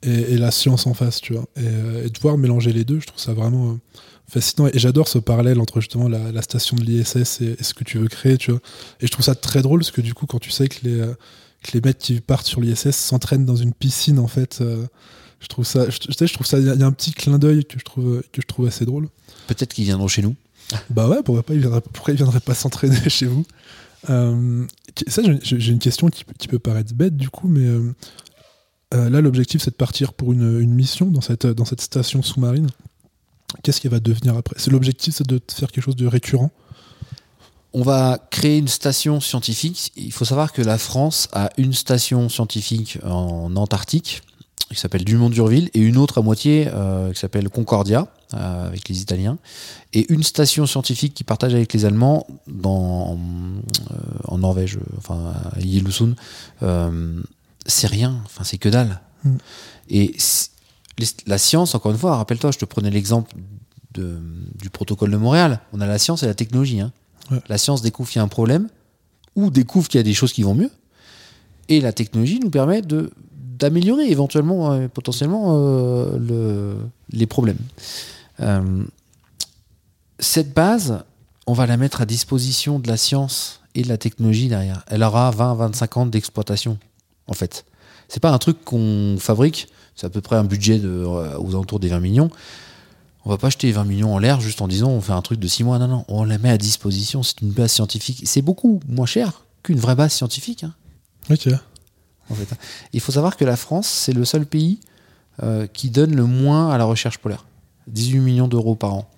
[0.03, 1.45] et, et la science en face, tu vois.
[1.57, 3.75] Et, euh, et de pouvoir mélanger les deux, je trouve ça vraiment euh,
[4.27, 4.67] fascinant.
[4.73, 7.83] Et j'adore ce parallèle entre justement la, la station de l'ISS et, et ce que
[7.83, 8.59] tu veux créer, tu vois.
[9.01, 10.99] Et je trouve ça très drôle parce que du coup, quand tu sais que les
[10.99, 11.13] euh,
[11.63, 14.59] que les mecs qui partent sur l'ISS s'entraînent dans une piscine, en fait.
[14.61, 14.85] euh,
[15.41, 16.87] je trouve ça, je, tu sais, je trouve ça, il y, a- il y a
[16.87, 19.09] un petit clin d'œil que je trouve que je trouve assez drôle.
[19.47, 20.35] Peut-être qu'ils viendront chez nous.
[20.89, 23.45] Bah ouais, pourquoi pas, il viendrait, pourquoi il viendrait pas s'entraîner chez vous
[24.09, 24.65] Euh,
[25.07, 27.93] Ça, j'ai une question qui, peut- qui peut paraître bête du coup, mais euh,
[28.93, 32.67] euh, là, l'objectif, c'est de partir pour une, mission dans cette, station sous-marine.
[33.63, 34.55] Qu'est-ce qui va devenir après?
[34.59, 36.51] C'est l'objectif, c'est de faire quelque chose de récurrent?
[37.73, 39.91] On va créer une station scientifique.
[39.97, 44.21] Il faut savoir que la France a une station scientifique en Antarctique
[44.69, 49.01] qui s'appelle Dumont-Durville et une autre à moitié euh, qui s'appelle Concordia euh, avec les
[49.01, 49.37] Italiens
[49.93, 53.19] et une station scientifique qui partage avec les Allemands dans,
[54.23, 55.59] en Norvège, enfin à.
[57.65, 59.01] C'est rien, enfin c'est que dalle.
[59.23, 59.35] Mm.
[59.89, 60.15] Et
[61.27, 63.35] la science, encore une fois, rappelle-toi, je te prenais l'exemple
[63.93, 65.61] du protocole de Montréal.
[65.73, 66.81] On a la science et la technologie.
[66.81, 66.91] hein.
[67.31, 67.39] Ouais.
[67.47, 68.67] La science découvre qu'il y a un problème
[69.35, 70.69] ou découvre qu'il y a des choses qui vont mieux.
[71.69, 73.11] Et la technologie nous permet de
[73.57, 76.75] d'améliorer éventuellement, euh, potentiellement, euh, le-
[77.11, 77.57] les problèmes.
[78.41, 78.83] Euh,
[80.19, 81.03] cette base,
[81.47, 84.83] on va la mettre à disposition de la science et de la technologie derrière.
[84.87, 86.77] Elle aura 20-25 ans d'exploitation,
[87.27, 87.65] en fait.
[88.07, 91.51] C'est pas un truc qu'on fabrique, c'est à peu près un budget de, euh, aux
[91.51, 92.29] alentours des 20 millions.
[93.25, 95.39] On va pas jeter 20 millions en l'air juste en disant on fait un truc
[95.39, 95.79] de 6 mois.
[95.79, 97.23] Non, non, on la met à disposition.
[97.23, 98.21] C'est une base scientifique.
[98.25, 100.63] C'est beaucoup moins cher qu'une vraie base scientifique.
[100.63, 100.73] hein
[101.31, 101.47] Ok.
[102.29, 102.47] en fait.
[102.93, 104.79] Il faut savoir que la France, c'est le seul pays
[105.41, 107.45] euh, qui donne le moins à la recherche polaire.
[107.87, 109.09] 18 millions d'euros par an.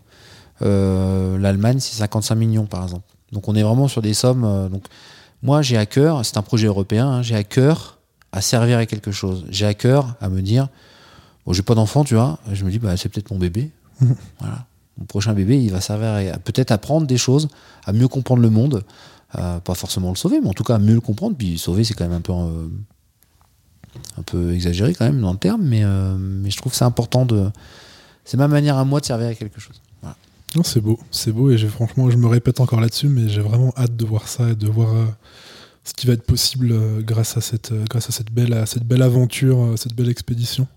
[0.61, 3.03] Euh, L'Allemagne, c'est 55 millions, par exemple.
[3.33, 4.45] Donc on est vraiment sur des sommes.
[4.45, 4.85] euh, donc
[5.43, 7.96] moi, j'ai à cœur, c'est un projet européen, hein, j'ai à cœur
[8.31, 9.45] à servir à quelque chose.
[9.49, 10.67] J'ai à cœur à me dire,
[11.45, 13.71] bon, j'ai pas d'enfant, tu vois, je me dis, bah, c'est peut-être mon bébé.
[14.39, 14.65] Voilà.
[14.99, 17.49] Mon prochain bébé, il va servir à, à peut-être apprendre des choses,
[17.85, 18.83] à mieux comprendre le monde.
[19.35, 21.35] Euh, pas forcément le sauver, mais en tout cas à mieux le comprendre.
[21.37, 22.67] Puis sauver, c'est quand même un peu, euh,
[24.17, 26.85] un peu exagéré quand même dans le terme, mais, euh, mais je trouve que c'est
[26.85, 27.49] important de.
[28.23, 29.81] C'est ma manière à moi de servir à quelque chose.
[30.01, 30.15] Voilà.
[30.55, 33.73] Non, c'est beau, c'est beau et franchement, je me répète encore là-dessus, mais j'ai vraiment
[33.77, 34.95] hâte de voir ça et de voir
[35.87, 38.65] ce qui va être possible euh, grâce à cette, euh, grâce à cette belle, à
[38.65, 40.67] cette belle aventure, euh, cette belle expédition.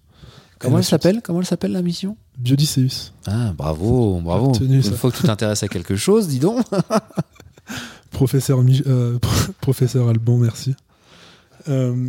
[0.61, 1.21] Comment elle s'appelle?
[1.25, 2.17] Comment elle s'appelle la mission?
[2.39, 3.13] Biodicéus.
[3.27, 4.53] Ah, bravo, bravo.
[4.61, 6.65] Une fois que tu t'intéresses à quelque chose, dis donc.
[8.11, 9.19] Professeur, euh,
[9.61, 10.75] professeur Alban, merci.
[11.69, 12.09] Euh,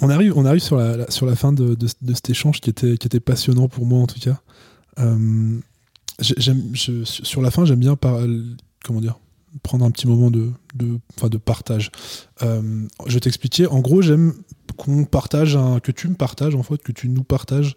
[0.00, 2.60] on arrive, on arrive sur, la, la- sur la fin de, de- de cet échange
[2.60, 4.40] qui était, qui était passionnant pour moi en tout cas.
[4.98, 5.58] Euh,
[6.20, 8.18] je- sur la fin, j'aime bien par,
[8.84, 9.18] comment dire,
[9.62, 10.52] prendre un petit moment de,
[11.44, 11.90] partage.
[12.42, 13.66] Euh, je vais t'expliquer.
[13.66, 14.34] En gros, j'aime
[14.76, 17.76] qu'on partage, que tu me partages en fait, que tu nous partages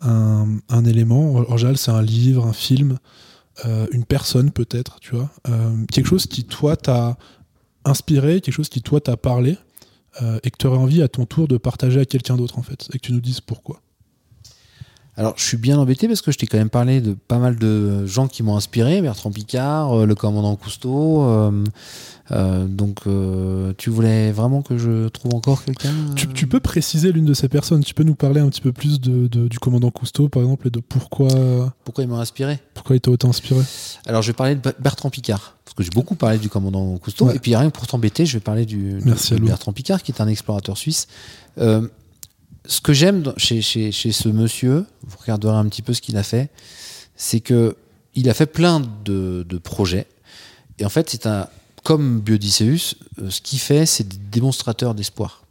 [0.00, 1.34] un, élément.
[1.34, 2.98] En général, c'est un livre, un film,
[3.64, 7.16] euh, une personne peut-être, tu vois, euh, quelque chose qui toi t'a
[7.84, 9.56] inspiré, quelque chose qui toi t'a parlé
[10.42, 12.90] et que tu aurais envie à ton tour de partager à quelqu'un d'autre en fait,
[12.92, 13.81] et que tu nous dises pourquoi.
[15.18, 17.56] Alors, je suis bien embêté parce que je t'ai quand même parlé de pas mal
[17.56, 19.02] de gens qui m'ont inspiré.
[19.02, 21.22] Bertrand Picard, euh, le commandant Cousteau.
[21.24, 21.64] euh,
[22.30, 27.12] euh, donc, euh, tu voulais vraiment que je trouve encore quelqu'un Tu, tu peux préciser
[27.12, 29.58] l'une de ces personnes, tu peux nous parler un petit peu plus de, de- du
[29.58, 31.28] commandant Cousteau par exemple et de pourquoi,
[31.84, 32.58] Pourquoi il m'a inspiré?
[32.72, 33.60] pourquoi il t'a autant inspiré?
[34.06, 35.56] Alors, je vais parler de Bertrand Picard.
[35.66, 37.26] Parce que j'ai beaucoup parlé du commandant Cousteau.
[37.26, 37.36] Ouais.
[37.36, 39.40] Et puis, rien que pour t'embêter, je vais parler du, Merci, de.
[39.40, 41.06] Bertrand Picard, qui est un explorateur suisse.
[41.58, 41.86] Euh,
[42.66, 46.50] ce que j'aime chez, ce monsieur, vous regarderez un petit peu ce qu'il a fait,
[47.16, 47.76] c'est que
[48.14, 50.06] il a fait plein de, projets.
[50.78, 51.48] Et en fait, c'est un
[51.82, 55.42] comme Biodicéus, euh, ce qu'il fait, c'est des démonstrateurs d'espoir.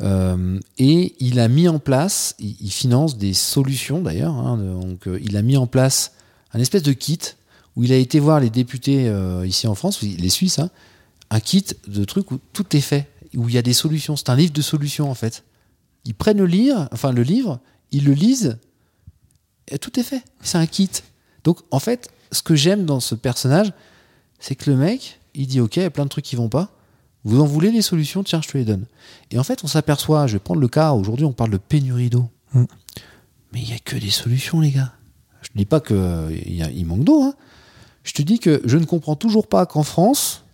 [0.00, 4.34] Euh, et il a mis en place, il, finance des solutions d'ailleurs.
[4.34, 6.12] hein, donc, euh, il a mis en place
[6.52, 7.18] un espèce de kit
[7.76, 9.10] où il a été voir les députés
[9.44, 10.68] ici en France, les Suisses, hein,
[11.30, 14.16] un kit de trucs où tout est fait, où il y a des solutions.
[14.16, 15.44] C'est un livre de solutions en fait.
[16.04, 17.60] Ils prennent le livre, enfin le livre,
[17.90, 18.58] ils le lisent,
[19.68, 20.22] et tout est fait.
[20.40, 20.90] C'est un kit.
[21.44, 23.72] Donc en fait, ce que j'aime dans ce personnage,
[24.38, 26.48] c'est que le mec, il dit ok, il y a plein de trucs qui vont
[26.48, 26.70] pas.
[27.24, 28.22] Vous en voulez les solutions?
[28.22, 28.84] Tiens, je te les donne.
[29.30, 32.10] Et en fait, on s'aperçoit, je vais prendre le cas, aujourd'hui on parle de pénurie
[32.10, 32.28] d'eau.
[32.52, 32.64] Mm.
[33.52, 34.92] Mais il n'y a que des solutions, les gars.
[35.42, 35.96] Je ne dis pas qu'il
[36.74, 37.22] il manque d'eau.
[37.22, 37.34] hein.
[38.04, 40.44] Je te dis que je ne comprends toujours pas qu'en France,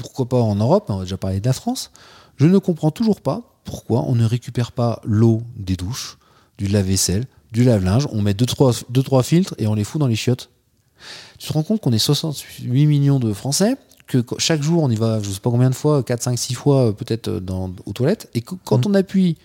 [0.00, 1.92] pourquoi pas en Europe, on a déjà parlé de la France,
[2.38, 6.16] je ne comprends toujours pas pourquoi on ne récupère pas l'eau des douches,
[6.56, 10.06] du lave-vaisselle, du lave-linge, on met 2-3 deux, trois filtres et on les fout dans
[10.06, 10.50] les chiottes.
[11.38, 14.90] Tu te rends compte qu'on est 68 millions de Français, que qu- chaque jour on
[14.90, 17.40] y va, je sais pas combien de fois, 4, 5, 6 fois euh, peut-être euh,
[17.86, 19.36] aux toilettes, et que quand on appuie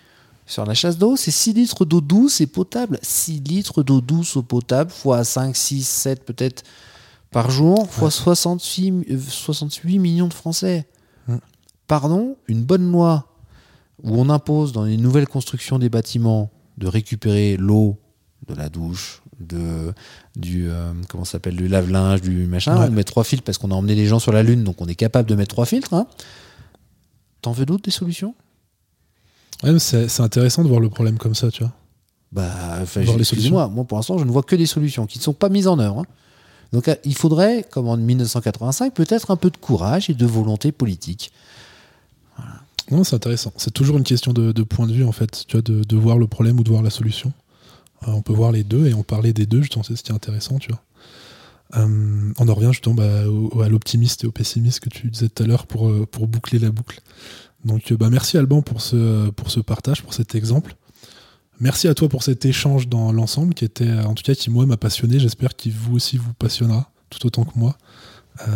[0.46, 2.98] sur la chasse d'eau, c'est 6 litres d'eau douce et potable.
[3.02, 6.62] 6 litres d'eau douce au potable, fois 5, 6, 7 peut-être
[7.30, 10.86] par jour, fois 68, euh, 68 millions de Français.
[11.86, 13.26] Pardon, une bonne loi
[14.02, 17.98] où on impose dans les nouvelles constructions des bâtiments de récupérer l'eau
[18.48, 19.92] de la douche, de,
[20.36, 22.78] du euh, comment s'appelle, du lave-linge, du machin.
[22.78, 22.86] Ouais.
[22.88, 24.86] On met trois filtres parce qu'on a emmené les gens sur la Lune, donc on
[24.86, 25.94] est capable de mettre trois filtres.
[25.94, 26.06] hein.
[27.42, 28.34] T'en veux d'autres des solutions?
[29.62, 31.72] Ouais, c'est intéressant de voir le problème comme ça, tu vois.
[32.32, 35.48] Bah, excusez-moi, moi pour l'instant je ne vois que des solutions qui ne sont pas
[35.48, 36.00] mises en œuvre.
[36.00, 36.04] hein.
[36.72, 40.72] Donc euh, il faudrait, comme en 1985, peut-être un peu de courage et de volonté
[40.72, 41.30] politique.
[42.90, 43.52] Non, c'est intéressant.
[43.56, 46.26] C'est toujours une question de, point de vue, en fait, tu vois, de, voir le
[46.26, 47.32] problème ou de voir la solution.
[48.06, 50.12] Euh, on peut voir les deux, et on parlait des deux, justement, c'est ce qui
[50.12, 50.82] intéressant, tu vois.
[51.76, 55.28] Euh, on en revient justement bah, au- à l'optimiste et au pessimiste que tu disais
[55.28, 57.00] tout à l'heure pour, euh, pour boucler la boucle.
[57.64, 60.76] Donc, bah, merci Alban pour ce, pour ce partage, pour cet exemple.
[61.60, 64.66] Merci à toi pour cet échange dans l'ensemble, qui était, en tout cas, qui moi
[64.66, 65.18] m'a passionné.
[65.18, 67.78] J'espère qu'il vous aussi vous passionnera, tout autant que moi.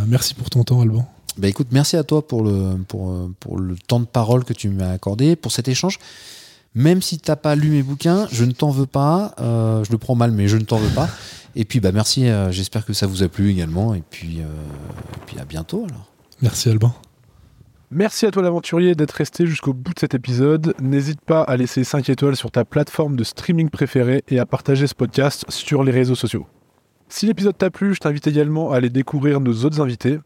[0.08, 1.08] Merci pour ton temps, Alban.
[1.38, 4.68] Bah écoute, merci à toi pour le, pour, pour le temps de parole que tu
[4.70, 5.98] m'as accordé, pour cet échange.
[6.74, 9.34] Même si t'as pas lu mes bouquins, je ne t'en veux pas.
[9.40, 11.08] euh, je le prends mal, mais je ne t'en veux pas.
[11.56, 12.28] Et puis bah merci.
[12.28, 13.94] euh, J'espère que ça vous a plu également.
[13.94, 16.06] Et puis, euh, et puis à bientôt alors.
[16.42, 16.92] Merci Alban.
[17.90, 20.74] Merci à toi l'aventurier d'être resté jusqu'au bout de cet épisode.
[20.80, 24.86] N'hésite pas à laisser 5 étoiles sur ta plateforme de streaming préférée et à partager
[24.86, 26.46] ce podcast sur les réseaux sociaux.
[27.08, 30.18] Si l'épisode t'a plu, je t'invite également à aller découvrir nos autres invités.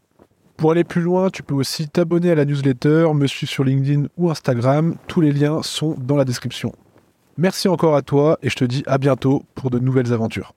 [0.63, 4.05] Pour aller plus loin, tu peux aussi t'abonner à la newsletter, me suivre sur LinkedIn
[4.15, 4.95] ou Instagram.
[5.07, 6.71] Tous les liens sont dans la description.
[7.37, 10.53] Merci encore à toi et je te dis à bientôt pour de nouvelles aventures.